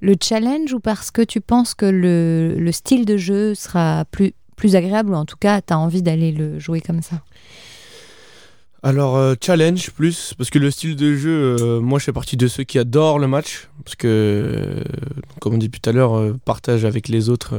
[0.00, 4.32] le challenge ou parce que tu penses que le, le style de jeu sera plus,
[4.56, 7.20] plus agréable ou en tout cas tu as envie d'aller le jouer comme ça?
[8.84, 12.36] Alors, euh, challenge plus, parce que le style de jeu, euh, moi je fais partie
[12.36, 14.84] de ceux qui adorent le match, parce que, euh,
[15.40, 17.58] comme on dit tout à l'heure, partage avec les autres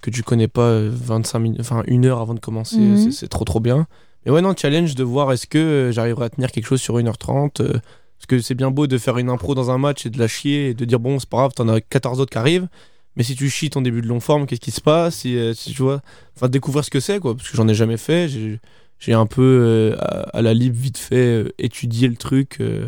[0.00, 3.10] que tu connais pas euh, 25 minutes, enfin une heure avant de commencer, Mhm.
[3.12, 3.86] c'est trop trop bien.
[4.26, 6.98] Mais ouais, non, challenge de voir est-ce que euh, j'arriverai à tenir quelque chose sur
[6.98, 10.10] 1h30, euh, parce que c'est bien beau de faire une impro dans un match et
[10.10, 12.38] de la chier et de dire bon, c'est pas grave, t'en as 14 autres qui
[12.38, 12.68] arrivent.
[13.14, 15.16] Mais si tu chies ton début de long forme, qu'est-ce qui se passe?
[15.16, 16.02] Si, euh, si tu vois,
[16.36, 18.28] enfin découvrir ce que c'est quoi, parce que j'en ai jamais fait.
[18.98, 22.86] J'ai, un peu euh, à, à la libre vite fait euh, étudié le truc euh,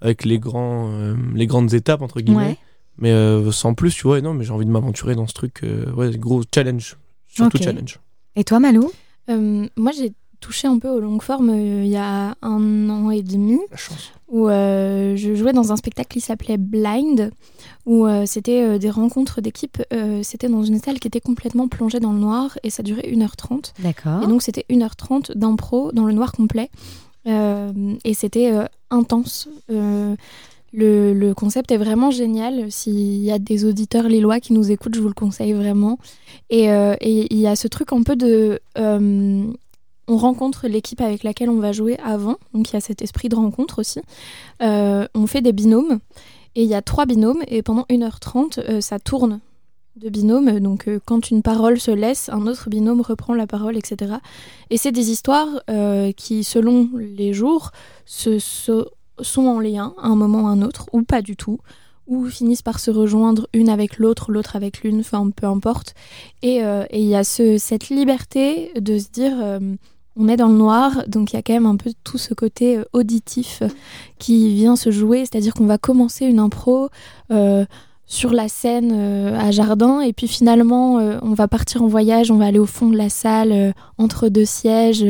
[0.00, 2.48] avec les grands, euh, les grandes étapes entre guillemets.
[2.48, 2.58] Ouais.
[2.98, 5.62] Mais euh, sans plus, tu vois, non, mais j'ai envie de m'aventurer dans ce truc,
[5.64, 7.98] euh, ouais, gros challenge, surtout challenge.
[8.36, 8.92] Et toi Malou?
[9.30, 10.12] Euh, moi, j'ai
[10.44, 13.58] touché un peu aux longues formes euh, il y a un an et demi.
[13.70, 14.12] La chance.
[14.28, 17.30] où euh, je jouais dans un spectacle qui s'appelait Blind,
[17.86, 19.82] où euh, c'était euh, des rencontres d'équipe.
[19.92, 23.08] Euh, c'était dans une salle qui était complètement plongée dans le noir et ça durait
[23.10, 23.72] 1h30.
[23.82, 24.22] D'accord.
[24.22, 26.68] Et donc c'était 1h30 d'impro dans le noir complet.
[27.26, 27.72] Euh,
[28.04, 29.48] et c'était euh, intense.
[29.70, 30.14] Euh,
[30.76, 32.70] le, le concept est vraiment génial.
[32.70, 35.98] S'il y a des auditeurs lillois qui nous écoutent, je vous le conseille vraiment.
[36.50, 38.58] Et euh, et il y a ce truc un peu de...
[38.76, 39.44] euh,
[40.06, 43.28] on rencontre l'équipe avec laquelle on va jouer avant, donc il y a cet esprit
[43.28, 44.00] de rencontre aussi.
[44.62, 45.98] Euh, on fait des binômes,
[46.54, 49.40] et il y a trois binômes, et pendant 1h30, euh, ça tourne
[49.96, 50.60] de binômes.
[50.60, 54.14] Donc euh, quand une parole se laisse, un autre binôme reprend la parole, etc.
[54.70, 55.62] Et c'est des histoires
[56.16, 57.70] qui, selon les jours,
[58.06, 61.60] sont en lien à un moment ou à un autre, ou pas du tout,
[62.06, 65.94] ou finissent par se rejoindre une avec l'autre, l'autre avec l'une, enfin peu importe.
[66.42, 66.60] Et
[66.92, 69.60] il y a ce, cette liberté de se dire...
[70.16, 72.34] on est dans le noir, donc il y a quand même un peu tout ce
[72.34, 73.62] côté euh, auditif
[74.18, 76.88] qui vient se jouer, c'est-à-dire qu'on va commencer une impro
[77.30, 77.64] euh,
[78.06, 82.30] sur la scène euh, à Jardin, et puis finalement euh, on va partir en voyage,
[82.30, 85.04] on va aller au fond de la salle, euh, entre deux sièges,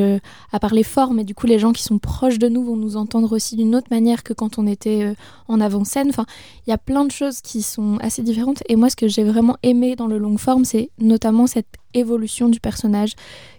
[0.52, 2.96] à parler fort, mais du coup les gens qui sont proches de nous vont nous
[2.96, 5.14] entendre aussi d'une autre manière que quand on était
[5.48, 6.08] en avant-scène.
[6.08, 6.26] Enfin,
[6.66, 9.24] il y a plein de choses qui sont assez différentes, et moi ce que j'ai
[9.24, 13.14] vraiment aimé dans le long forme, c'est notamment cette évolution du personnage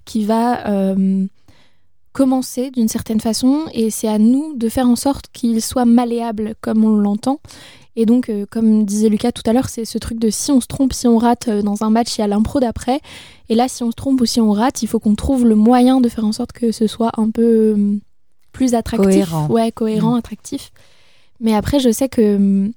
[0.06, 0.86] qui va
[2.14, 6.56] commencer d'une certaine façon et c'est à nous de faire en sorte qu'il soit malléable
[6.62, 7.42] comme on l'entend.
[7.96, 10.60] Et donc, euh, comme disait Lucas tout à l'heure, c'est ce truc de si on
[10.60, 13.00] se trompe, si on rate euh, dans un match, il y a l'impro d'après.
[13.48, 15.56] Et là, si on se trompe ou si on rate, il faut qu'on trouve le
[15.56, 17.98] moyen de faire en sorte que ce soit un peu euh,
[18.52, 19.08] plus attractif.
[19.30, 19.48] Cohérent.
[19.48, 20.72] Ouais, cohérent, attractif.
[21.40, 22.74] Mais après, je sais que hum,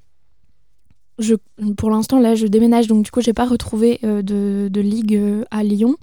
[1.18, 1.34] je,
[1.76, 5.64] pour l'instant, là, je déménage, donc du coup, j'ai pas retrouvé de, de ligue à
[5.64, 5.96] Lyon.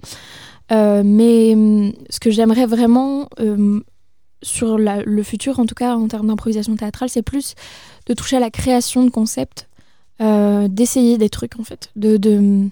[0.70, 3.28] Mais hum, ce que j'aimerais vraiment
[4.46, 7.54] sur la- le futur, en tout cas en termes d'improvisation théâtrale, c'est plus
[8.06, 9.68] de toucher à la création de concepts.
[10.22, 12.68] euh, d'essayer des trucs en fait, de, de,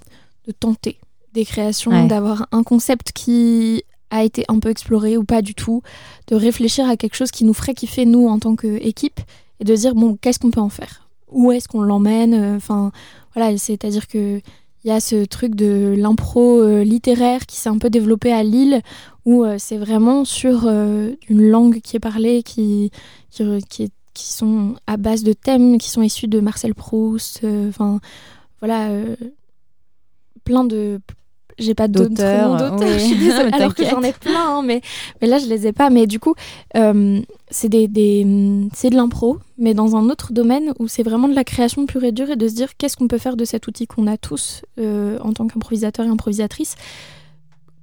[0.46, 0.96] de tenter
[1.34, 2.06] des créations, Ouais.
[2.06, 5.82] d'avoir un concept qui a été un peu exploré ou pas du tout,
[6.28, 9.20] de réfléchir à quelque chose qui nous ferait kiffer nous en tant qu'équipe
[9.60, 12.92] et de dire bon qu'est-ce qu'on peut en faire, où est-ce qu'on l'emmène, euh, enfin
[13.34, 14.40] voilà, c'est-à-dire que
[14.84, 18.42] il y a ce truc de l'impro euh, littéraire qui s'est un peu développé à
[18.42, 18.82] Lille
[19.24, 22.90] où euh, c'est vraiment sur euh, une langue qui est parlée qui
[23.30, 27.98] qui, qui sont à base de thèmes qui sont issus de Marcel Proust enfin
[28.60, 28.90] voilà
[30.44, 31.00] plein de
[31.58, 33.16] j'ai pas oui.
[33.44, 34.80] Mais alors que j'en ai plein hein, mais
[35.20, 35.90] mais là je les ai pas.
[35.90, 36.34] Mais du coup
[36.76, 37.20] euh,
[37.50, 38.26] c'est des, des
[38.74, 42.04] c'est de l'impro mais dans un autre domaine où c'est vraiment de la création pure
[42.04, 44.16] et dure et de se dire qu'est-ce qu'on peut faire de cet outil qu'on a
[44.16, 46.76] tous euh, en tant qu'improvisateur et improvisatrice.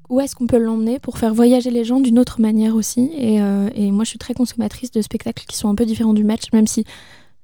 [0.09, 3.11] Où est-ce qu'on peut l'emmener pour faire voyager les gens d'une autre manière aussi?
[3.17, 6.13] Et, euh, et moi je suis très consommatrice de spectacles qui sont un peu différents
[6.13, 6.83] du match même si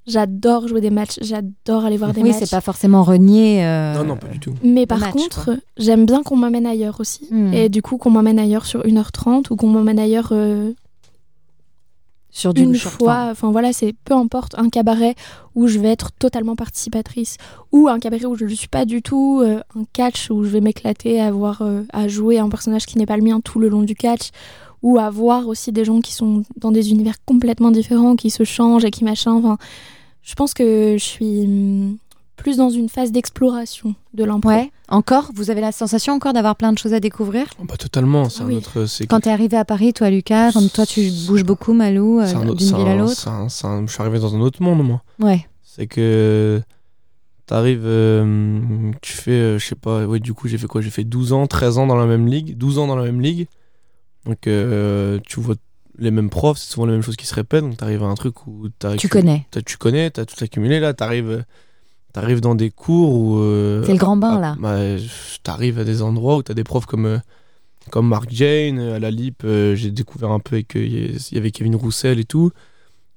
[0.08, 3.64] j'adore jouer des matchs j'adore aller voir des Oui, matchs c'est pas forcément renier.
[3.66, 4.54] euh, Non, non, pas du tout.
[4.64, 7.54] mais par match, contre j'aime bien qu'on m'emmène ailleurs aussi Hmm.
[7.54, 10.72] et du coup qu'on m'emmène ailleurs sur 1h30 ou qu'on m'emmène ailleurs euh,
[12.30, 15.16] sur du une fois, enfin voilà, c'est peu importe un cabaret
[15.56, 17.38] où je vais être totalement participatrice
[17.72, 20.50] ou un cabaret où je ne suis pas du tout, euh, un catch où je
[20.50, 23.58] vais m'éclater à avoir euh, à jouer un personnage qui n'est pas le mien tout
[23.60, 24.30] le long du catch
[24.84, 28.44] ou à voir aussi des gens qui sont dans des univers complètement différents, qui se
[28.44, 29.32] changent et qui machin.
[29.34, 29.58] Enfin,
[30.28, 31.98] je pense que je suis hum,
[32.36, 34.50] plus dans une phase d'exploration de l'impro.
[34.50, 34.72] Ouais.
[34.90, 37.48] Encore, vous avez la sensation encore d'avoir plein de choses à découvrir?
[37.60, 38.62] Oh, bah, totalement, c'est Ah oui.
[39.10, 42.36] Quand t'es arrivé à Paris, toi, Lucas, quand toi tu bouges beaucoup, Malou, euh, c'est
[42.36, 43.28] un autre- d'une ville à l'autre.
[43.28, 43.48] un-
[43.86, 45.02] Je suis arrivé dans un autre monde, moi.
[45.20, 45.48] Ouais.
[45.64, 46.62] C'est que
[47.46, 50.82] t'arrives, euh, tu fais, euh, je sais pas, ouais, du coup j'ai fait quoi?
[50.82, 53.22] J'ai fait 12 ans, 13 ans dans la même ligue, 12 ans dans la même
[53.22, 53.48] ligue.
[54.26, 55.56] Donc euh, tu vois
[56.00, 57.64] les mêmes profs, c'est souvent les mêmes choses qui se répètent.
[57.64, 58.68] Donc t'arrives à un truc où
[58.98, 59.46] Tu connais.
[59.52, 60.80] t'as- tu connais, t'as tout accumulé.
[60.80, 61.44] Là, t'arrives,
[62.14, 63.40] t'arrives dans des cours où.
[63.40, 64.56] euh, C'est le grand bain, ah, là.
[64.60, 64.78] bah,
[65.44, 67.06] t'arrives à des endroits où t'as des profs comme.
[67.06, 67.18] euh,
[67.90, 70.74] comme Mark Jane, euh, à la LIP, euh, j'ai découvert un peu avec.
[70.76, 72.52] Il y avait Kevin Roussel et tout.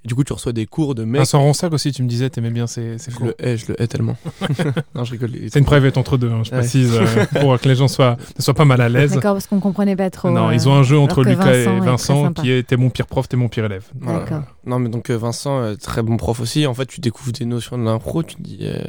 [0.04, 1.18] Et du coup, tu reçois des cours de mecs.
[1.18, 3.26] Vincent Ronsac aussi, tu me disais, t'aimais bien ces, ces je cours.
[3.26, 4.16] le hais, je le hais tellement.
[4.94, 5.30] non, je rigole.
[5.50, 6.58] C'est une private entre deux, hein, je Ouais.
[6.60, 9.12] précise, euh, pour que les gens soient, ne soient pas mal à l'aise.
[9.12, 10.30] D'accord, parce qu'on comprenait pas trop.
[10.30, 12.88] Non, euh, ils ont un jeu entre Lucas et Vincent est qui est t'es mon
[12.88, 13.84] pire prof, t'es mon pire élève.
[14.00, 14.20] Voilà.
[14.20, 14.42] D'accord.
[14.64, 16.66] Non, mais donc euh, Vincent, très bon prof aussi.
[16.66, 18.22] En fait, tu découvres des notions de l'impro.
[18.22, 18.82] Tu te dis, euh,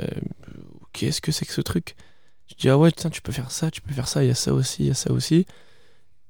[0.93, 1.95] qu'est-ce que c'est que ce truc?
[2.47, 4.27] Tu te dis, ah ouais, tiens, tu peux faire ça, tu peux faire ça, il
[4.27, 5.45] y a ça aussi, il y a ça aussi.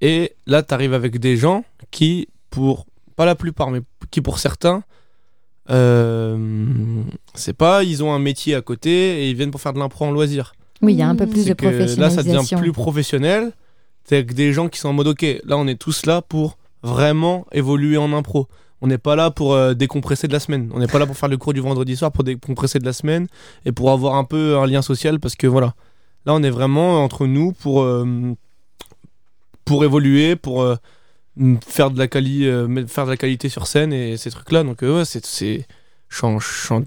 [0.01, 4.39] Et là, tu arrives avec des gens qui, pour, pas la plupart, mais qui pour
[4.39, 4.83] certains,
[5.69, 9.79] euh, c'est pas, ils ont un métier à côté et ils viennent pour faire de
[9.79, 10.53] l'impro en loisir.
[10.81, 12.59] Oui, il y a un peu plus de que là, ça devient professionnalisation.
[12.59, 13.51] plus professionnel.
[14.03, 16.57] C'est avec des gens qui sont en mode, ok, là, on est tous là pour
[16.81, 18.47] vraiment évoluer en impro.
[18.81, 20.71] On n'est pas là pour euh, décompresser de la semaine.
[20.73, 22.93] On n'est pas là pour faire le cours du vendredi soir pour décompresser de la
[22.93, 23.27] semaine
[23.63, 25.75] et pour avoir un peu un lien social parce que voilà.
[26.25, 28.33] Là, on est vraiment entre nous pour, euh,
[29.65, 30.65] pour évoluer, pour
[31.67, 34.63] faire, de la quali, euh, faire de la qualité sur scène et ces trucs-là.
[34.63, 35.25] Donc, euh, ouais, c'est.
[35.25, 35.65] c'est-
[36.13, 36.79] J'ai l'impression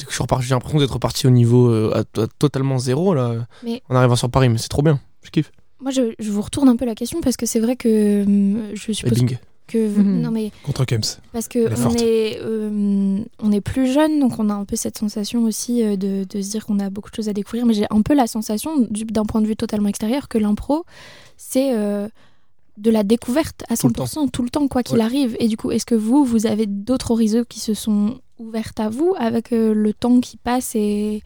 [0.79, 4.49] d'être reparti au niveau euh, à- à totalement zéro là, Mais- en arrivant sur Paris,
[4.51, 5.01] mais c'est trop bien.
[5.23, 5.51] Je kiffe.
[5.81, 8.63] Moi, je, je vous retourne un peu la question parce que c'est vrai que hum,
[8.75, 9.39] je suppose bing.
[9.67, 10.21] que Mhm.
[10.21, 11.01] non mais Contre Kems.
[11.33, 12.03] parce que on forte.
[12.03, 15.97] est euh, on est plus jeune donc on a un peu cette sensation aussi euh,
[15.97, 18.13] de, de se dire qu'on a beaucoup de choses à découvrir mais j'ai un peu
[18.15, 20.85] la sensation du- d'un point de vue totalement extérieur que l'impro
[21.39, 22.09] c'est euh,
[22.77, 25.03] de la découverte à Tout le 100% tout le temps quoi qu'il Ouais.
[25.05, 28.81] arrive et du coup est-ce que vous vous avez d'autres horizons qui se sont ouvertes
[28.81, 31.23] à vous avec euh, le temps qui passe et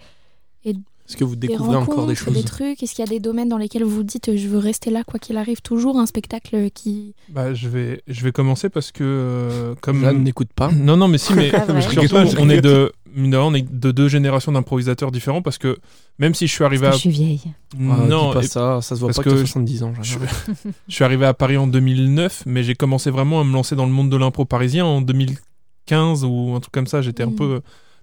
[0.65, 2.83] Est-ce que vous découvrez encore des choses des trucs?
[2.83, 5.05] Est-ce qu'il y a des domaines dans lesquels vous vous dites je veux rester là
[5.05, 9.03] quoi qu'il arrive toujours un spectacle qui Bah, je vais, je vais commencer parce que
[9.05, 10.70] euh, comme Jeanne n'écoute pas.
[10.70, 11.81] Non, non, mais si, mais pas vrai.
[11.81, 14.53] surtout, Je rigole, je on est de, mine de rien, on est de deux générations
[14.53, 15.78] d'improvisateurs différents parce que
[16.19, 17.40] même si je suis arrivé Parce à, que je suis vieille.
[17.74, 19.82] Ah, non, dis pas et- ça, ça se voit parce pas que, que t'as 70
[19.82, 19.93] ans.
[20.03, 20.19] je,
[20.89, 23.93] suis arrivé à Paris en 2009, mais j'ai commencé vraiment à me lancer dans le
[23.93, 27.03] monde de l'impro parisien en 2015 ou un truc comme ça.
[27.03, 27.35] J'étais un Mhm.
[27.36, 27.61] peu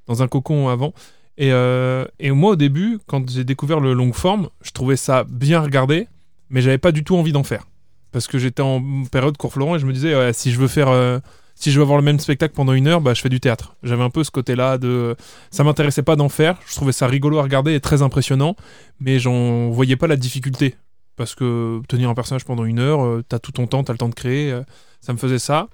[0.07, 0.93] dans un cocon avant.
[1.37, 5.25] Et, euh, et moi, au début, quand j'ai découvert le long form, je trouvais ça
[5.29, 6.07] bien regardé,
[6.49, 7.65] mais j'avais pas du tout envie d'en faire.
[8.11, 8.81] Parce que j'étais en
[9.11, 10.87] période cours Florent et je me disais, ouais, si je veux faire.
[10.89, 11.19] euh,
[11.55, 13.75] si je veux avoir le même spectacle pendant une heure, bah, je fais du théâtre.
[13.83, 15.15] J'avais un peu ce côté-là de.
[15.51, 16.59] Ça m'intéressait pas d'en faire.
[16.67, 18.55] Je trouvais ça rigolo à regarder et très impressionnant,
[18.99, 20.75] mais j'en voyais pas la difficulté.
[21.15, 23.97] Parce que tenir un personnage pendant une heure, euh, t'as tout ton temps, t'as le
[23.97, 24.51] temps de créer.
[24.51, 24.63] euh,
[24.99, 25.69] ça me faisait ça.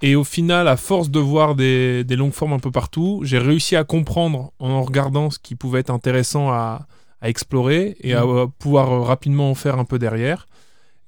[0.00, 3.38] Et au final, à force de voir des, des longues formes un peu partout, j'ai
[3.38, 6.86] réussi à comprendre en regardant ce qui pouvait être intéressant à,
[7.20, 10.46] à explorer et à euh, pouvoir euh, rapidement en faire un peu derrière.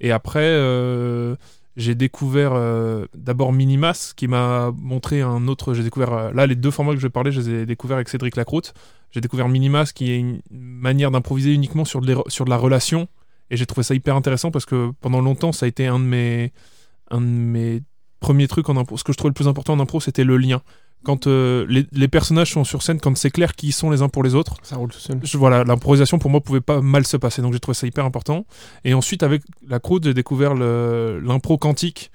[0.01, 1.37] Et après, euh,
[1.77, 5.75] j'ai découvert euh, d'abord Minimas qui m'a montré un autre.
[5.75, 7.97] J'ai découvert euh, là les deux formats que je vais parler, je les ai découverts
[7.97, 8.75] avec Cédric Lacroute.
[9.11, 13.09] j'ai découvert Minimas, qui est une manière d'improviser uniquement sur de, sur de la relation.
[13.51, 16.05] Et j'ai trouvé ça hyper intéressant parce que pendant longtemps, ça a été un de
[16.05, 16.53] mes,
[17.11, 17.83] un de mes
[18.21, 18.97] premiers trucs en impro.
[18.97, 20.63] Ce que je trouvais le plus important en impro, c'était le lien.
[21.03, 24.03] Quand euh, les, les personnages sont sur scène, quand c'est clair qui ils sont les
[24.03, 25.19] uns pour les autres, Ça roule tout seul.
[25.23, 28.05] je- voilà, l'improvisation pour moi pouvait pas mal se passer, donc j'ai trouvé ça hyper
[28.05, 28.45] important.
[28.85, 32.11] Et ensuite, avec la croûte, j'ai découvert l'impro quantique,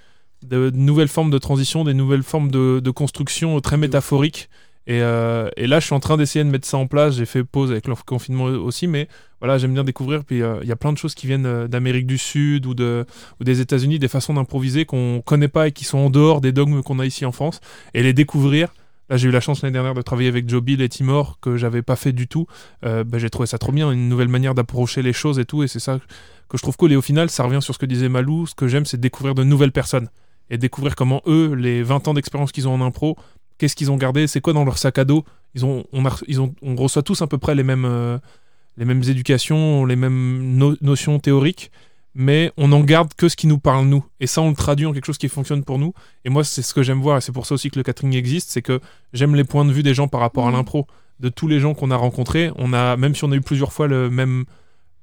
[0.45, 4.49] de, de nouvelles formes de transition, des nouvelles formes de, de construction très métaphoriques.
[4.87, 7.15] Et, euh, et là, je suis en train d'essayer de mettre ça en place.
[7.15, 9.07] J'ai fait pause avec le confinement aussi, mais
[9.39, 10.23] voilà, j'aime bien découvrir.
[10.23, 12.73] Puis euh, il y a plein de choses qui viennent euh, d'Amérique du Sud ou
[12.73, 16.81] des États-Unis, des façons d'improviser qu'on connaît pas et qui sont en dehors des dogmes
[16.83, 17.59] qu'on a ici en France,
[17.93, 18.69] et les découvrir.
[19.09, 21.57] Là, j'ai eu la chance l'année dernière de travailler avec Joe Bill et Timor, que
[21.57, 22.47] j'avais pas fait du tout.
[22.85, 25.61] Euh, bah, j'ai trouvé ça trop bien, une nouvelle manière d'approcher les choses et tout,
[25.61, 25.99] et c'est ça
[26.49, 26.91] que je trouve cool.
[26.91, 28.47] Et au final, ça revient sur ce que disait Malou.
[28.47, 30.09] Ce que j'aime, c'est découvrir de nouvelles personnes
[30.49, 33.17] et découvrir comment eux, les 20 ans d'expérience qu'ils ont en impro,
[33.57, 35.23] qu'est-ce qu'ils ont gardé, c'est quoi dans leur sac à dos.
[35.53, 38.17] Ils ont, on, a- ils ont, on reçoit tous à peu près les mêmes, euh,
[38.77, 41.71] les mêmes éducations, les mêmes no- notions théoriques,
[42.13, 44.03] mais on en garde que ce qui nous parle nous.
[44.19, 45.93] Et ça, on le traduit en quelque chose qui fonctionne pour nous.
[46.25, 48.13] Et moi, c'est ce que j'aime voir, et c'est pour ça aussi que le catering
[48.15, 48.79] existe, c'est que
[49.13, 50.57] j'aime les points de vue des gens par rapport à Mhm.
[50.57, 50.87] l'impro.
[51.21, 53.71] De tous les gens qu'on a rencontrés, on a, même si on a eu plusieurs
[53.71, 54.43] fois le même,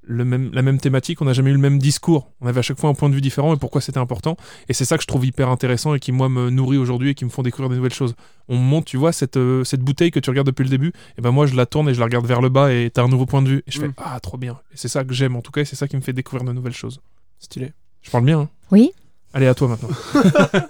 [0.04, 2.30] le même, la même thématique, on n'a jamais eu le même discours.
[2.40, 4.36] On avait à chaque fois un point de vue différent et pourquoi c'était important.
[4.68, 7.14] Et c'est ça que je trouve hyper intéressant et qui, moi, me nourrit aujourd'hui et
[7.14, 8.14] qui me font découvrir des nouvelles choses.
[8.48, 11.22] On monte, tu vois, cette, euh, cette bouteille que tu regardes depuis le début, et
[11.22, 13.08] ben moi, je la tourne et je la regarde vers le bas et t'as un
[13.08, 13.62] nouveau point de vue.
[13.66, 13.94] Et je fais, Mm.
[13.98, 14.58] ah, trop bien.
[14.72, 16.44] Et c'est ça que j'aime, en tout cas, et c'est ça qui me fait découvrir
[16.46, 17.00] de nouvelles choses.
[17.38, 17.72] Stylé.
[18.02, 18.90] Je parle bien, hein Oui.
[19.34, 19.88] Allez, à toi maintenant.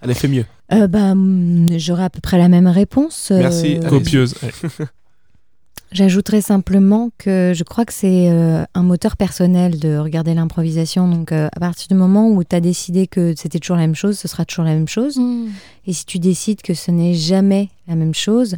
[0.00, 0.44] Allez, fais mieux.
[0.72, 1.14] Euh, bah,
[1.78, 3.30] J'aurais à peu près la même réponse.
[3.30, 3.78] euh, Merci.
[3.88, 4.34] Copieuse.
[5.92, 11.06] J'ajouterais simplement que je crois que c'est euh, un moteur personnel de regarder l'improvisation.
[11.06, 13.94] Donc, euh, à partir du moment où tu as décidé que c'était toujours la même
[13.94, 15.18] chose, ce sera toujours la même chose.
[15.18, 15.48] Mm.
[15.86, 18.56] Et si tu décides que ce n'est jamais la même chose,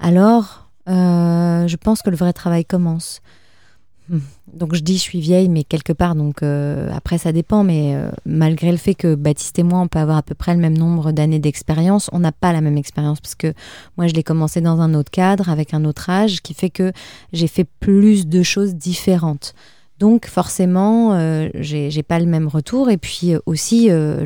[0.00, 3.20] alors euh, je pense que le vrai travail commence.
[4.54, 7.94] Donc je dis je suis vieille, mais quelque part, donc euh, après ça dépend, mais
[7.94, 10.60] euh, malgré le fait que Baptiste et moi, on peut avoir à peu près le
[10.60, 13.52] même nombre d'années d'expérience, on n'a pas la même expérience parce que
[13.96, 16.92] moi je l'ai commencé dans un autre cadre, avec un autre âge, qui fait que
[17.32, 19.54] j'ai fait plus de choses différentes.
[19.98, 22.90] Donc forcément, euh, j'ai pas le même retour.
[22.90, 24.24] Et puis euh, aussi, euh,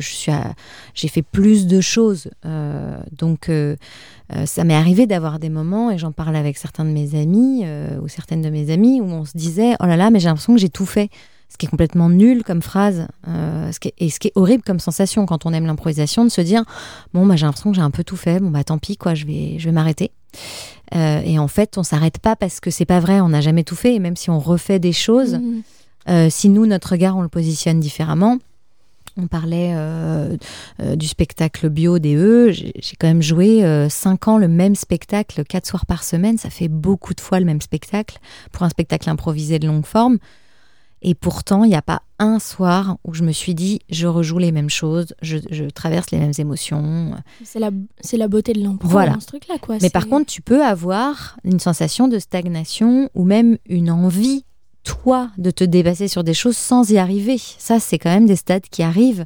[0.93, 2.29] j'ai fait plus de choses.
[2.45, 3.49] Euh, donc
[4.45, 7.65] ça m'est arrivé d'avoir des moments, et j'en parle avec certains de mes amis
[8.01, 10.53] ou certaines de mes amies, où on se disait Oh là là, mais j'ai l'impression
[10.53, 11.09] que j'ai tout fait.
[11.49, 14.63] Ce qui est complètement nul comme phrase, ce qui est- et ce qui est horrible
[14.63, 16.63] comme sensation quand on aime l'improvisation, de se dire
[17.13, 19.13] Bon, bah, j'ai l'impression que j'ai un peu tout fait, bon, bah tant pis, quoi,
[19.13, 20.09] je vais, je vais m'arrêter.
[20.95, 23.63] Euh, et en fait, on s'arrête pas parce que c'est pas vrai, on n'a jamais
[23.63, 25.61] tout fait, et même si on refait des choses, Mm.
[26.09, 28.37] euh, si nous, notre regard, on le positionne différemment,
[29.15, 30.35] on parlait euh,
[30.95, 32.51] du spectacle bio des E.
[32.51, 36.39] J'ai quand même joué euh, cinq ans le même spectacle, quatre soirs par semaine.
[36.39, 38.17] Ça fait beaucoup de fois le même spectacle
[38.51, 40.17] pour un spectacle improvisé de longue forme.
[41.05, 44.37] Et pourtant, il n'y a pas un soir où je me suis dit, je rejoue
[44.37, 47.11] les mêmes choses, je, je traverse les mêmes émotions.
[47.43, 49.11] C'est la, c'est la beauté de l'impro Voilà.
[49.13, 49.77] dans ce truc-là, quoi.
[49.81, 54.45] Mais par contre, tu peux avoir une sensation de stagnation ou même une envie,
[54.83, 57.37] toi, de te dépasser sur des choses sans y arriver.
[57.37, 59.25] Ça, c'est quand même des stades qui arrivent.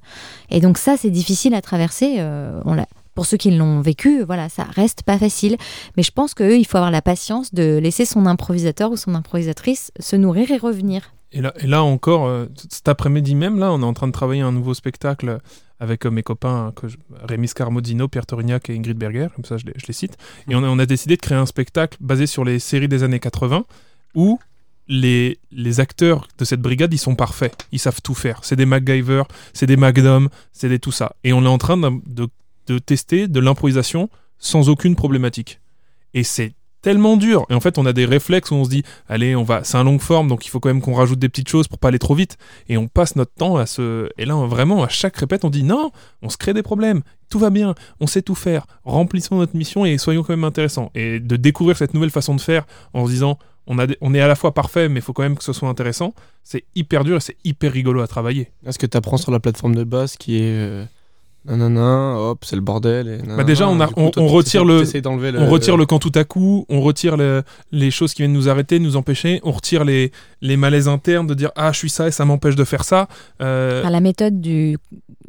[0.49, 2.16] Et donc ça, c'est difficile à traverser.
[2.20, 5.58] euh, on l'a- pour ceux qui l'ont vécu, voilà, ça reste pas facile.
[5.95, 9.91] Mais je pense qu'il faut avoir la patience de laisser son improvisateur ou son improvisatrice
[9.99, 11.14] se nourrir et revenir.
[11.32, 14.14] Et là, et là encore, euh, cet après-midi même, là, on est en train de
[14.14, 15.40] travailler un nouveau spectacle
[15.80, 19.58] avec euh, mes copains, que je- Rémi Scarmodino, Pierre Torignac et Ingrid Berger, comme ça
[19.58, 20.18] je les, cite.
[20.49, 23.04] Et on a, on a décidé de créer un spectacle basé sur les séries des
[23.04, 23.66] années 80
[24.16, 24.40] où
[24.88, 27.68] les, les acteurs de cette brigade, ils sont parfaits.
[27.74, 28.40] Ils savent tout faire.
[28.44, 29.24] C'est des MacGyver,
[29.54, 31.14] c'est des Magnum, c'est des tout ça.
[31.26, 32.30] Et on est en train de, de-
[32.68, 34.10] de tester de l'improvisation
[34.40, 35.60] sans aucune problématique.
[36.14, 37.45] Et c'est tellement dur.
[37.49, 39.78] Et en fait, on a des réflexes où on se dit, allez, on va, c'est
[39.78, 41.90] un long forme, donc il faut quand même qu'on rajoute des petites choses pour pas
[41.90, 42.38] aller trop vite.
[42.70, 45.64] Et on passe notre temps à se, et là, vraiment, à chaque répète, on dit,
[45.64, 45.91] non,
[46.22, 47.02] on se crée des problèmes.
[47.30, 48.68] Tout va bien, on sait tout faire.
[48.86, 50.91] Remplissons notre mission et soyons quand même intéressants.
[50.95, 53.38] Et de découvrir cette nouvelle façon de faire en se disant,
[53.68, 56.14] on, est à la fois parfait, mais il faut quand même que ce soit intéressant.
[56.44, 58.52] C'est hyper dur et c'est hyper rigolo à travailler.
[58.66, 60.88] Est-ce que tu apprends sur la plateforme de base qui est.
[61.48, 63.07] nanana, hop, c'est le bordel.
[63.07, 63.38] Et nanana.
[63.38, 65.40] Bah déjà, on a- Du coup, on- toi, on tu- retire le- t'essaies d'enlever le-
[65.40, 68.49] On retire le quand tout à coup, on retire le- les choses qui viennent nous
[68.49, 70.11] arrêter, nous empêcher, on retire les,
[70.41, 73.07] les malaises internes de dire ah je suis ça et ça m'empêche de faire ça.
[73.41, 74.78] Euh, Enfin, la méthode du,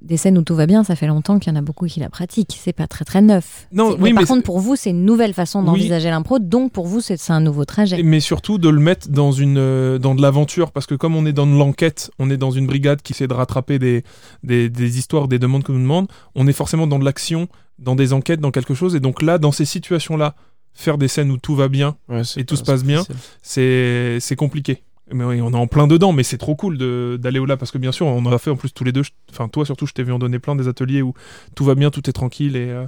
[0.01, 1.99] des scènes où tout va bien, ça fait longtemps qu'il y en a beaucoup qui
[2.01, 2.57] la pratiquent.
[2.61, 3.67] C'est pas très très neuf.
[3.73, 5.67] Non, oui, mais par mais contre, pour vous, c'est une nouvelle façon Oui.
[5.67, 8.03] d'envisager l'impro, donc pour vous, c'est un nouveau trajet.
[8.03, 11.27] mais surtout de le mettre dans une euh, dans de l'aventure parce que comme on
[11.27, 14.05] est dans de l'enquête, on est dans une brigade qui essaie de rattraper des,
[14.45, 17.49] des, des histoires, des demandes qu'on nous demande, on est forcément dans de l'action,
[17.79, 20.35] dans des enquêtes, dans quelque chose et donc là dans ces situations là
[20.75, 23.03] faire des scènes où tout va bien, Ouais, Et tout pas- se passe bien.
[23.43, 24.83] c'est compliqué.
[25.13, 26.77] Mais oui, on est en plein dedans, mais c'est trop cool
[27.19, 29.03] d'aller au-delà parce que bien sûr, on en a fait en plus tous les deux.
[29.31, 31.15] Enfin, toi surtout, je t'ai vu en donner plein des ateliers où
[31.55, 32.87] tout va bien, tout est tranquille et euh,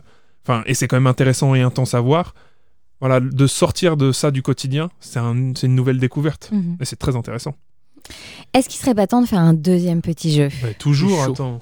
[0.67, 2.35] et c'est quand même intéressant et intense à voir.
[3.01, 6.77] Voilà, de sortir de ça du quotidien, c'est un- c'est une nouvelle découverte Mhm.
[6.81, 7.55] et c'est très intéressant.
[8.53, 10.49] Est-ce qu'il serait pas temps de faire un deuxième petit jeu?
[10.65, 11.61] Ouais, toujours, attends.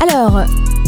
[0.00, 0.40] Alors,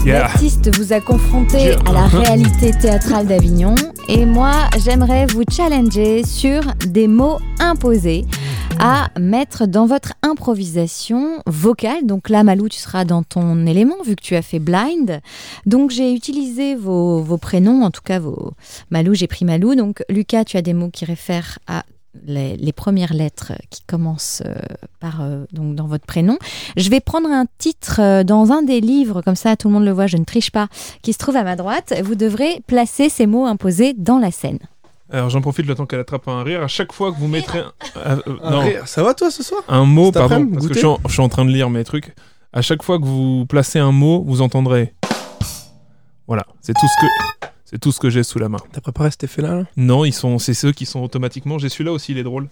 [0.06, 0.28] Yeah.
[0.28, 1.78] Baptiste vous a confronté Yeah.
[1.84, 3.74] à la réalité théâtrale d'Avignon
[4.08, 4.52] et moi,
[4.84, 8.24] j'aimerais vous challenger sur des mots imposés
[8.78, 12.06] à mettre dans votre improvisation vocale.
[12.06, 15.20] Donc là, Malou, tu seras dans ton élément vu que tu as fait blind.
[15.64, 18.52] Donc j'ai utilisé vos, vos prénoms, en tout cas vos
[18.90, 19.74] Malou, j'ai pris Malou.
[19.74, 21.82] Donc Lucas, tu as des mots qui réfèrent à
[22.26, 24.54] les, les premières lettres qui commencent euh,
[25.00, 26.38] par euh, donc dans votre prénom.
[26.76, 29.84] Je vais prendre un titre euh, dans un des livres, comme ça tout le monde
[29.84, 30.68] le voit, je ne triche pas,
[31.02, 31.94] qui se trouve à ma droite.
[32.04, 34.58] Vous devrez placer ces mots imposés dans la scène.
[35.10, 36.62] Alors j'en profite le temps qu'elle attrape un rire.
[36.62, 38.88] À chaque fois que vous mettrez un, euh, euh, Un non, rire.
[38.88, 39.62] Ça va toi ce soir?
[39.68, 41.84] Un mot, pardon, parce que je suis, en, je suis en train de lire mes
[41.84, 42.14] trucs.
[42.52, 44.94] À chaque fois que vous placez un mot, vous entendrez.
[46.26, 48.58] Voilà, c'est tout ce que c'est tout ce que j'ai sous la main.
[48.72, 51.58] T'as préparé cet effet là, Non, ils sont, c'est ceux qui sont automatiquement.
[51.58, 52.48] J'ai celui-là aussi, il est drôle.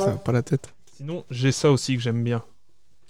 [0.00, 0.72] Ça va pas la tête.
[0.96, 2.42] Sinon, j'ai ça aussi que j'aime bien.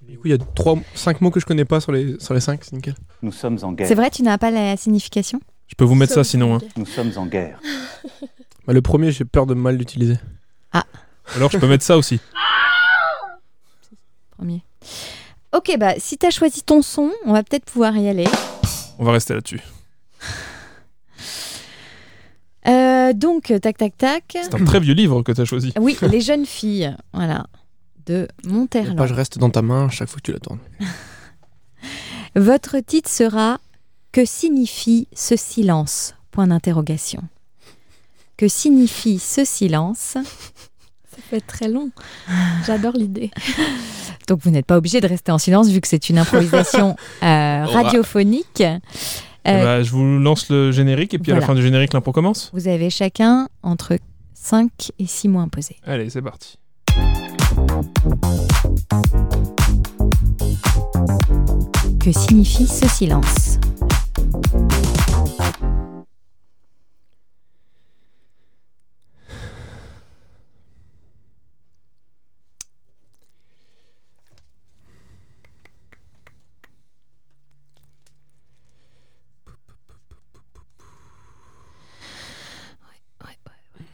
[0.03, 2.35] Du coup, il y a 3, 5 mots que je connais pas sur les, sur
[2.35, 2.95] les 5, c'est nickel.
[3.23, 3.87] Nous sommes en guerre.
[3.87, 5.41] C'est vrai, tu n'as pas la signification?
[5.69, 6.57] Je peux vous mettre ça sinon.
[6.57, 6.61] hein.
[6.77, 7.61] Nous sommes en guerre.
[8.67, 10.17] Bah, le premier, j'ai peur de mal l'utiliser.
[11.35, 12.21] Alors je peux mettre ça aussi.
[14.37, 14.63] Premier.
[15.53, 18.27] Ok, bah si t'as choisi ton son, on va peut-être pouvoir y aller.
[18.99, 19.61] On va rester là-dessus.
[22.69, 24.25] Euh, donc, tac, tac, tac.
[24.43, 25.73] C'est un très vieux livre que tu as choisi.
[25.81, 27.47] Oui, les jeunes filles, voilà,
[28.07, 28.97] de La Monterland.
[28.99, 30.61] page reste dans ta main chaque fois que tu la tournes.
[32.37, 33.59] Votre titre sera
[34.13, 36.15] Que signifie ce silence?
[36.31, 37.23] Point d'interrogation.
[38.37, 40.19] Que signifie ce silence?
[41.21, 41.91] Ça peut être très long.
[42.67, 43.31] J'adore l'idée.
[44.29, 47.65] Donc vous n'êtes pas obligé de rester en silence vu que c'est une improvisation euh,
[47.67, 48.61] radiophonique.
[48.63, 48.79] Eh
[49.49, 52.13] Euh, bah, je vous lance le générique et puis à la fin du générique, l'impro
[52.13, 52.51] commence.
[52.53, 53.99] Vous avez chacun entre
[54.35, 55.77] 5 et 6 mots imposés.
[55.87, 56.57] Allez, c'est parti.
[62.03, 63.50] Que signifie ce silence?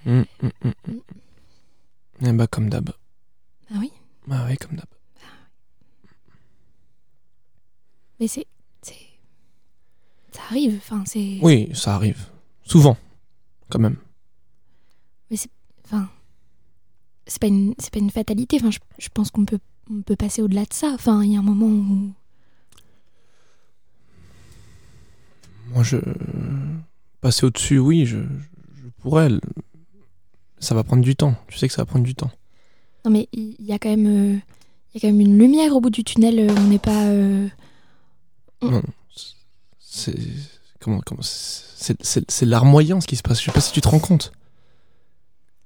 [0.06, 1.00] Hum, hum, hum, hum.
[2.22, 2.90] Eh bah, comme d'hab.
[3.70, 3.90] Ah oui?
[4.26, 4.86] Bah oui, comme d'hab.
[8.20, 8.46] Mais c'est.
[8.82, 8.94] c'est-
[10.32, 10.76] Ça arrive.
[10.78, 11.38] Enfin, c'est.
[11.42, 12.26] Oui, ça arrive.
[12.62, 12.96] Souvent,
[13.68, 13.96] quand même.
[15.84, 16.08] Enfin.
[17.28, 17.74] C'est pas, une...
[17.78, 18.56] c'est pas une fatalité.
[18.60, 19.58] Enfin, je, je pense qu'on peut,
[19.90, 20.92] on peut passer au-delà de ça.
[20.94, 22.12] Enfin, il y a un moment où.
[25.70, 25.96] Moi, je.
[27.20, 29.28] Passer au-dessus, oui, je, je pourrais.
[30.58, 31.34] Ça va prendre du temps.
[31.48, 32.30] Tu sais que ça va prendre du temps.
[33.04, 34.06] Non, mais il y, a quand même.
[34.06, 34.36] euh,
[34.94, 36.38] y a quand même une lumière au bout du tunnel.
[36.40, 37.04] euh, On n'est pas.
[37.06, 37.48] euh,
[38.62, 38.82] Non,
[39.78, 40.14] c'est.
[40.80, 41.00] Comment.
[41.04, 43.40] comment c'est, c'est, c'est larmoyant ce qui se passe.
[43.40, 44.32] Je sais pas si tu te rends compte.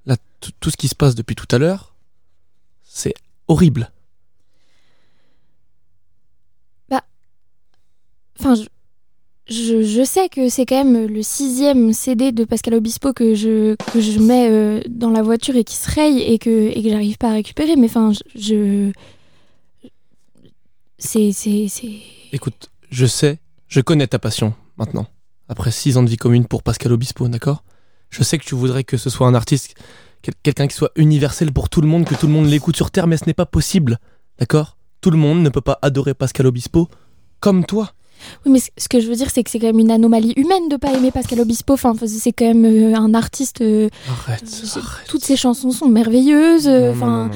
[0.07, 1.95] Là, tout- ce qui se passe depuis tout à l'heure,
[2.85, 3.15] c'est
[3.49, 3.91] horrible.
[8.39, 8.63] Enfin, je,
[9.51, 14.01] je, sais que c'est quand même le sixième CD de Pascal Obispo que je, que
[14.01, 17.19] je mets euh, dans la voiture et qui se raye et que, et que j'arrive
[17.19, 17.77] pas à récupérer.
[17.77, 18.93] Mais enfin, je.
[20.99, 21.33] C'est.
[21.33, 21.67] C'est.
[21.69, 21.99] c'est-
[22.33, 25.07] Écoute, je sais, je connais ta passion maintenant.
[25.49, 27.65] Après six ans de vie commune pour Pascal Obispo, d'accord?
[28.09, 29.75] Je sais que tu voudrais que ce soit un artiste,
[30.23, 32.91] quel- quelqu'un qui soit universel pour tout le monde, que tout le monde l'écoute sur
[32.93, 33.99] Terre, mais ce n'est pas possible,
[34.39, 34.77] d'accord?
[35.01, 36.89] Tout le monde ne peut pas adorer Pascal Obispo
[37.41, 37.93] comme toi.
[38.45, 40.69] Oui, mais ce que je veux dire, c'est que c'est quand même une anomalie humaine
[40.69, 41.75] de pas aimer Pascal Obispo.
[41.75, 43.61] Enfin, c'est quand même euh, un artiste.
[43.61, 44.43] euh, Arrête.
[44.77, 45.07] arrête.
[45.09, 46.69] toutes ses chansons sont merveilleuses.
[46.69, 47.31] euh, Enfin,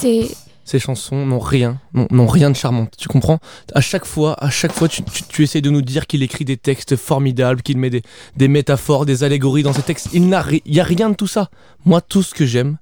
[0.00, 0.28] c'est.
[0.64, 2.86] Ces chansons n'ont rien, n'ont- rien de charmant.
[2.96, 3.40] Tu comprends?
[3.74, 6.44] À chaque fois, à chaque fois, tu, tu, tu essaies de nous dire qu'il écrit
[6.44, 8.02] des textes formidables, qu'il met des,
[8.36, 10.10] des métaphores, des allégories dans ses textes.
[10.12, 11.50] Il n'a, il y a rien de tout ça.
[11.84, 12.78] Moi, tout ce que j'aime,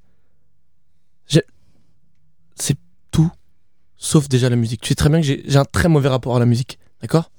[1.28, 1.44] j'ai-
[2.56, 2.76] c'est
[3.10, 3.30] tout,
[3.96, 4.82] sauf déjà la musique.
[4.82, 7.30] Tu sais très bien que j'ai un très mauvais rapport à la musique, d'accord?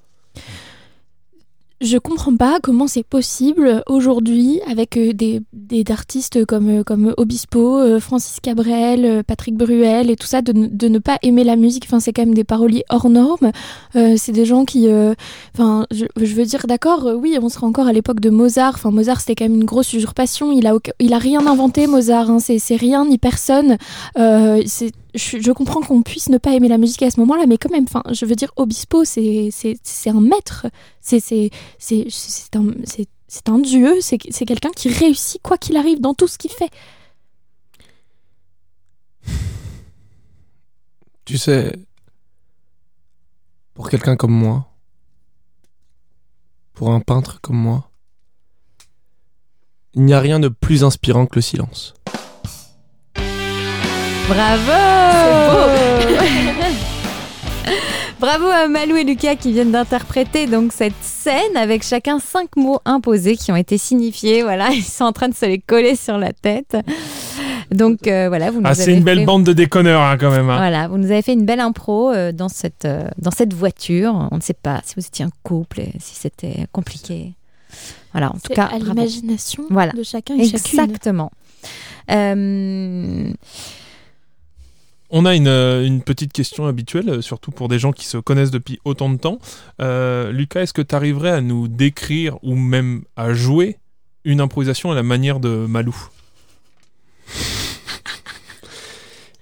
[1.81, 7.13] Je comprends pas comment c'est possible aujourd'hui avec euh, des, des artistes comme, euh, comme
[7.17, 11.55] Obispo, euh, Francis Cabrel, Patrick Bruel et tout ça de, de ne pas aimer la
[11.55, 11.85] musique.
[11.85, 13.51] Enfin, c'est quand même des paroliers hors normes.
[13.95, 14.87] Euh, c'est des gens qui.
[14.87, 15.13] euh,
[15.55, 18.73] Enfin, je, je veux dire, d'accord, oui, on sera encore à l'époque de Mozart.
[18.75, 20.51] Enfin, Mozart, c'était quand même une grosse usurpation.
[20.51, 22.29] Il a, il a rien inventé, Mozart.
[22.29, 22.39] hein.
[22.39, 23.77] C'est c'est rien ni personne.
[24.17, 27.57] Euh, c'est je, comprends qu'on puisse ne pas aimer la musique à ce moment-là, mais
[27.57, 29.49] quand même, je veux dire, Obispo, c'est
[30.05, 30.67] un maître,
[31.01, 31.51] c'est
[33.47, 36.69] un dieu, c'est quelqu'un qui réussit quoi qu'il arrive dans tout ce qu'il fait.
[41.25, 41.77] Tu sais,
[43.73, 44.73] pour quelqu'un comme moi,
[46.73, 47.91] pour un peintre comme moi,
[49.93, 51.93] il n'y a rien de plus inspirant que le silence.
[54.29, 54.71] Bravo
[58.19, 62.79] Bravo à Malou et Lucas qui viennent d'interpréter donc cette scène avec chacun cinq mots
[62.85, 64.43] imposés qui ont été signifiés.
[64.43, 66.75] Voilà, ils sont en train de se les coller sur la tête.
[67.71, 70.31] Donc euh, voilà, vous nous Ah, c'est une belle fait- bande de déconneurs hein, quand
[70.31, 70.49] même.
[70.49, 70.57] hein.
[70.57, 74.27] Voilà, vous nous avez fait une belle impro euh, dans cette euh, dans cette voiture.
[74.31, 77.33] On ne sait pas si vous étiez un couple, et si c'était compliqué.
[78.11, 79.91] Voilà, en tout C'est cas, à l'imagination Voilà.
[79.93, 80.79] de chacun et chacune.
[80.79, 81.31] Exactement.
[85.11, 88.17] On a une, euh, une petite question habituelle, euh, surtout pour des gens qui se
[88.17, 89.39] connaissent depuis autant de temps.
[89.81, 93.77] Euh, Lucas, est-ce que tu arriverais à nous décrire ou même à jouer
[94.23, 95.95] une improvisation à la manière de Malou?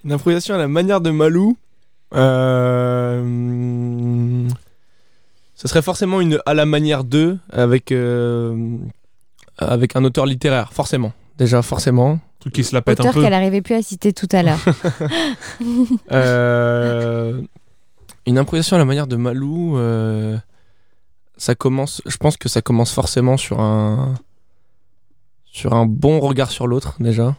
[0.05, 1.57] Une improvisation à la manière de Malou.
[2.13, 2.17] Ce
[5.67, 8.79] serait forcément une à la manière de avec un
[10.05, 11.11] auteur littéraire, forcément.
[11.37, 12.19] Déjà, forcément.
[12.39, 13.21] Truc qui se la pète un peu.
[13.21, 14.59] qu'elle n'arrivait plus à citer tout à l'heure.
[16.11, 17.41] Euh,
[18.25, 19.77] Une improvisation à la manière de Malou.
[19.77, 20.37] euh,
[21.37, 22.01] Ça commence.
[22.05, 24.15] Je pense que ça commence forcément sur un
[25.45, 27.35] sur un bon regard sur l'autre déjà.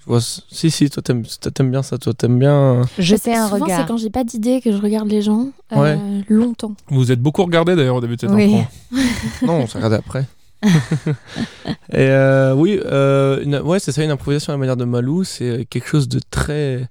[0.00, 0.20] Je vois.
[0.20, 1.98] Si si, toi t'aimes t'aimes bien ça.
[1.98, 2.82] Toi t'aimes bien.
[2.98, 5.98] Jeter un Souvent, c'est quand j'ai pas d'idée que je regarde les gens euh, Ouais.
[6.28, 6.74] longtemps.
[6.88, 8.56] Vous vous êtes beaucoup regardé d'ailleurs au début de cette Oui.
[9.42, 10.24] Non, on s'est regardé après.
[11.92, 15.66] Et euh, oui, euh, ouais, c'est ça, une improvisation à la manière de Malou, c'est
[15.68, 16.88] quelque chose de très.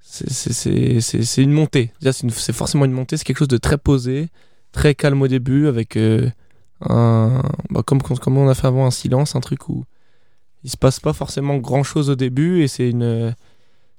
[0.00, 1.92] c'est- une montée.
[2.30, 4.28] C'est forcément une montée, c'est quelque chose de très posé,
[4.72, 6.30] très calme au début, avec euh,
[6.80, 7.42] un.
[7.70, 9.84] bah, comme, comme on a fait avant, un silence, un truc où
[10.62, 13.34] il se passe pas forcément grand chose au début, et c'est une.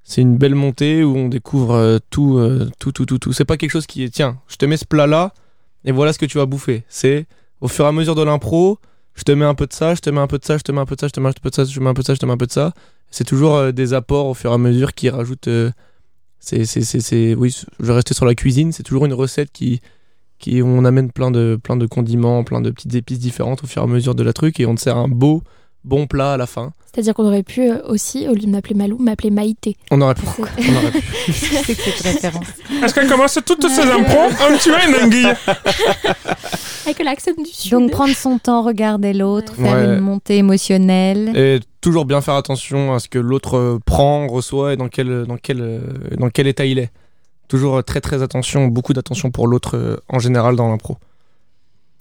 [0.08, 3.34] C'est une belle montée où on découvre euh, tout, euh, tout, tout, tout, tout.
[3.34, 5.34] C'est pas quelque chose qui est, tiens, je te mets ce plat-là,
[5.84, 6.84] et voilà ce que tu vas bouffer.
[6.90, 7.26] C'est
[7.60, 8.78] au fur et à mesure de l'impro,
[9.16, 10.64] je te mets un peu de ça, je te mets un peu de ça, je
[10.64, 11.80] te mets un peu de ça, je te mets un peu de ça, je te
[11.80, 12.74] mets un peu de ça, je te mets un peu de ça.
[13.12, 15.48] C'est toujours euh, des apports au fur et à mesure qui rajoutent.
[15.48, 15.72] euh,
[16.40, 18.72] c'est, c'est, c'est, oui, je vais rester sur la cuisine.
[18.72, 19.82] C'est toujours une recette qui,
[20.38, 23.82] qui, on amène plein de, plein de condiments, plein de petites épices différentes au fur
[23.82, 25.44] et à mesure de la truc et on te sert un beau,
[25.86, 26.74] bon plat à la fin.
[26.94, 29.76] C'est-à-dire qu'on aurait pu euh, aussi, au lieu de m'appeler Malou, m'appeler Maïté.
[29.92, 30.22] On aurait pu.
[30.26, 30.42] C'est-
[30.72, 31.02] On aurait pu.
[31.32, 32.48] C'est que cette référence.
[32.84, 35.34] Est-ce qu'elle commence toutes ses impros en tuant une anguille
[36.86, 37.72] Avec l'accent du sud.
[37.72, 39.66] Donc prendre son temps, regarder l'autre, Ouais.
[39.66, 39.96] faire Ouais.
[39.96, 41.36] une montée émotionnelle.
[41.36, 45.26] Et toujours bien faire attention à ce que l'autre euh, prend, reçoit et dans quel,
[45.26, 45.80] dans quel, euh,
[46.18, 46.92] dans quel état il est.
[47.48, 50.98] Toujours euh, très très attention, beaucoup d'attention pour l'autre euh, en général dans l'impro.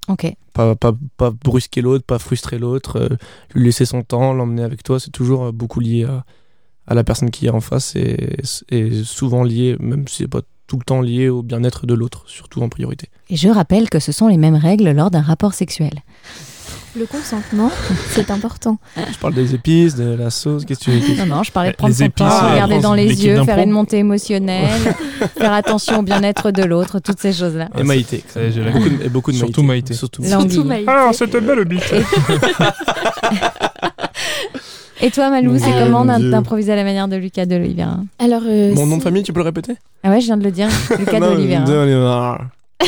[0.09, 0.33] Ok.
[0.53, 3.09] Pas, pas, pas brusquer l'autre, pas frustrer l'autre, euh,
[3.55, 6.25] lui laisser son temps, l'emmener avec toi, c'est toujours euh, beaucoup lié à,
[6.87, 8.37] à la personne qui est en face et,
[8.69, 12.25] et souvent lié, même si c'est pas tout le temps lié au bien-être de l'autre,
[12.27, 13.09] surtout en priorité.
[13.29, 16.01] Et je rappelle que ce sont les mêmes règles lors d'un rapport sexuel.
[16.97, 17.71] Le consentement,
[18.11, 18.79] c'est important.
[18.97, 21.27] Je parle des épices, de la sauce, qu'est-ce que tu veux dire?
[21.27, 23.43] Non, non, je parlais de Les prendre son épices, temps, euh, regarder dans les yeux,
[23.43, 24.71] faire une montée émotionnelle,
[25.37, 27.69] faire attention au bien-être de l'autre, toutes ces choses-là.
[27.77, 28.23] Et Maïté.
[28.37, 29.95] La- beaucoup de, et beaucoup de Surtout Maïté.
[29.95, 30.89] Surtout Maïté.
[30.89, 31.93] Alors, c'était belle bite.
[35.01, 38.73] Et toi, Malou, c'est comment d'improviser à la manière de Lucas de l'Oliviera Alors, euh,
[38.75, 39.75] Mon nom de famille, tu peux le répéter?
[40.05, 40.69] Ah ouais, je viens de le dire,
[40.99, 42.39] Lucas de Oliveira.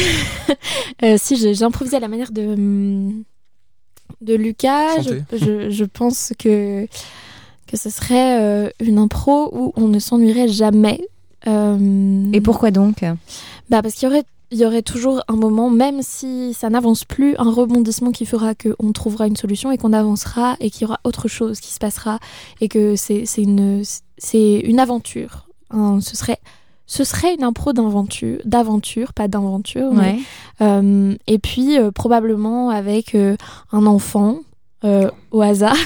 [1.03, 3.23] Euh, si improvisé à la manière de, hum,
[4.21, 6.87] de Lucas, je, je, je pense que,
[7.67, 11.01] que ce serait euh, une impro où on ne s'ennuierait jamais.
[11.47, 13.05] Euh, Et pourquoi donc?
[13.71, 17.05] bah Parce qu'il y aurait, il y aurait toujours un moment, même si ça n'avance
[17.05, 20.85] plus, un rebondissement qui fera qu'on trouvera une solution et qu'on avancera et qu'il y
[20.87, 22.19] aura autre chose qui se passera
[22.61, 23.83] et que c'est c'est une,
[24.19, 25.47] c'est une aventure.
[25.71, 26.39] Hein, ce serait.
[26.87, 29.93] Ce serait une impro d'aventure, d'aventure, pas d'inventure.
[29.93, 30.19] mais Ouais.
[30.63, 33.37] euh, et puis euh, probablement avec euh,
[33.73, 34.39] un enfant
[34.85, 35.77] euh, au hasard.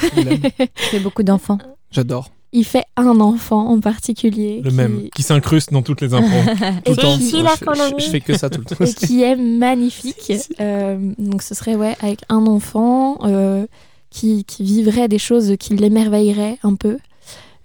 [0.90, 1.59] C'est beaucoup d'enfants.
[1.90, 2.31] J'adore.
[2.52, 4.60] il fait un enfant en particulier.
[4.62, 6.31] Le qui- même, qui s'incruste dans toutes les impros.
[6.85, 7.16] Et Tout le temps.
[7.16, 8.85] qui, je, fais- je- je fais que ça tout le temps.
[8.85, 10.32] et qui est magnifique.
[10.60, 13.66] Euh, donc ce serait ouais avec un enfant euh,
[14.10, 16.98] qui, qui vivrait des choses qui l'émerveilleraient un peu,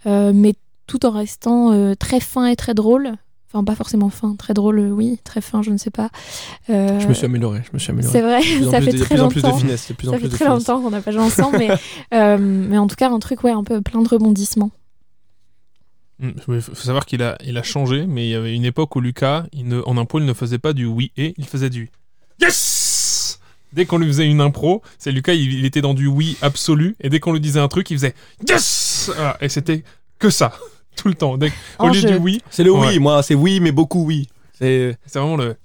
[0.06, 0.53] euh, mais
[0.88, 3.14] tout en restant euh, très fin et très drôle.
[3.56, 6.10] Enfin pas forcément fin, très drôle, euh, oui, très fin, je ne sais pas.
[6.69, 8.11] Euh, Je me suis amélioré, je me suis amélioré.
[8.11, 9.57] C'est vrai, ça fait très longtemps.
[9.57, 11.69] Ça fait très longtemps qu'on n'a pas joué ensemble, mais,
[12.14, 14.72] euh, mais en tout cas un truc ouais un peu plein de rebondissements.
[16.19, 18.94] Il faut faut savoir qu'il a, il a changé, mais il y avait une époque
[18.98, 21.69] où Lucas, il ne, en impro, il ne faisait pas du oui et, il faisait
[21.69, 21.91] du
[22.41, 23.40] yes
[23.72, 26.98] Dès qu'on lui faisait une impro, c'est Lucas, il, il était dans du oui absolu,
[26.99, 28.15] et dès qu'on lui disait un truc, il faisait
[28.49, 29.86] yes Et c'était
[30.19, 30.52] que ça,
[30.96, 31.38] tout le temps.
[31.38, 32.12] Dès, au lieu jeu.
[32.12, 32.88] du oui, C'est le Ouais.
[32.88, 34.28] oui, moi, c'est oui, mais beaucoup oui.
[34.58, 35.56] C'est c'est vraiment le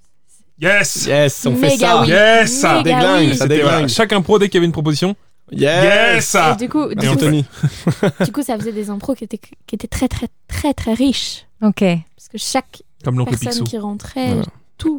[0.61, 2.03] yes yes, on fait ça.
[2.03, 2.09] oui.
[2.09, 3.37] Yes ça déglingue, oui.
[3.37, 3.89] ça déglingue.
[3.89, 5.15] Chaque impro, dès qu'il y avait une proposition,
[5.53, 6.33] Yes.
[6.33, 7.45] yes Et du coup, du Et coup, Anthony.
[8.25, 11.47] du coup, ça faisait des impros qui étaient, qui étaient très très très très riches.
[11.63, 11.81] Ok.
[11.81, 13.65] Parce que chaque Comme personne Picsou.
[13.65, 14.45] qui rentrait, Voilà.
[14.79, 14.99] tout,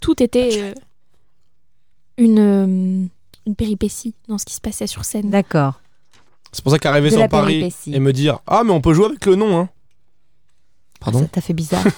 [0.00, 0.72] tout était euh,
[2.18, 3.06] une, euh,
[3.46, 5.30] une péripétie dans ce qui se passait sur scène.
[5.30, 5.80] D'accord.
[6.54, 7.94] C'est pour ça qu'arriver sur Paris péripétie.
[7.94, 9.68] et me dire Ah, mais on peut jouer avec le nom, hein.
[11.00, 11.84] Pardon Ça t'a fait bizarre.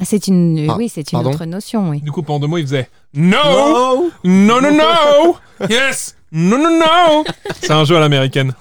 [0.00, 2.00] Ah, c'est une, Ah, oui, c'est une pardon autre notion, oui.
[2.00, 5.36] Du coup, pendant deux mots, il faisait no Non No, no, no
[5.68, 7.24] Yes No, no, no
[7.60, 8.54] C'est un jeu à l'américaine.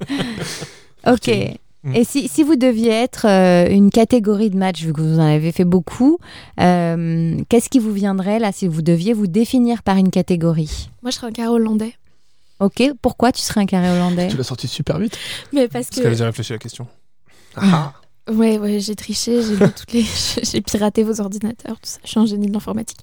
[1.06, 1.28] Ok.
[1.28, 5.26] Et si, si vous deviez être euh, une catégorie de match, vu que vous en
[5.26, 6.16] avez fait beaucoup,
[6.58, 10.88] euh, qu'est-ce qui vous viendrait là si vous deviez vous définir par une catégorie?
[11.02, 11.92] Moi, je serais un carré hollandais.
[12.64, 15.16] Ok, pourquoi tu serais un carré hollandais Tu l'as sorti super vite.
[15.52, 16.22] Mais parce Parce qu'elle a que.
[16.24, 16.86] réfléchi à la question.
[17.56, 17.92] Ah.
[18.32, 20.02] Ouais, ouais, j'ai triché, j'ai lu toutes les.
[20.42, 21.98] j'ai piraté vos ordinateurs, tout ça.
[22.04, 23.00] Je suis un génie de l'informatique.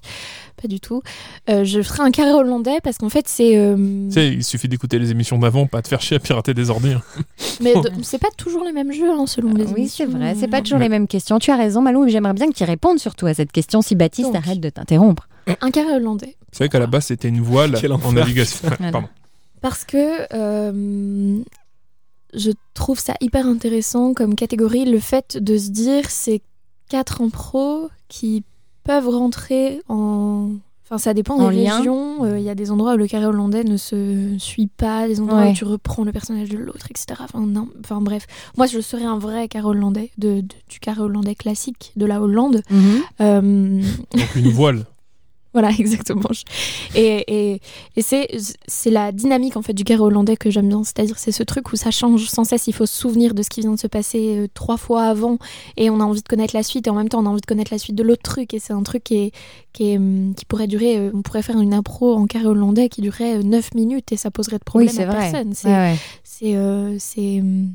[0.60, 1.00] Pas du tout.
[1.48, 3.56] Euh, je ferais un carré hollandais parce qu'en fait, c'est.
[3.56, 3.76] euh,
[4.08, 6.70] Tu sais, il suffit d'écouter les émissions d'avant, pas de faire chier à pirater des
[6.70, 6.90] ordi.
[6.90, 7.02] hein.
[7.60, 10.18] Mais de- c'est pas toujours les mêmes jeux, hein, selon les Oui, c'est émissions.
[10.18, 10.86] vrai, c'est pas toujours Ouais.
[10.86, 11.38] les mêmes questions.
[11.38, 14.32] Tu as raison, Malou, j'aimerais bien que tu répondes surtout à cette question si Baptiste
[14.32, 14.36] Donc.
[14.44, 15.28] arrête de t'interrompre.
[15.60, 16.36] Un carré hollandais.
[16.50, 18.58] C'est vrai qu'à la base, c'était une voile en navigation.
[18.76, 18.90] Voilà.
[18.92, 19.08] pardon.
[19.62, 21.40] Parce que euh,
[22.34, 26.42] je trouve ça hyper intéressant comme catégorie, le fait de se dire c'est
[26.88, 28.44] quatre en pro qui
[28.84, 30.50] peuvent rentrer en...
[30.84, 31.76] Enfin, ça dépend En des lien.
[31.78, 32.24] régions.
[32.24, 35.20] Euh, Il y a des endroits où le carré hollandais ne se suit pas, des
[35.20, 35.50] endroits Ouais.
[35.52, 37.18] où tu reprends le personnage de l'autre, etc.
[37.22, 37.68] Enfin, non.
[37.82, 38.26] enfin, bref.
[38.58, 42.20] Moi, je serais un vrai carré hollandais, de, de- du carré hollandais classique, de la
[42.20, 42.60] Hollande.
[43.22, 43.80] Euh,
[44.12, 44.84] Donc une voile.
[45.52, 46.30] voilà, exactement.
[46.94, 47.24] Et,
[47.54, 47.60] et,
[47.96, 48.28] et c'est,
[48.66, 50.82] c'est la dynamique en fait du carré hollandais que j'aime bien.
[50.84, 52.66] C'est-à-dire c'est ce truc où ça change sans cesse.
[52.66, 55.38] Il faut se souvenir de ce qui vient de se passer euh, trois fois avant
[55.76, 57.40] et on a envie de connaître la suite et en même temps on a envie
[57.40, 58.54] de connaître la suite de l'autre truc.
[58.54, 59.32] Et c'est un truc qui, est,
[59.72, 60.96] qui, est, hum, qui pourrait durer.
[60.96, 64.30] euh, on pourrait faire une impro en carré hollandais qui durerait 9 minutes et ça
[64.30, 65.30] poserait de problème Oui, c'est à vrai.
[65.30, 65.52] personne.
[65.54, 65.96] C'est, Ouais, ouais.
[66.24, 67.70] c'est, euh, c'est, hum,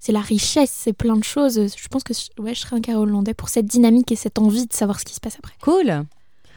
[0.00, 1.54] c'est la richesse, c'est plein de choses.
[1.54, 4.66] Je pense que ouais, je serais un carré hollandais pour cette dynamique et cette envie
[4.66, 5.54] de savoir ce qui se passe après.
[5.62, 6.04] Cool.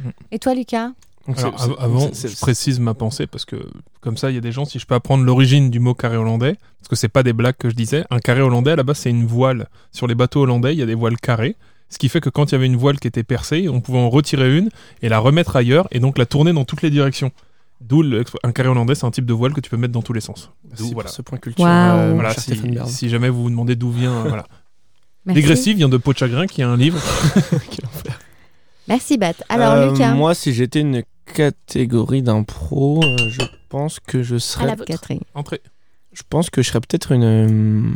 [0.03, 0.09] Mm.
[0.31, 0.91] Et toi, Lucas
[1.27, 3.55] Donc, Alors, c'est- avant, c'est- je précise ma pensée parce que
[4.01, 6.17] comme ça, il y a des gens, si je peux apprendre l'origine du mot carré
[6.17, 8.83] hollandais, parce que c'est pas des blagues que je disais, un carré hollandais à la
[8.83, 9.67] base c'est une voile.
[9.91, 11.55] Sur les bateaux hollandais, il y a des voiles carrées,
[11.89, 13.97] ce qui fait que quand il y avait une voile qui était percée, on pouvait
[13.97, 14.69] en retirer une
[15.01, 17.31] et la remettre ailleurs et donc la tourner dans toutes les directions.
[17.81, 20.01] D'où le- un carré hollandais, c'est un type de voile que tu peux mettre dans
[20.03, 20.51] tous les sens.
[20.69, 21.09] Merci D'où, pour voilà.
[21.09, 21.65] ce point culture.
[21.65, 21.97] Waouh.
[21.97, 22.33] euh, Voilà,
[22.87, 24.45] si, jamais vous vous demandez d'où vient, euh, voilà.
[25.25, 25.41] Merci.
[25.41, 26.99] Dégressif vient de Peau de chagrin, qui est un livre.
[28.87, 29.33] Merci, Bat.
[29.49, 31.03] Alors, Euh, Lucas Moi, si j'étais une
[31.33, 34.65] catégorie d'impro, euh, je pense que je À serais.
[34.67, 34.85] la vôtre.
[34.85, 35.21] Catherine.
[35.33, 35.61] Entrée.
[36.13, 37.23] Je pense que je serais peut-être une.
[37.23, 37.89] euh,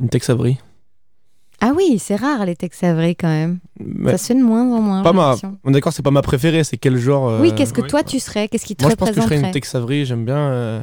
[0.00, 0.58] Une Tex Avery.
[1.60, 3.58] Ah oui, c'est rare les Tex Avery quand même.
[3.80, 5.02] Mais Ça se fait de moins en moins.
[5.02, 5.36] pas ma.
[5.64, 7.28] on est D'accord, c'est pas ma préférée, c'est quel genre.
[7.28, 7.88] euh, Oui, qu'est-ce que oui.
[7.88, 8.46] toi tu serais?
[8.48, 10.36] Qu'est-ce qui te Moi, je pense que je serais une Tex Avery, j'aime bien.
[10.36, 10.82] euh,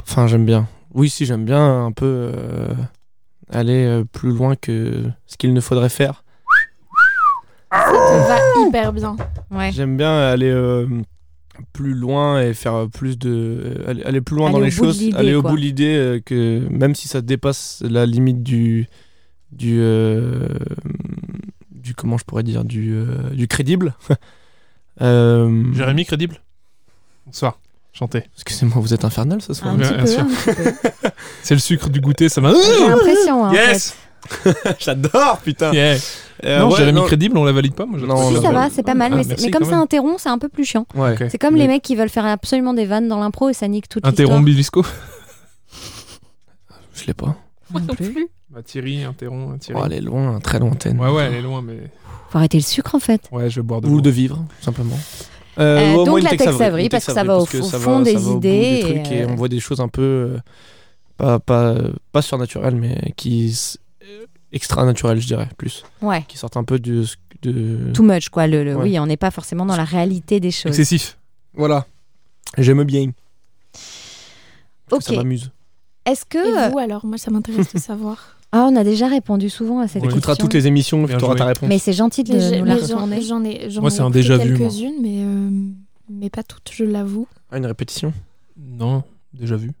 [0.00, 0.68] Enfin, j'aime bien.
[0.94, 2.72] Oui, si, j'aime bien un peu euh,
[3.50, 6.22] aller euh, plus loin que ce qu'il ne faudrait faire.
[7.70, 9.16] Ça te va hyper bien.
[9.50, 9.70] Ouais.
[9.72, 10.86] J'aime bien aller euh,
[11.72, 13.82] plus loin et faire plus de.
[13.86, 15.50] Aller, aller plus loin Aller dans les choses, aller au quoi.
[15.50, 18.86] bout de l'idée, euh, que même si ça dépasse la limite du.
[19.52, 19.78] du.
[19.80, 20.48] euh,
[21.70, 23.94] du comment je pourrais dire Du, euh, du crédible.
[25.00, 26.40] Euh, Jérémy, crédible?
[27.24, 27.60] Bonsoir.
[27.92, 28.24] Chanté.
[28.34, 30.06] Excusez-moi, vous êtes infernal ce soir Un petit bien peu.
[30.08, 30.20] sûr.
[30.22, 30.54] un petit
[31.02, 31.08] peu.
[31.44, 32.52] C'est le sucre du goûter, ça m'a.
[32.52, 33.44] J'ai l'impression.
[33.44, 33.96] hein, en Yes
[34.78, 35.96] J'adore, putain Yeah.
[36.44, 37.06] Euh, non, ouais, Jérémy non.
[37.06, 39.10] crédible, on la valide pas moi, Non, on Si, ça va, c'est pas mal.
[39.12, 39.80] Ah, mais merci mais comme c'est même.
[39.80, 40.86] interrompt, c'est un peu plus chiant.
[40.94, 41.16] Ouais.
[41.30, 43.66] C'est comme Mais- les mecs qui veulent faire absolument des vannes dans l'impro et ça
[43.66, 44.12] nique toute l'histoire.
[44.26, 44.84] Interrompt Bilisco
[46.94, 47.34] Je l'ai pas.
[47.72, 48.28] Non plus.
[48.50, 49.80] Bah, Thierry, interrompt, Thierry.
[49.82, 50.98] Oh, elle est loin, très lointaine.
[51.00, 51.78] Ouais, ouais, elle est loin, mais.
[52.30, 53.22] Faut arrêter le sucre en fait.
[53.32, 54.00] Ouais, je vais boire de Ou l'eau.
[54.00, 54.98] de vivre, tout simplement.
[55.58, 57.78] Euh, ouais, donc moi, la Tex Tex Avery, une parce que ça va au- ça
[57.80, 60.38] fond des ça idées et euh, on voit des choses un peu euh,
[61.16, 61.74] Pas, pas,
[62.12, 63.58] pas surnaturel, mais qui.
[64.52, 65.84] Extra naturel, je dirais, plus.
[66.02, 66.24] Ouais.
[66.28, 66.78] Qui sortent un peu.
[66.78, 67.04] De...
[67.94, 68.46] Too much, quoi.
[68.48, 68.82] Le, le- Ouais.
[68.84, 70.70] Oui, on n'est pas forcément dans la réalité des choses.
[70.70, 71.16] Excessif.
[71.54, 71.86] Voilà.
[72.56, 73.10] J'aime bien.
[74.90, 75.02] Ok.
[75.02, 75.50] Ça m'amuse.
[76.04, 76.38] Est-ce que.
[76.68, 77.04] Et vous alors?
[77.04, 78.34] Moi, ça m'intéresse de savoir.
[78.50, 80.08] Ah, on a déjà répondu souvent à cette Ouais.
[80.08, 80.16] question.
[80.16, 81.68] Écoutera toutes les émissions, tu auras ta réponse.
[81.68, 83.20] Mais c'est gentil de nous la j'en- retourner.
[83.20, 85.50] J'en ai, j'en Moi, ai c'est un déjà vu, quelques-unes, mais, euh,
[86.08, 87.28] mais pas toutes, je l'avoue.
[87.52, 88.10] Ah, une répétition?
[88.58, 89.02] Non,
[89.34, 89.72] déjà vu.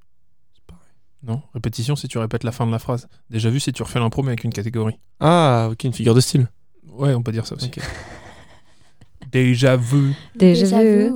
[1.22, 3.08] Non, répétition si tu répètes la fin de la phrase.
[3.30, 4.98] Déjà vu si tu refais l'impro mais avec une catégorie.
[5.20, 6.48] Ah, ok, une figure de style.
[6.92, 7.70] Ouais, on peut dire ça aussi.
[9.32, 10.14] Déjà vu.
[10.36, 11.12] Déjà vu.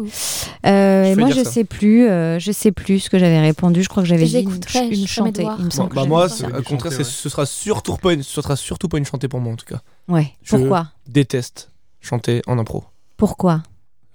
[0.66, 1.50] Euh, et moi, je ça.
[1.50, 2.06] sais plus.
[2.08, 3.82] euh, je sais plus ce que j'avais répondu.
[3.82, 4.50] Je crois que j'avais dit une,
[4.92, 5.42] une chantée.
[5.44, 7.04] Il me Bon, semble bah que moi, au contraire, ouais.
[7.04, 9.64] ce sera surtout pas une, ce sera surtout pas une chantée pour moi en tout
[9.64, 9.80] cas.
[10.08, 10.32] Ouais.
[10.42, 10.88] Je- Pourquoi?
[11.08, 11.70] Déteste
[12.00, 12.84] chanter en impro.
[13.16, 13.62] Pourquoi?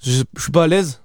[0.04, 1.02] Je, je suis pas à l'aise.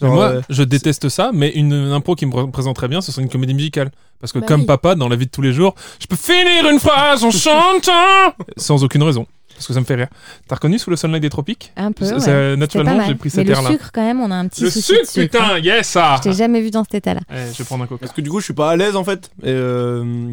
[0.00, 3.00] Genre, moi, euh, je déteste ça, mais une, une impro qui me représente très bien,
[3.00, 3.90] ce serait une comédie musicale.
[4.20, 4.66] Parce que Bah comme oui.
[4.66, 8.34] papa, dans la vie de tous les jours, je peux finir une phrase en chantant
[8.56, 9.26] Sans aucune raison.
[9.54, 10.08] Parce que ça me fait rire.
[10.48, 11.72] T'as reconnu sous le sunlight des tropiques?
[11.76, 12.04] Un peu.
[12.06, 12.20] Ça- ouais.
[12.20, 13.70] ça- C'était Naturellement, j'ai pris Mais cet le air-là.
[13.70, 15.36] sucre, quand même, on a un petit Le souci sucre, sucre.
[15.42, 15.48] hein.
[15.54, 17.20] putain, yes ça Je t'ai jamais vu dans cet état-là.
[17.30, 18.00] Eh, Je vais prendre un coca.
[18.00, 19.30] parce que du coup, je suis pas à l'aise en fait.
[19.42, 20.32] Et, euh,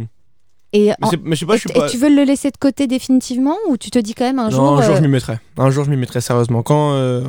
[0.74, 1.88] Et, mais, en- c'est- mais je sais pas, je suis et- pas.
[1.88, 4.46] et tu veux le laisser de côté définitivement ou tu te dis quand même un
[4.46, 5.40] non, jour un jour euh, je m'y mettrai.
[5.58, 6.64] Un jour je m'y mettrai sérieusement.
[6.64, 7.22] Quand, euh,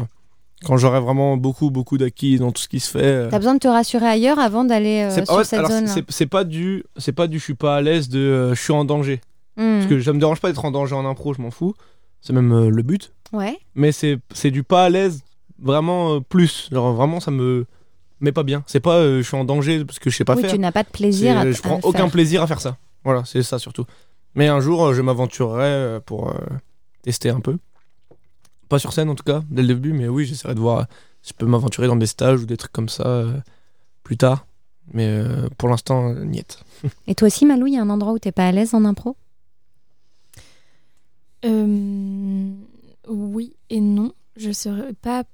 [0.64, 3.02] quand j'aurai vraiment beaucoup, beaucoup d'acquis dans tout ce qui se fait.
[3.04, 5.86] euh, T'as besoin de te rassurer ailleurs avant d'aller euh, sur cette alors, zone.
[6.08, 8.72] c'est- pas du, c'est pas du, je suis pas à l'aise de, euh, je suis
[8.72, 9.20] en danger.
[9.56, 9.78] Hmm.
[9.78, 11.74] Parce que ça me dérange pas d'être en danger en impro, je m'en fous.
[12.20, 13.12] C'est même euh, le but.
[13.32, 13.58] Ouais.
[13.74, 15.22] Mais c'est, c'est du pas à l'aise
[15.60, 16.68] vraiment plus.
[16.72, 17.66] Genre vraiment ça me
[18.20, 18.64] met pas bien.
[18.66, 20.50] C'est pas, je suis en danger parce que je sais pas oui, faire.
[20.52, 22.10] tu n'as pas de plaisir à, je prends aucun faire.
[22.10, 22.76] plaisir à faire ça.
[23.04, 23.84] Voilà, c'est ça surtout.
[24.34, 26.32] Mais un jour, je m'aventurerai pour
[27.02, 27.58] tester un peu.
[28.68, 30.86] Pas sur scène en tout cas, dès le début, mais oui, j'essaierai de voir
[31.22, 33.32] si je peux m'aventurer dans des stages ou des trucs comme ça euh,
[34.02, 34.46] plus tard.
[34.92, 36.62] Mais euh, pour l'instant, euh, niette.
[37.06, 38.84] Et toi aussi, Malou, il y a un endroit où t'es pas à l'aise en
[38.84, 39.16] impro?
[41.44, 42.50] Euh,
[43.08, 44.12] oui et non.
[44.36, 45.24] Je serais pas.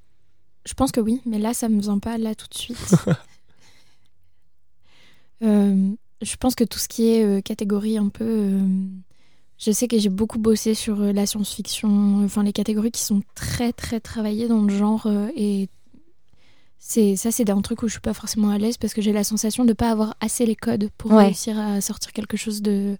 [0.64, 2.94] Je pense que oui, mais là, ça me vient pas là tout de suite.
[5.42, 5.92] Euh,
[6.22, 8.58] je pense que tout ce qui est euh, catégorie un peu.
[9.56, 13.02] Euh, je sais que j'ai beaucoup bossé sur euh, la science-fiction, enfin les catégories qui
[13.02, 15.68] sont très très travaillées dans le genre euh, et
[16.78, 19.12] c'est ça c'est un truc où je suis pas forcément à l'aise parce que j'ai
[19.12, 21.26] la sensation de pas avoir assez les codes pour Ouais.
[21.26, 22.96] réussir à sortir quelque chose de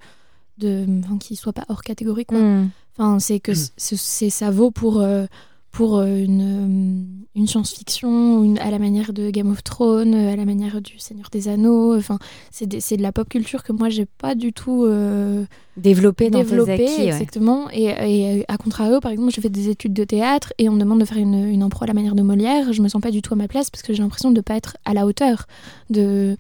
[0.59, 2.39] de enfin, qui soit pas hors catégorie quoi.
[2.39, 2.71] Hmm.
[2.97, 5.27] Enfin, c'est que c'est c'est- ça vaut pour, euh,
[5.75, 10.33] pour euh, une, euh, une science-fiction une- à la manière de Game of Thrones, euh,
[10.33, 11.97] à la manière du Seigneur des Anneaux.
[11.97, 12.19] Enfin,
[12.53, 15.45] c'est de la pop culture que moi, j'ai pas du tout euh,
[15.77, 16.31] dans développée.
[16.31, 16.97] tes acquis.
[17.03, 17.07] ouais.
[17.09, 17.69] exactement.
[17.73, 20.81] Et, et à contrario, par exemple, j'ai fait des études de théâtre et on me
[20.81, 22.73] demande de faire une, une impro à la manière de Molière.
[22.73, 24.55] Je me sens pas du tout à ma place parce que j'ai l'impression de pas
[24.55, 25.47] être à la hauteur
[25.91, 26.37] de.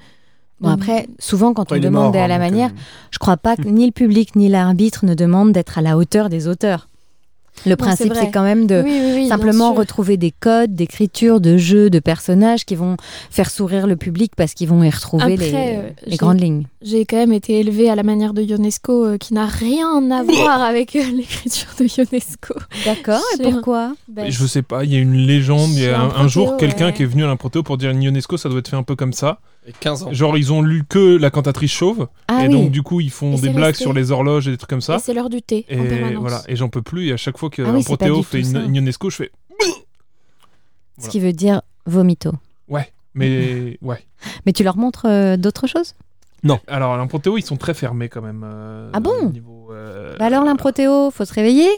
[0.61, 2.81] Bon, après, souvent, quand Après, on demande mort, à hein, la manière, euh,
[3.11, 6.29] je crois pas que ni le public ni l'arbitre ne demandent d'être à la hauteur
[6.29, 6.87] des auteurs.
[7.67, 11.41] Le principe, c'est quand même de Oui, oui, oui, bien simplement retrouver des codes d'écriture,
[11.41, 12.97] de jeux, de personnages qui vont
[13.31, 16.67] faire sourire le public parce qu'ils vont y retrouver Après, les, euh, les grandes lignes.
[16.83, 20.23] J'ai quand même été élevée à la manière de Ionesco, euh, qui n'a rien à
[20.23, 22.55] voir avec euh, l'écriture de Ionesco.
[22.85, 23.95] D'accord, et pourquoi?
[24.09, 26.87] Bah, Je sais pas, il y a une légende, il y a un jour quelqu'un
[26.87, 26.93] ouais.
[26.93, 29.13] qui est venu à l'improtéo pour dire Ionesco, ça doit être fait un peu comme
[29.13, 29.39] ça.
[29.67, 30.13] Et 15 ans.
[30.13, 33.11] Genre ils ont lu que la cantatrice chauve, Ah et oui, donc du coup ils
[33.11, 33.85] font Et des blagues resté.
[33.85, 34.97] sur les horloges et des trucs comme ça.
[34.97, 36.21] Et c'est l'heure du thé en Et permanence.
[36.21, 38.57] voilà, et j'en peux plus, et à chaque fois qu'un Ah oui, protéo fait une,
[38.57, 39.31] une Ionesco, je fais
[40.99, 42.33] ce qui veut dire vomito.
[42.69, 44.05] ouais, mais ouais.
[44.47, 45.95] Mais tu leur montres euh, d'autres choses?
[46.69, 48.43] Alors l'improtéo, ils sont très fermés quand même.
[48.45, 49.13] euh, Ah bon?
[49.23, 51.69] au niveau, euh, Bah Alors l'improtéo, faut se réveiller?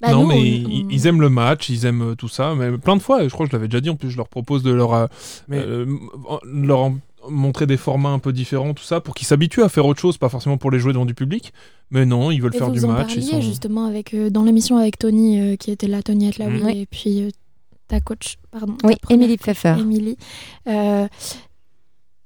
[0.00, 2.28] Bah, non, nous, mais on- ils, on- ils aiment le match, ils aiment euh, tout
[2.28, 2.54] ça.
[2.54, 4.28] Mais plein de fois, je crois que je l'avais déjà dit, en plus, je leur
[4.28, 5.06] propose de leur, euh,
[5.48, 5.86] Mais- euh,
[7.30, 10.18] montrer des formats un peu différents, tout ça, pour qu'ils s'habituent à faire autre chose,
[10.18, 11.52] pas forcément pour les jouer devant du public.
[11.90, 13.14] Mais non, ils veulent Et faire vous du en match.
[13.14, 13.40] parliez Ils sont...
[13.40, 16.66] justement avec, euh, dans l'émission avec Tony, euh, qui était là, Tony Atlaoui, Mm.
[16.66, 16.78] Oui.
[16.80, 17.30] et puis euh,
[17.88, 18.76] ta coach, pardon.
[18.84, 19.76] Oui, Émilie Pfeffer.
[19.78, 20.16] Émilie.
[20.68, 21.06] Euh,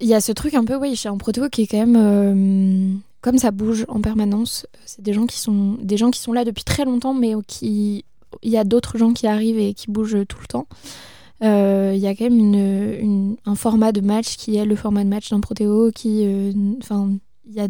[0.00, 1.96] Il y a ce truc un peu, oui, chez un protéo qui est quand même.
[1.98, 6.32] euh, comme ça bouge en permanence, c'est des gens qui sont des gens qui sont
[6.32, 8.04] là depuis très longtemps, mais qui
[8.42, 10.68] il y a d'autres gens qui arrivent et qui bougent tout le temps.
[11.42, 15.08] Euh, Il y a quand même un format de match qui est le format de
[15.08, 16.52] match d'un protéo, qui, euh,
[16.82, 17.10] enfin,
[17.46, 17.68] il y a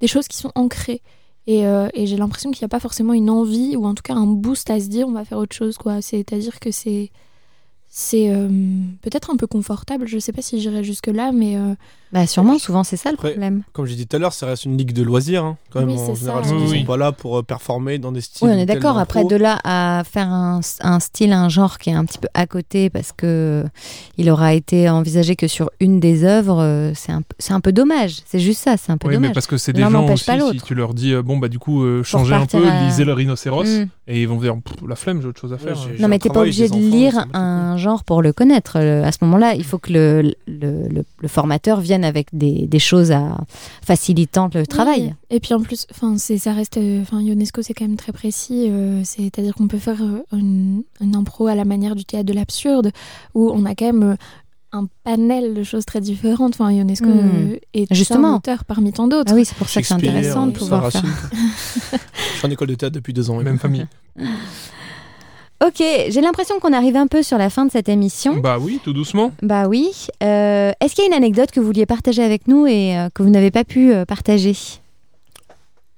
[0.00, 1.02] des choses qui sont ancrées.
[1.46, 4.14] Et, euh, j'ai l'impression qu'il n'y a pas forcément une envie ou en tout cas
[4.14, 6.02] un boost à se dire on va faire autre chose quoi.
[6.02, 7.10] C'est-à-dire que c'est
[7.88, 8.30] c'est
[9.00, 10.06] peut-être un peu confortable.
[10.06, 11.56] Je sais pas si j'irai jusque là, mais
[12.12, 13.62] Bah sûrement, souvent c'est ça le Après, problème.
[13.74, 15.44] Comme j'ai dit tout à l'heure, ça reste une ligue de loisirs.
[15.44, 16.50] hein, quand même, Oui, en général, ça.
[16.52, 16.84] ils Oui, sont oui.
[16.84, 18.48] pas là pour euh, performer dans des styles.
[18.48, 18.96] Oui, on est d'accord.
[18.98, 22.28] Après, de là à faire un, un style, un genre qui est un petit peu
[22.32, 23.64] à côté parce que
[24.16, 27.20] il aura été envisagé que sur une des œuvres, euh, c'est un,
[27.50, 28.16] un peu dommage.
[28.26, 29.34] C'est juste ça, c'est un peu Oui, mais dommage.
[29.34, 30.64] parce que c'est des gens aussi, pas si l'autre.
[30.64, 33.12] tu leur dis, euh, bon, bah du coup, euh, changez un peu, à- lisez le
[33.12, 33.86] rhinocéros, Mm.
[34.06, 34.54] et ils vont dire,
[34.88, 35.76] la flemme, j'ai autre chose à faire.
[36.00, 38.76] Non, mais t'es pas obligé de lire un genre pour le connaître.
[38.78, 40.34] À ce moment-là, il faut que le
[41.26, 43.36] formateur vienne avec des, des choses à
[43.82, 45.02] facilitant le travail.
[45.30, 45.36] Oui.
[45.36, 48.12] Et puis en plus, enfin, c'est ça reste, euh, enfin, Ionesco c'est quand même très
[48.12, 48.66] précis.
[48.70, 52.32] euh, C'est-à-dire qu'on peut faire euh, une, une impro à la manière du théâtre de
[52.32, 52.90] l'absurde,
[53.34, 54.16] où on a quand même
[54.72, 56.54] un panel de choses très différentes.
[56.54, 57.18] Enfin, Ionesco Mm.
[57.52, 58.34] euh, est Justement.
[58.34, 59.32] un auteur parmi tant d'autres.
[59.32, 61.02] Ah oui, c'est pour ça que c'est intéressant de pouvoir faire.
[61.92, 63.36] Je suis en école de théâtre depuis deux ans.
[63.42, 63.86] Même famille.
[65.64, 68.36] Ok, j'ai l'impression qu'on arrive un peu sur la fin de cette émission.
[68.36, 69.32] Bah oui, tout doucement.
[69.42, 69.90] Bah oui.
[70.22, 73.08] Euh, Est-ce qu'il y a une anecdote que vous vouliez partager avec nous et euh,
[73.12, 74.54] que vous n'avez pas pu euh, partager?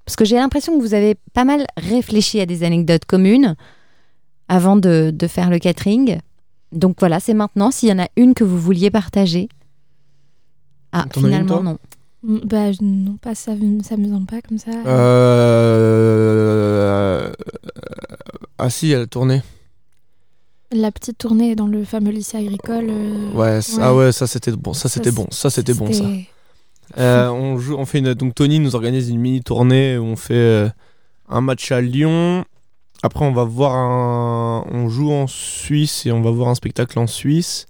[0.06, 3.54] Parce que j'ai l'impression que vous avez pas mal réfléchi à des anecdotes communes
[4.48, 6.20] avant de, de faire le catering.
[6.72, 7.70] Donc voilà, c'est maintenant.
[7.70, 9.48] S'il y en a une que vous vouliez partager.
[10.92, 11.76] Ah, finalement non.
[12.22, 13.52] Mm, Bah je- non, pas ça,
[13.84, 14.70] ça me semble pas comme ça.
[16.00, 17.30] Euh...
[18.62, 19.40] Ah si, elle a tourné.
[20.70, 22.88] La petite tournée dans le fameux lycée agricole.
[22.90, 26.04] euh, Ouais, ah ouais, ça c'était bon, ça c'était bon, ça c'était bon ça.
[26.98, 30.16] Euh, on joue, on fait une, donc Tony nous organise une mini tournée où on
[30.16, 30.68] fait euh,
[31.28, 32.44] un match à Lyon.
[33.02, 36.98] Après on va voir un, on joue en Suisse et on va voir un spectacle
[36.98, 37.66] en Suisse.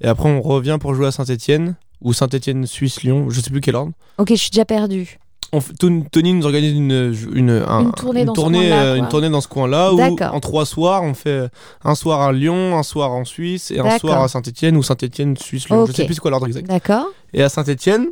[0.00, 3.60] Et après on revient pour jouer à Saint-Étienne ou Saint-Étienne Suisse Lyon, je sais plus
[3.60, 3.92] quel ordre.
[4.18, 5.18] Ok, je suis déjà perdue.
[5.52, 9.30] On Tony nous organise une, une, un- Une tournée dans ce coin-là, euh, une tournée
[9.30, 11.48] dans ce coin-là où en trois soirs on fait
[11.84, 15.36] un soir à Lyon, un soir en Suisse et un soir à Saint-Étienne ou Saint-Étienne
[15.38, 15.86] Suisse Lyon.
[15.86, 15.96] Je Ok.
[15.96, 16.66] sais plus c'est quoi l'ordre exact.
[16.66, 17.06] D'accord.
[17.32, 18.08] Et à Saint-Étienne,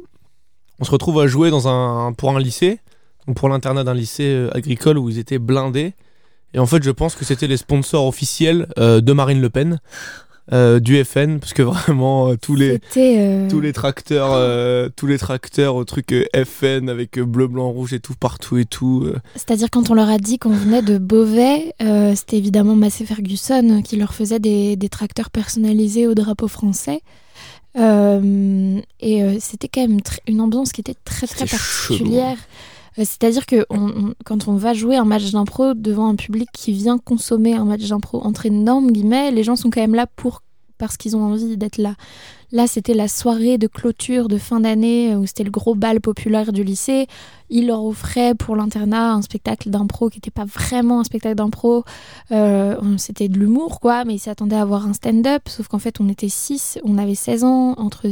[0.80, 2.80] on se retrouve à jouer dans un, pour un lycée,
[3.26, 5.92] donc pour l'internat d'un lycée euh, agricole où ils étaient blindés.
[6.54, 9.78] Et en fait, je pense que c'était les sponsors officiels euh, de Marine Le Pen,
[10.52, 15.06] euh, du FN, parce que vraiment euh, tous les euh, tous les tracteurs, euh, tous
[15.06, 19.10] les tracteurs au truc FN avec bleu, blanc, rouge et tout partout et tout.
[19.34, 21.72] C'est-à-dire quand on leur a dit qu'on venait de Beauvais,
[22.14, 27.00] c'était évidemment Massey Ferguson qui leur faisait des, des tracteurs personnalisés au drapeau français.
[27.76, 32.38] Et c'était quand même une ambiance qui était très très particulière.
[32.38, 33.66] Euh, C'est-à-dire que
[34.24, 37.88] quand on va jouer un match d'impro devant un public qui vient consommer un match
[37.88, 40.42] d'impro entre énormes guillemets, les gens sont quand même là pour
[40.78, 41.94] parce qu'ils ont envie d'être là.
[42.52, 46.00] Là, c'était la soirée de clôture de fin d'année euh, où c'était le gros bal
[46.00, 47.06] populaire du lycée.
[47.50, 51.84] Ils leur offraient pour l'internat un spectacle d'impro qui n'était pas vraiment un spectacle d'impro.
[52.30, 55.48] Euh, c'était de l'humour, quoi, mais ils s'attendaient à avoir un stand-up.
[55.48, 58.08] Sauf qu'en fait, on était 6, on avait 16 ans, entre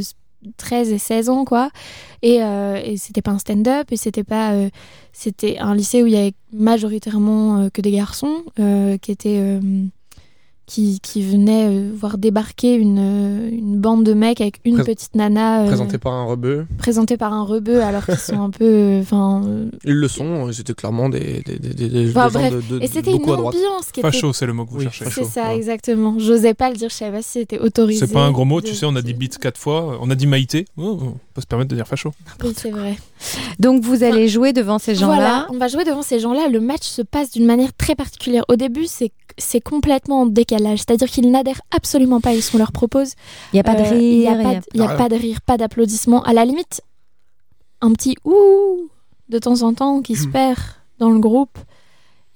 [0.57, 1.69] 13 et 16 ans, quoi.
[2.21, 4.53] Et, euh, et c'était pas un stand-up, et c'était pas.
[4.53, 4.69] euh,
[5.13, 8.43] c'était un lycée où il y avait majoritairement euh, que des garçons
[9.01, 9.59] qui étaient.
[10.67, 14.83] Qui, qui venaient euh, voir débarquer une, euh, une bande de mecs avec une Prés-
[14.95, 16.65] petite nana euh, Présenté par un rebeu.
[16.79, 20.51] présentée par un rebeu alors qu'ils sont un peu euh, enfin euh, Ils le sont,
[20.51, 22.53] c'était clairement des, des, des, des- des Enfin, gens bref.
[22.69, 24.83] de, de- et c'était une ambiance qui était Facho, c'est le mot que vous Oui,
[24.85, 25.05] cherchez.
[25.05, 25.23] facho.
[25.23, 25.55] c'est ça ouais.
[25.57, 28.45] exactement j'osais pas le dire je savais pas si c'était autorisé C'est pas un gros
[28.45, 30.97] mot, de- tu sais, on a dit beats quatre fois, on a dit maïté, oh,
[31.01, 32.11] on peut se permettre de dire facho.
[32.43, 32.95] oui c'est vrai
[33.59, 35.47] Donc vous allez jouer devant ces Voilà, gens-là.
[35.49, 36.47] on va jouer devant ces gens-là.
[36.49, 38.43] Le match se passe d'une manière très particulière.
[38.49, 42.57] Au début, c'est c'est complètement en décalage, c'est-à-dire qu'ils n'adhèrent absolument pas à ce qu'on
[42.57, 43.13] leur propose.
[43.51, 43.99] Il n'y a pas de Euh, rire.
[44.01, 44.95] Il n'y a, pas de- y a Ah.
[44.95, 46.23] pas de rire, pas d'applaudissements.
[46.23, 46.81] À la limite,
[47.81, 48.89] un petit ouh
[49.27, 50.31] de temps en temps qui se Hmm.
[50.31, 50.59] perd
[50.99, 51.57] dans le groupe.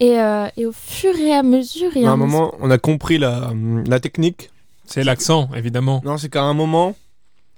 [0.02, 2.70] Et, euh, et au fur et à mesure, il y a À un moment, on
[2.72, 3.52] a compris la,
[3.86, 4.50] la technique.
[4.86, 6.02] C'est l'accent, évidemment.
[6.04, 6.96] Non, c'est qu'à un moment,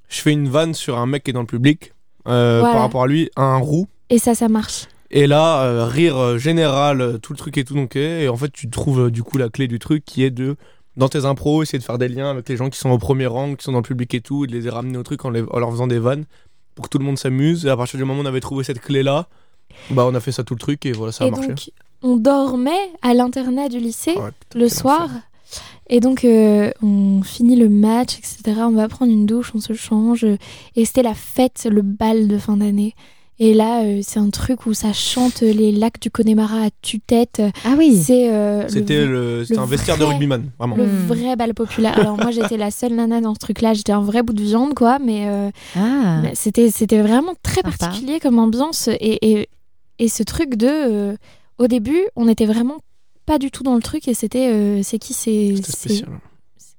[0.10, 1.94] je fais une vanne sur un mec qui est dans le public
[2.28, 2.74] euh, Voilà.
[2.74, 3.88] par rapport à lui, un roux.
[4.10, 4.88] Et ça, ça marche.
[5.10, 8.52] Et là, euh, rire euh, général, tout le truc et tout, donc, et en fait,
[8.52, 10.56] tu trouves du coup la clé du truc qui est de,
[10.98, 13.26] dans tes impros, essayer de faire des liens avec les gens qui sont au premier
[13.28, 15.30] rang, qui sont dans le public et tout, et de les ramener au truc en,
[15.30, 16.26] les- en leur faisant des vannes
[16.76, 17.66] pour que tout le monde s'amuse.
[17.66, 19.28] Et à partir du moment où on avait trouvé cette clé-là,
[19.90, 21.48] bah, on a fait ça tout le truc et voilà, ça a et marché.
[21.50, 21.70] donc,
[22.04, 24.16] on dormait à l'internat du lycée.
[24.16, 25.02] Ouais, putain, le soir.
[25.04, 25.22] enfer.
[25.94, 28.62] Et donc, euh, on finit le match, etc.
[28.66, 30.26] On va prendre une douche, on se change.
[30.76, 32.96] Et c'était la fête, le bal de fin d'année.
[33.40, 37.42] Et là, euh, c'est un truc où ça chante les lacs du Connemara à tue-tête.
[37.66, 37.96] Ah oui.
[38.02, 40.76] C'est euh, le C'était le, c'était le un vestiaire de vrai- rugbyman, vraiment.
[40.78, 41.08] le Hmm.
[41.08, 41.98] vrai bal populaire.
[42.00, 43.74] Alors moi, j'étais la seule nana dans ce truc-là.
[43.74, 44.98] J'étais un vrai bout de viande, quoi.
[45.00, 46.22] Mais, euh, Ah.
[46.24, 47.76] mais c'était, c'était vraiment très Sympa.
[47.78, 48.88] particulier comme ambiance.
[48.88, 49.50] Et, et,
[50.00, 50.68] et ce truc de...
[50.70, 51.16] euh,
[51.58, 52.78] au début, on était vraiment
[53.32, 54.08] pas du tout dans le truc.
[54.08, 54.50] Et c'était...
[54.52, 55.56] euh, c'est qui c'est,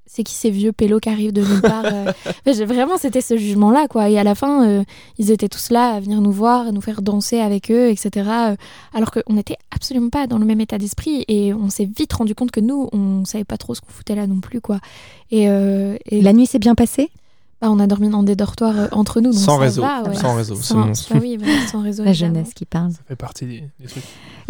[0.06, 2.12] c'est, qui ces vieux pélos qui arrivent de nulle part euh.
[2.66, 4.10] Vraiment, c'était ce jugement-là, quoi.
[4.10, 4.84] Et à la fin, euh,
[5.18, 8.28] ils étaient tous là à venir nous voir, à nous faire danser avec eux, etc.
[8.92, 11.24] alors qu'on n'était absolument pas dans le même état d'esprit.
[11.28, 14.14] Et on s'est vite rendu compte que nous, on savait pas trop ce qu'on foutait
[14.14, 14.80] là non plus, quoi.
[15.30, 17.08] Et, euh, et La nuit s'est bien passée?
[17.62, 19.30] Bah, on a dormi dans des dortoirs euh, entre nous.
[19.30, 19.82] donc Sans ça réseau.
[19.82, 20.14] va, ouais.
[20.16, 20.92] Sans réseau, Sans- bon.
[21.10, 22.02] bah oui, voilà, sans réseau.
[22.02, 22.34] La évidemment.
[22.34, 22.90] jeunesse qui parle.
[22.90, 24.02] Ça fait partie des, des trucs.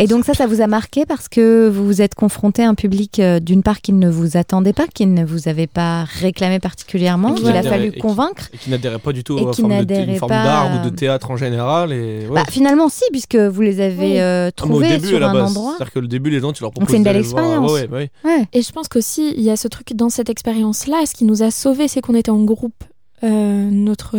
[0.03, 2.75] Et donc ça, ça vous a marqué parce que vous vous êtes confronté à un
[2.75, 6.59] public euh, d'une part qui ne vous attendait pas, qui ne vous avait pas réclamé
[6.59, 8.49] particulièrement, qu'il a fallu et qui- convaincre.
[8.53, 10.97] Et qui n'adhérait pas du tout à forme une forme pas, d'art ou euh, de
[10.97, 11.93] théâtre en général.
[11.93, 12.35] Et, ouais.
[12.35, 14.19] Bah, finalement, si, puisque vous les avez Oui.
[14.21, 15.51] euh, Ah, trouvés début, à sur un base.
[15.51, 15.75] endroit.
[15.77, 17.71] C'est-à-dire que le début, les gens, tu leur proposes c'est une belle expérience.
[17.71, 18.11] Ouais, ouais, ouais.
[18.25, 18.49] Ouais.
[18.53, 21.45] Et je pense qu'aussi, il y a ce truc dans cette expérience-là, ce qui nous
[21.45, 22.83] a sauvés, c'est qu'on était en groupe.
[23.25, 24.17] Euh, notre,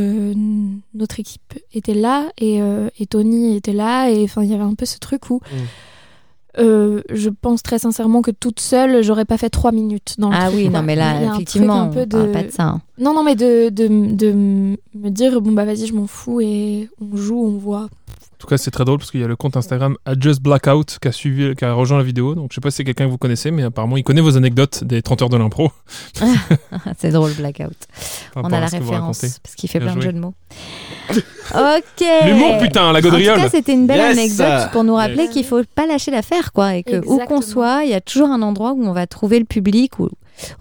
[0.93, 4.09] notre équipe était là et, euh, et Tony était là.
[4.09, 6.59] Et enfin, il y avait un peu ce truc où Mm.
[6.59, 10.35] euh, je pense très sincèrement que toute seule, j'aurais pas fait trois minutes dans le
[10.39, 12.63] Ah truc, oui, non, mais là, effectivement, un peu on parle de- pas de ça.
[12.63, 12.81] hein.
[12.99, 16.89] Non, non, mais de, de, de me dire, bon, bah vas-y, je m'en fous et
[17.01, 17.89] on joue, on voit.
[18.43, 20.97] En tout cas, c'est très drôle parce qu'il y a le compte Instagram Adjust Blackout
[21.01, 22.35] qui a suivi, qui a rejoint la vidéo.
[22.35, 24.35] Donc, je sais pas si c'est quelqu'un que vous connaissez, mais apparemment, il connaît vos
[24.35, 25.71] anecdotes des 30 heures de l'impro.
[26.97, 27.71] c'est drôle, Blackout.
[28.33, 30.33] par On a la référence parce qu'il fait Bien plein de jeux de mots.
[31.55, 32.05] ok.
[32.25, 33.37] L'humour, putain, la En tout gaudriole.
[33.39, 34.17] cas, c'était une belle Yes.
[34.41, 35.29] anecdote pour nous rappeler Yes.
[35.31, 38.27] qu'il faut pas lâcher l'affaire, quoi, et que où qu'on soit, il y a toujours
[38.29, 39.99] un endroit où on va trouver le public,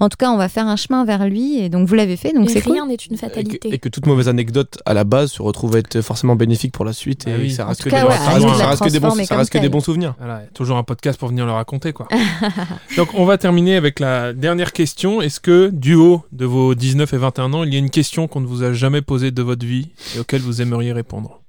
[0.01, 1.59] en tout cas, on va faire un chemin vers lui.
[1.61, 2.73] Et donc, vous l'avez fait, donc c'est cool.
[2.74, 3.69] rien n'est une Et que, fatalité.
[3.74, 6.93] et que toute mauvaise anecdote à la base se retrouve être forcément bénéfique pour la
[6.93, 7.51] suite Ah et oui.
[7.51, 8.89] ça reste que cas, des, ouais, ça à reste- nous de ça la reste que
[8.90, 9.70] des bons, transformer ça comme reste que des telle.
[9.70, 10.15] bons souvenirs.
[10.19, 12.09] Voilà, toujours un podcast pour venir le raconter, quoi.
[12.97, 15.23] Donc, on va terminer avec la dernière question.
[15.23, 18.28] Est-ce que, du haut de vos 19 et 21 ans, il y a une question
[18.28, 21.40] qu'on ne vous a jamais posée de votre vie et auquel vous aimeriez répondre?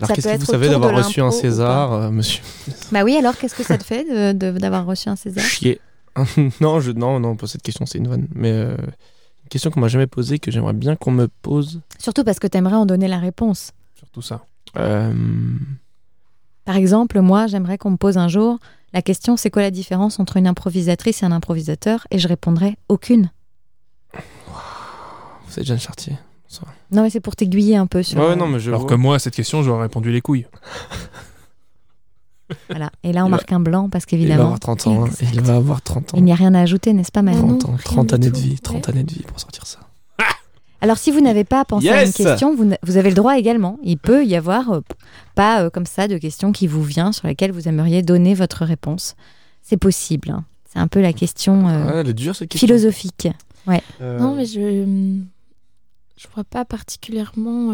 [0.00, 2.42] Alors qu'est-ce que vous savez d'avoir reçu un César, euh, monsieur?
[2.90, 5.44] Bah oui, alors qu'est-ce que ça te fait d'avoir reçu un César?
[5.44, 5.80] Chier.
[6.60, 8.28] non, je, non, non, pour cette question, c'est une vanne.
[8.34, 11.80] Mais euh, une question qu'on m'a jamais posée, que j'aimerais bien qu'on me pose.
[11.98, 13.72] Surtout parce que t'aimerais en donner la réponse.
[13.96, 14.44] Surtout ça.
[14.76, 15.12] Euh,
[16.64, 18.58] Par exemple, moi, j'aimerais qu'on me pose un jour
[18.94, 22.06] la question c'est quoi la différence entre une improvisatrice et un improvisateur?
[22.12, 23.30] Et je répondrais aucune.
[24.14, 26.16] vous êtes Jeanne Chartier.
[26.92, 28.20] Non, mais c'est pour t'aiguiller un peu sur.
[28.20, 28.70] Ouais, euh, non, mais je.
[28.70, 28.90] Alors vois.
[28.90, 30.46] que moi, à cette question, j'aurais répondu les couilles.
[32.68, 32.90] Voilà.
[33.02, 35.04] Et là, on Il va- marque un blanc parce Il va qu'évidemment, avoir 30 ans.
[35.06, 35.10] hein.
[35.32, 36.16] Il va avoir 30 ans.
[36.18, 37.58] il n'y a rien à ajouter, n'est-ce pas, Manon Non.
[37.58, 38.92] 30 ans, rien 30 du années de vie, 30 Ouais.
[38.94, 39.80] années de vie pour sortir ça.
[40.80, 43.78] Alors, si vous n'avez pas pensé à une Yes question, vous, avez le droit également.
[43.82, 44.80] Il peut y avoir, euh,
[45.34, 48.66] pas euh, comme ça, de questions qui vous vient sur lesquelles vous aimeriez donner votre
[48.66, 49.16] réponse.
[49.62, 50.30] C'est possible.
[50.30, 50.44] hein.
[50.70, 52.66] C'est un peu la question euh, Ouais, elle est dure cette question.
[52.66, 53.28] philosophique.
[54.02, 54.84] Euh, Non, mais je.
[56.18, 57.70] Je vois pas particulièrement.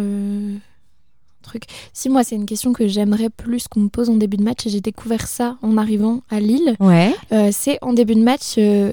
[1.42, 1.64] Truc.
[1.92, 4.66] Si moi, c'est une question que j'aimerais plus qu'on me pose en début de match,
[4.66, 6.76] et j'ai découvert ça en arrivant à Lille.
[6.80, 7.14] Ouais.
[7.32, 8.54] Euh, c'est en début de match.
[8.58, 8.92] euh,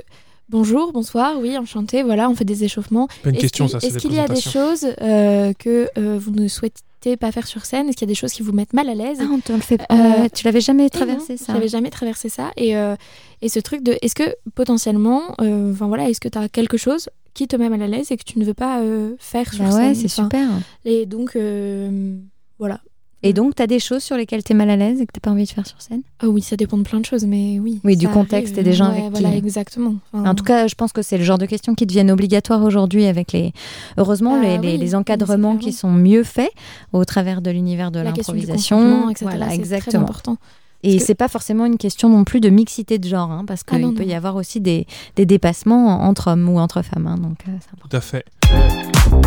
[0.49, 3.07] Bonjour, bonsoir, oui, enchanté, voilà, on fait des échauffements.
[3.21, 6.17] Pas une Est-ce question, qu'il- ça, Est-ce qu'il y a des choses euh, que euh,
[6.17, 7.89] vous ne souhaitez pas faire sur scène?
[7.89, 9.17] Est-ce qu'il y a des choses qui vous mettent mal à l'aise?
[9.21, 9.81] Ah, on te le fait.
[9.91, 12.51] Euh, euh, tu l'avais jamais traversé non, ça J'avais jamais traversé ça.
[12.55, 12.95] Et, euh,
[13.41, 16.77] et ce truc de, est-ce que potentiellement, euh, enfin voilà, est-ce que tu as quelque
[16.77, 19.51] chose qui te met mal à l'aise et que tu ne veux pas euh, faire
[19.53, 19.87] sur Bah scène?
[19.89, 20.47] ouais, c'est Enfin, super.
[20.85, 22.15] Et donc, euh,
[22.59, 22.79] voilà.
[23.23, 25.11] Et donc, tu as des choses sur lesquelles tu es mal à l'aise et que
[25.11, 26.01] tu pas envie de faire sur scène?
[26.19, 27.81] Ah oui, ça dépend de plein de choses, mais oui.
[27.84, 28.59] Oui, du contexte arrive.
[28.59, 29.95] et des gens Ouais, avec voilà, qui- exactement.
[30.13, 32.63] Enfin, En tout cas, je pense que c'est le genre de questions qui deviennent obligatoires
[32.63, 33.53] aujourd'hui avec les,
[33.97, 36.51] heureusement, Ah les, les- oui, les c'est encadrements qui sont mieux faits
[36.93, 39.11] au travers de l'univers de l'improvisation.
[39.21, 40.03] Voilà, c'est très exactement.
[40.03, 40.38] important.
[40.84, 43.45] Et Parce que- c'est pas forcément une question non plus de mixité de genre, hein,
[43.47, 44.09] parce Ah qu'il peut non.
[44.09, 44.85] y avoir aussi des,
[45.15, 47.07] des dépassements entre hommes ou entre femmes.
[47.07, 47.89] hein, donc, euh, c'est important.
[47.89, 48.25] Tout à fait.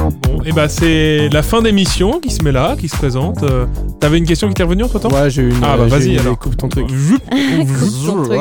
[0.09, 3.43] Bon, et bah c'est la fin d'émission qui se met là, qui se présente.
[3.43, 3.67] Euh,
[4.01, 5.63] T'avais une question qui t'est revenue entre temps Ouais, j'ai eu une.
[5.63, 6.39] Ah, bah, j'ai vas-y, alors.
[6.39, 6.87] Coupe ton truc.
[6.89, 8.41] ton truc.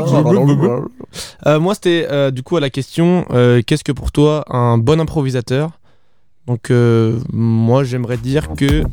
[1.45, 4.77] Euh, moi, c'était euh, du coup à la question euh, qu'est-ce que pour toi un
[4.77, 5.71] bon improvisateur?
[6.47, 8.83] Donc, euh, moi, j'aimerais dire que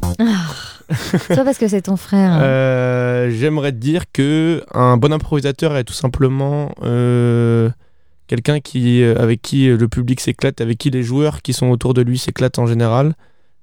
[1.33, 2.33] Soit parce que c'est ton frère.
[2.33, 2.41] hein.
[2.43, 7.71] euh, j'aimerais dire que un bon improvisateur est tout simplement euh,
[8.27, 11.95] quelqu'un qui euh, avec qui le public s'éclate, avec qui les joueurs qui sont autour
[11.95, 13.15] de lui s'éclatent en général.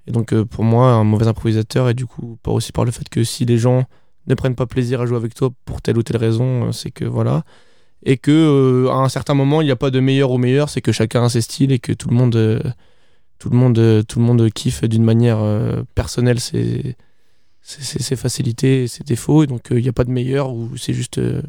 [0.07, 2.91] Et donc, euh, pour moi, un mauvais improvisateur est du coup pas aussi par le
[2.91, 3.85] fait que si les gens
[4.27, 6.91] ne prennent pas plaisir à jouer avec toi pour telle ou telle raison, euh, c'est
[6.91, 7.43] que voilà.
[8.05, 10.69] Et que euh, à un certain moment, il n'y a pas de meilleur ou meilleur,
[10.69, 12.59] c'est que chacun a ses styles et que tout le monde, euh,
[13.39, 16.97] tout le monde, euh, tout le monde kiffe d'une manière euh, personnelle ses,
[17.61, 19.43] ses, ses- facilités et ses défauts.
[19.43, 21.41] Et donc, euh, il n'y a pas de meilleur ou c'est juste euh,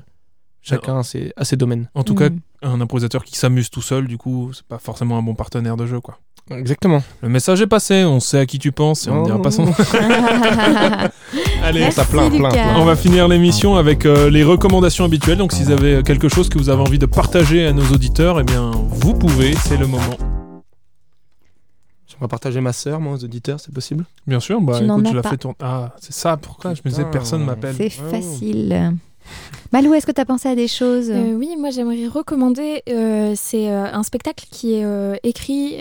[0.64, 1.88] chacun a ses, a ses domaines.
[1.94, 2.38] En tout cas, Mm.
[2.62, 5.86] un improvisateur qui s'amuse tout seul, du coup, c'est pas forcément un bon partenaire de
[5.86, 6.18] jeu, quoi.
[6.50, 7.02] Exactement.
[7.22, 9.50] Le message est passé, on sait à qui tu penses et on ne dira pas
[9.50, 9.72] son nom.
[11.62, 12.76] Allez, Merci, plein, plein, plein.
[12.78, 15.38] On va finir l'émission avec euh, les recommandations habituelles.
[15.38, 18.40] Donc, si vous avez quelque chose que vous avez envie de partager à nos auditeurs,
[18.40, 20.02] eh bien, vous pouvez, c'est le moment.
[22.20, 24.04] va partager ma sœur, moi, aux auditeurs, c'est possible?
[24.26, 25.56] Bien sûr, bah Tu n'en écoute, as je la fais tourner.
[25.62, 27.10] Ah, c'est ça, pourquoi Je me disais, Putain.
[27.18, 27.74] personne m'appelle.
[27.76, 28.10] C'est Oh.
[28.10, 28.92] facile.
[29.74, 31.10] Malou, est-ce que tu as pensé à des choses?
[31.10, 34.84] Euh, oui, moi j'aimerais recommander, euh, c'est euh, un spectacle qui est
[35.24, 35.74] écrit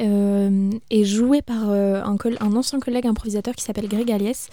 [0.89, 2.17] et joué par un,
[2.55, 4.49] ancien collègue improvisateur qui s'appelle Greg Aliès,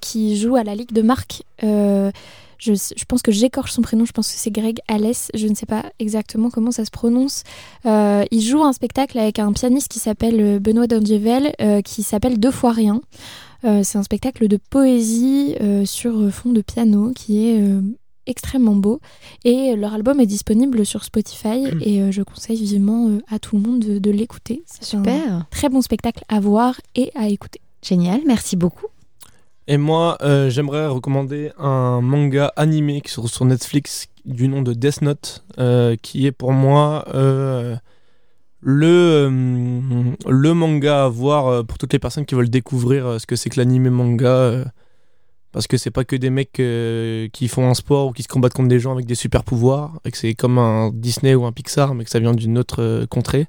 [0.00, 1.42] qui joue à la Ligue de Marc.
[1.60, 5.66] Je, pense que j'écorche son prénom, je pense que c'est Greg Alès, je ne sais
[5.66, 7.42] pas exactement comment ça se prononce.
[7.84, 12.52] Il joue un spectacle avec un pianiste qui s'appelle Benoît Dandivel, euh, qui s'appelle Deux
[12.52, 13.02] fois rien.
[13.64, 15.54] C'est un spectacle de poésie
[15.84, 17.62] sur fond de piano qui est
[18.26, 19.00] extrêmement beau.
[19.44, 23.56] Et leur album est disponible sur Spotify et euh, je conseille vivement euh, à tout
[23.56, 24.62] le monde de, de l'écouter.
[24.66, 25.44] C'est un Super.
[25.50, 27.60] très bon spectacle à voir et à écouter.
[27.82, 28.86] Génial, merci beaucoup.
[29.68, 34.62] Et moi, euh, j'aimerais recommander un manga animé qui se trouve sur Netflix du nom
[34.62, 37.76] de Death Note, euh, qui est pour moi euh,
[38.60, 38.86] le,
[39.30, 43.50] euh, le manga à voir pour toutes les personnes qui veulent découvrir ce que c'est
[43.50, 44.64] que l'animé manga.
[45.52, 48.28] Parce que c'est pas que des mecs euh, qui font un sport ou qui se
[48.28, 51.44] combattent contre des gens avec des super pouvoirs, et que c'est comme un Disney ou
[51.44, 53.46] un Pixar, mais que ça vient d'une autre euh, contrée,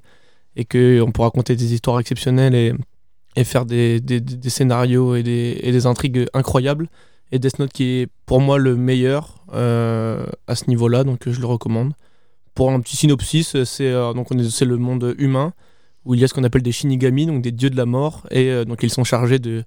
[0.54, 4.00] et qu'on peut raconter des histoires exceptionnelles et, faire des,
[4.46, 6.88] scénarios et des, intrigues incroyables.
[7.32, 11.32] Et Death Note qui est pour moi le meilleur euh, à ce niveau-là, donc euh,
[11.32, 11.94] je le recommande.
[12.54, 15.52] Pour un petit synopsis, c'est donc on est- c'est le monde humain
[16.04, 18.26] où il y a ce qu'on appelle des shinigami, donc des dieux de la mort,
[18.30, 19.64] et donc ils sont chargés de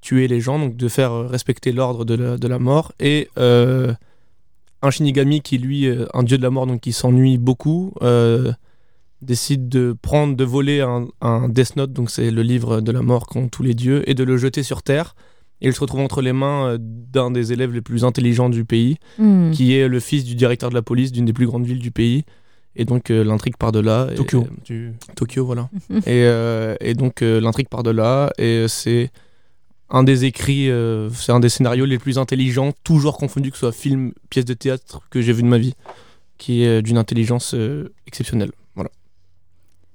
[0.00, 2.92] tuer les gens, donc de faire euh, respecter l'ordre de la, de la mort.
[3.00, 3.92] Et euh,
[4.82, 8.52] un shinigami qui lui, euh, un dieu de la mort, donc qui s'ennuie beaucoup, euh,
[9.22, 13.02] décide de prendre, de voler un, un Death Note, donc c'est le livre de la
[13.02, 15.14] mort qu'ont tous les dieux, et de le jeter sur Terre.
[15.62, 18.96] Et il se retrouve entre les mains d'un des élèves les plus intelligents du pays,
[19.18, 19.50] Hmm.
[19.52, 21.90] qui est le fils du directeur de la police d'une des plus grandes villes du
[21.90, 22.24] pays.
[22.78, 24.08] Et donc euh, l'intrigue part de là.
[24.12, 24.46] Et- Tokyo.
[24.64, 25.70] Tu- Tokyo, voilà.
[25.90, 28.30] et, euh, et donc euh, l'intrigue part de là.
[28.36, 29.10] Et euh, c'est
[29.88, 33.60] un des écrits, euh, c'est un des scénarios les plus intelligents, toujours confondu que ce
[33.60, 35.74] soit film, pièce de théâtre, que j'ai vu de ma vie,
[36.38, 38.52] qui est euh, d'une intelligence euh, exceptionnelle.
[38.74, 38.90] Voilà.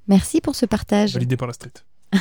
[0.08, 1.14] Merci pour ce partage.
[1.14, 1.72] Validé par la street.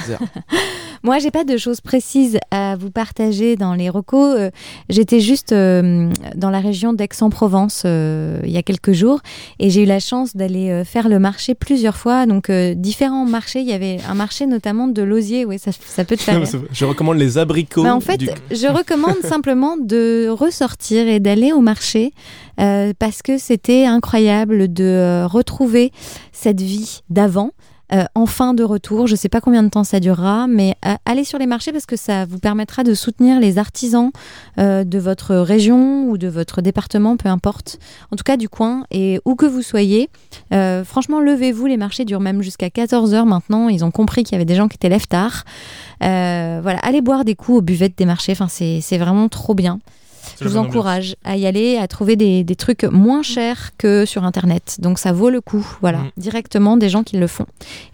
[0.06, 0.24] Zéro.
[1.02, 4.34] Moi, j'ai pas de choses précises à vous partager dans les recos.
[4.38, 4.50] Euh,
[4.90, 9.20] J'étais juste euh, dans la région d'Aix-en-Provence euh, il y a quelques jours
[9.58, 12.26] et j'ai eu la chance d'aller euh, faire le marché plusieurs fois.
[12.26, 13.60] Donc, euh, différents marchés.
[13.60, 15.46] Il y avait un marché notamment de l'osier.
[15.46, 16.42] Oui, ça, ça peut te faire.
[16.70, 17.82] je recommande les abricots.
[17.82, 22.12] Bah, en fait, du- je recommande simplement de ressortir et d'aller au marché
[22.60, 25.92] euh, parce que c'était incroyable de euh, retrouver
[26.32, 27.52] cette vie d'avant.
[27.92, 30.76] Euh, en fin de retour, je ne sais pas combien de temps ça durera, mais
[30.86, 34.10] euh, allez sur les marchés parce que ça vous permettra de soutenir les artisans
[34.58, 37.78] euh, de votre région ou de votre département, peu importe,
[38.12, 40.08] en tout cas du coin et où que vous soyez.
[40.84, 44.44] Franchement, levez-vous, les marchés durent même jusqu'à 14h maintenant, ils ont compris qu'il y avait
[44.44, 45.44] des gens qui étaient lève tard.
[46.00, 49.80] Voilà, allez boire des coups aux buvettes des marchés, enfin, c'est vraiment trop bien.
[50.40, 54.24] Je vous encourage à y aller, à trouver des, des trucs moins chers que sur
[54.24, 54.76] Internet.
[54.80, 56.10] Donc ça vaut le coup, voilà, Mm.
[56.16, 57.46] directement des gens qui le font.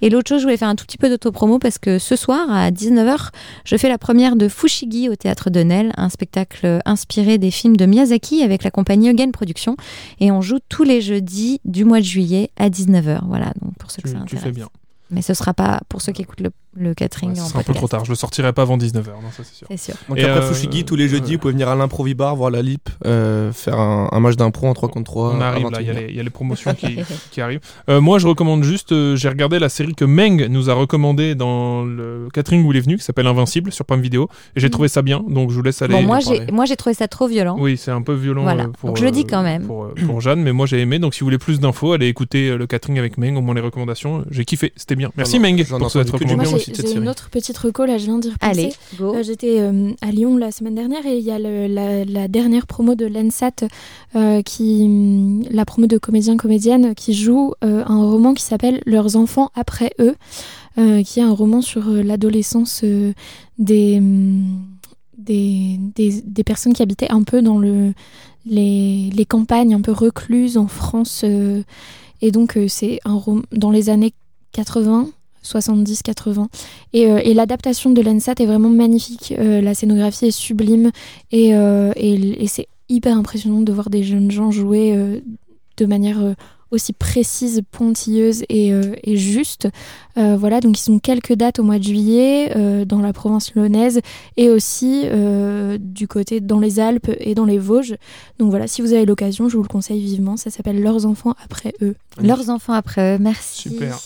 [0.02, 2.51] Et l'autre chose, je voulais faire un tout petit peu d'autopromo parce que ce soir,
[2.51, 3.31] à 19h,
[3.64, 7.77] je fais la première de Fushigi au Théâtre de Nel, un spectacle inspiré des films
[7.77, 9.77] de Miyazaki avec la compagnie Eugen Productions.
[10.20, 13.20] Et on joue tous les jeudis du mois de juillet à 19h.
[13.27, 14.44] Voilà, donc pour ceux que Tu, ça tu intéresse.
[14.44, 14.68] fais bien.
[15.10, 17.62] Mais ce sera pas pour ceux qui écoutent le, le catering Ouais, en c'est un
[17.62, 18.05] peu trop tard.
[18.05, 19.07] Je le sortirai pas avant 19h.
[19.07, 19.66] Non, ça c'est sûr.
[19.70, 19.94] C'est sûr.
[20.09, 21.36] Donc Et après euh, Fushigi, tous les jeudis, ouais.
[21.36, 24.74] vous pouvez venir à l'improvibar, voir la LIP, euh, faire un, un match d'impro en
[24.74, 25.35] 3 contre 3.
[25.36, 26.01] On arrive là, il y, a 21.
[26.07, 26.98] les- il y a les promotions qui,
[27.31, 27.61] qui arrivent.
[27.89, 31.35] Euh, moi, je recommande juste, euh, j'ai regardé la série que Meng nous a recommandé
[31.35, 34.66] dans le catering où il est venu, qui s'appelle Invincible sur Prime Vidéo, et j'ai
[34.66, 34.70] Mhm.
[34.70, 35.94] trouvé ça bien, donc je vous laisse aller.
[35.94, 36.53] Bon, moi j'ai parler.
[36.53, 37.57] moi j'ai trouvé ça trop violent.
[37.59, 38.65] Oui, c'est un peu violent Voilà.
[38.65, 39.62] euh, pour, Donc je le dis euh, quand même.
[39.66, 40.98] pour, euh, pour Jeanne, mais moi j'ai aimé.
[40.98, 43.55] Donc si vous voulez plus d'infos, allez écouter euh, le catering avec Meng, au moins
[43.55, 44.24] les recommandations.
[44.31, 45.11] J'ai kiffé, c'était bien.
[45.16, 46.59] Merci Meng pour cette recommandation.
[46.75, 48.51] J'ai une autre petite reco, là, je viens d'y repenser.
[48.61, 49.15] Allez, go.
[49.15, 52.29] Euh, J'étais euh, à Lyon la semaine dernière et il y a le- la, la
[52.29, 53.67] dernière promo de l'ENSAT,
[54.15, 59.17] euh, qui, la promo de comédiens comédiennes qui joue euh, un roman qui s'appelle Leurs
[59.17, 60.15] enfants après eux,
[60.79, 63.13] euh, qui est un roman sur euh, l'adolescence euh,
[63.59, 64.01] des,
[65.19, 67.93] des, des, des personnes qui habitaient un peu dans le,
[68.45, 71.23] les, les campagnes, un peu recluses en France.
[71.25, 71.63] euh,
[72.23, 74.13] et donc euh, c'est un rom- dans les années
[74.53, 75.09] 80.
[75.47, 76.47] 70-80
[76.93, 79.35] et, euh, et l'adaptation de l'ENSAT est vraiment magnifique.
[79.39, 80.90] Euh, la scénographie est sublime
[81.32, 85.23] et, euh, et, c'est hyper impressionnant de voir des jeunes gens jouer
[85.77, 86.18] de manière
[86.71, 89.69] aussi précises, pointilleuses et, euh, et justes.
[90.19, 93.55] Euh, voilà, donc ils ont quelques dates au mois de juillet euh, dans la province
[93.55, 94.01] lyonnaise
[94.37, 97.97] et aussi euh, du côté dans les Alpes et dans les Vosges.
[98.39, 100.37] Donc voilà, si vous avez l'occasion, je vous le conseille vivement.
[100.37, 101.95] Ça s'appelle Leurs enfants après eux.
[102.21, 103.69] Leurs enfants après eux, merci.
[103.69, 103.99] Super.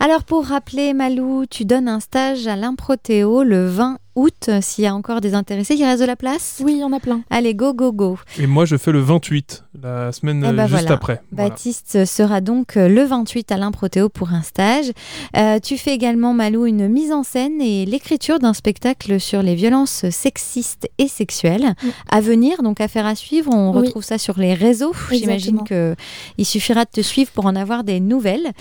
[0.00, 4.50] Alors pour rappeler, Malou, tu donnes un stage à l'Improtéo le 20 août.
[4.60, 6.60] S'il y a encore des intéressés, il reste de la place?
[6.64, 7.22] Oui, il y en a plein.
[7.30, 8.18] Allez, go, go, go.
[8.38, 10.94] Et moi, je fais le 28, la semaine Eh euh, ben juste voilà.
[10.94, 11.22] après.
[11.32, 11.50] Voilà.
[11.50, 14.90] Baptiste sera donc euh, le 28 à l'Improtéo pour un stage.
[15.36, 19.54] Euh, tu fais également, Malou, une mise en scène et l'écriture d'un spectacle sur les
[19.54, 21.74] violences sexistes et sexuelles.
[22.10, 23.50] À venir, donc affaire à suivre.
[23.54, 23.86] On Oui.
[23.86, 24.92] retrouve ça sur les réseaux.
[25.10, 25.64] J'imagine Exactement.
[25.64, 25.94] que
[26.38, 28.52] il suffira de te suivre pour en avoir des nouvelles.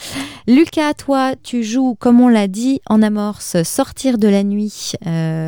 [0.48, 5.43] Lucas, toi, tu joues, comme on l'a dit, en amorce Sortir de la nuit, euh,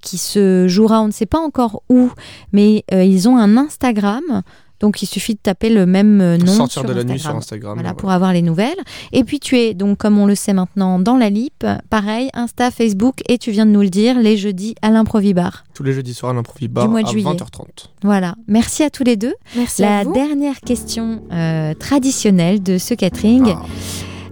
[0.00, 2.10] qui se jouera, on ne sait pas encore où,
[2.52, 4.42] mais euh, ils ont un Instagram.
[4.80, 7.34] Donc il suffit de taper le même euh, nom Sortir sur de la nuit Instagram.
[7.34, 7.74] sur Instagram.
[7.74, 8.78] Voilà, pour avoir les nouvelles.
[9.12, 12.72] Et puis tu es, donc comme on le sait maintenant, dans la LIP, pareil, Insta,
[12.72, 15.62] Facebook, et tu viens de nous le dire, les jeudis à l'improvibar.
[15.72, 17.30] Tous les jeudis soirs à l'improvibar Du mois de à juillet.
[17.30, 17.90] 20h30.
[18.02, 19.34] Voilà, merci à tous les deux.
[19.54, 20.12] Merci La à vous.
[20.14, 23.54] dernière question euh, traditionnelle de ce catering.
[23.54, 23.62] Ah.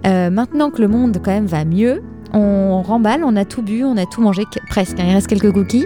[0.05, 3.83] Euh, maintenant que le monde quand même va mieux, on remballe, on a tout bu,
[3.83, 5.85] on a tout mangé, que- presque, hein, il reste quelques cookies.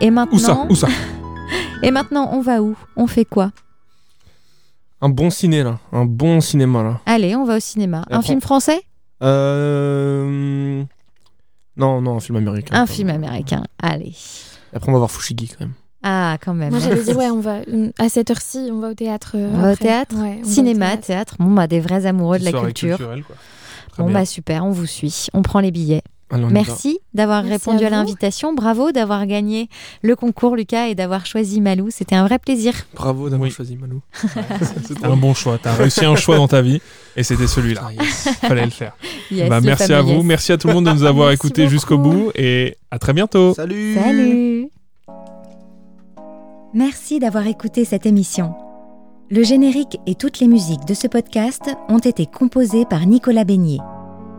[0.00, 0.88] Et Où ça maintenant, Où ça
[1.82, 3.50] et maintenant on va où On fait quoi
[5.00, 7.00] Un bon ciné là, un bon cinéma là.
[7.06, 8.04] Allez, on va au cinéma.
[8.10, 8.82] Et un après- film français
[9.22, 10.82] Euh...
[11.76, 12.74] Non, non, un film américain.
[12.74, 13.22] Un film même.
[13.24, 13.62] américain.
[13.82, 14.14] Allez.
[14.74, 15.74] Après, on va voir Fushigi quand même.
[16.02, 16.70] Ah, quand même.
[16.70, 17.56] Moi j'allais dire, ouais, on va,
[17.98, 19.32] à cette heure-ci, on va au théâtre.
[19.34, 21.06] euh, On va au théâtre Ouais, on va au Cinéma, théâtre.
[21.06, 21.36] théâtre.
[21.38, 22.96] Bon, bah, des vrais amoureux de la culture.
[22.98, 23.36] quoi.
[23.96, 24.20] Très Bon, bien.
[24.20, 25.26] bah, super, on vous suit.
[25.32, 26.02] On prend les billets.
[26.50, 28.52] Merci d'avoir répondu à l'invitation.
[28.52, 29.68] Bravo d'avoir gagné
[30.02, 31.88] le concours, Lucas, et d'avoir choisi Malou.
[31.90, 32.74] C'était un vrai plaisir.
[32.94, 33.54] Bravo d'avoir Oui.
[33.54, 34.00] choisi Malou.
[34.84, 35.56] C'était un bon choix.
[35.62, 36.80] T'as réussi un choix dans ta vie
[37.16, 37.82] et c'était celui-là.
[37.86, 38.28] Ah, yes.
[38.40, 38.96] Fallait le faire.
[39.30, 40.14] Yes, Bah, merci à vous.
[40.16, 40.24] yes.
[40.24, 43.54] Merci à tout le monde de nous avoir écoutés jusqu'au bout et à très bientôt.
[43.54, 44.68] Salut Salut
[46.74, 48.52] Merci d'avoir écouté cette émission.
[49.28, 53.80] Le générique et toutes les musiques de ce podcast ont été composées par Nicolas Beignet.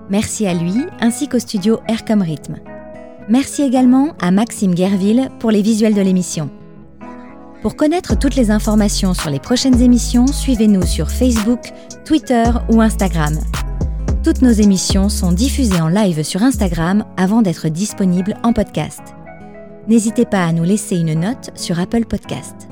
[0.10, 2.56] Merci à lui ainsi qu'au studio Aircom Rhythm.
[3.28, 6.50] Merci également à Maxime Guerville pour les visuels de l'émission.
[7.62, 11.74] Pour connaître toutes les informations sur les prochaines émissions, suivez-nous sur Facebook,
[12.06, 13.38] Twitter ou Instagram.
[14.24, 19.02] Toutes nos émissions sont diffusées en live sur Instagram avant d'être disponibles en podcast.
[19.90, 22.67] N'hésitez pas à nous laisser une note sur Apple Podcast.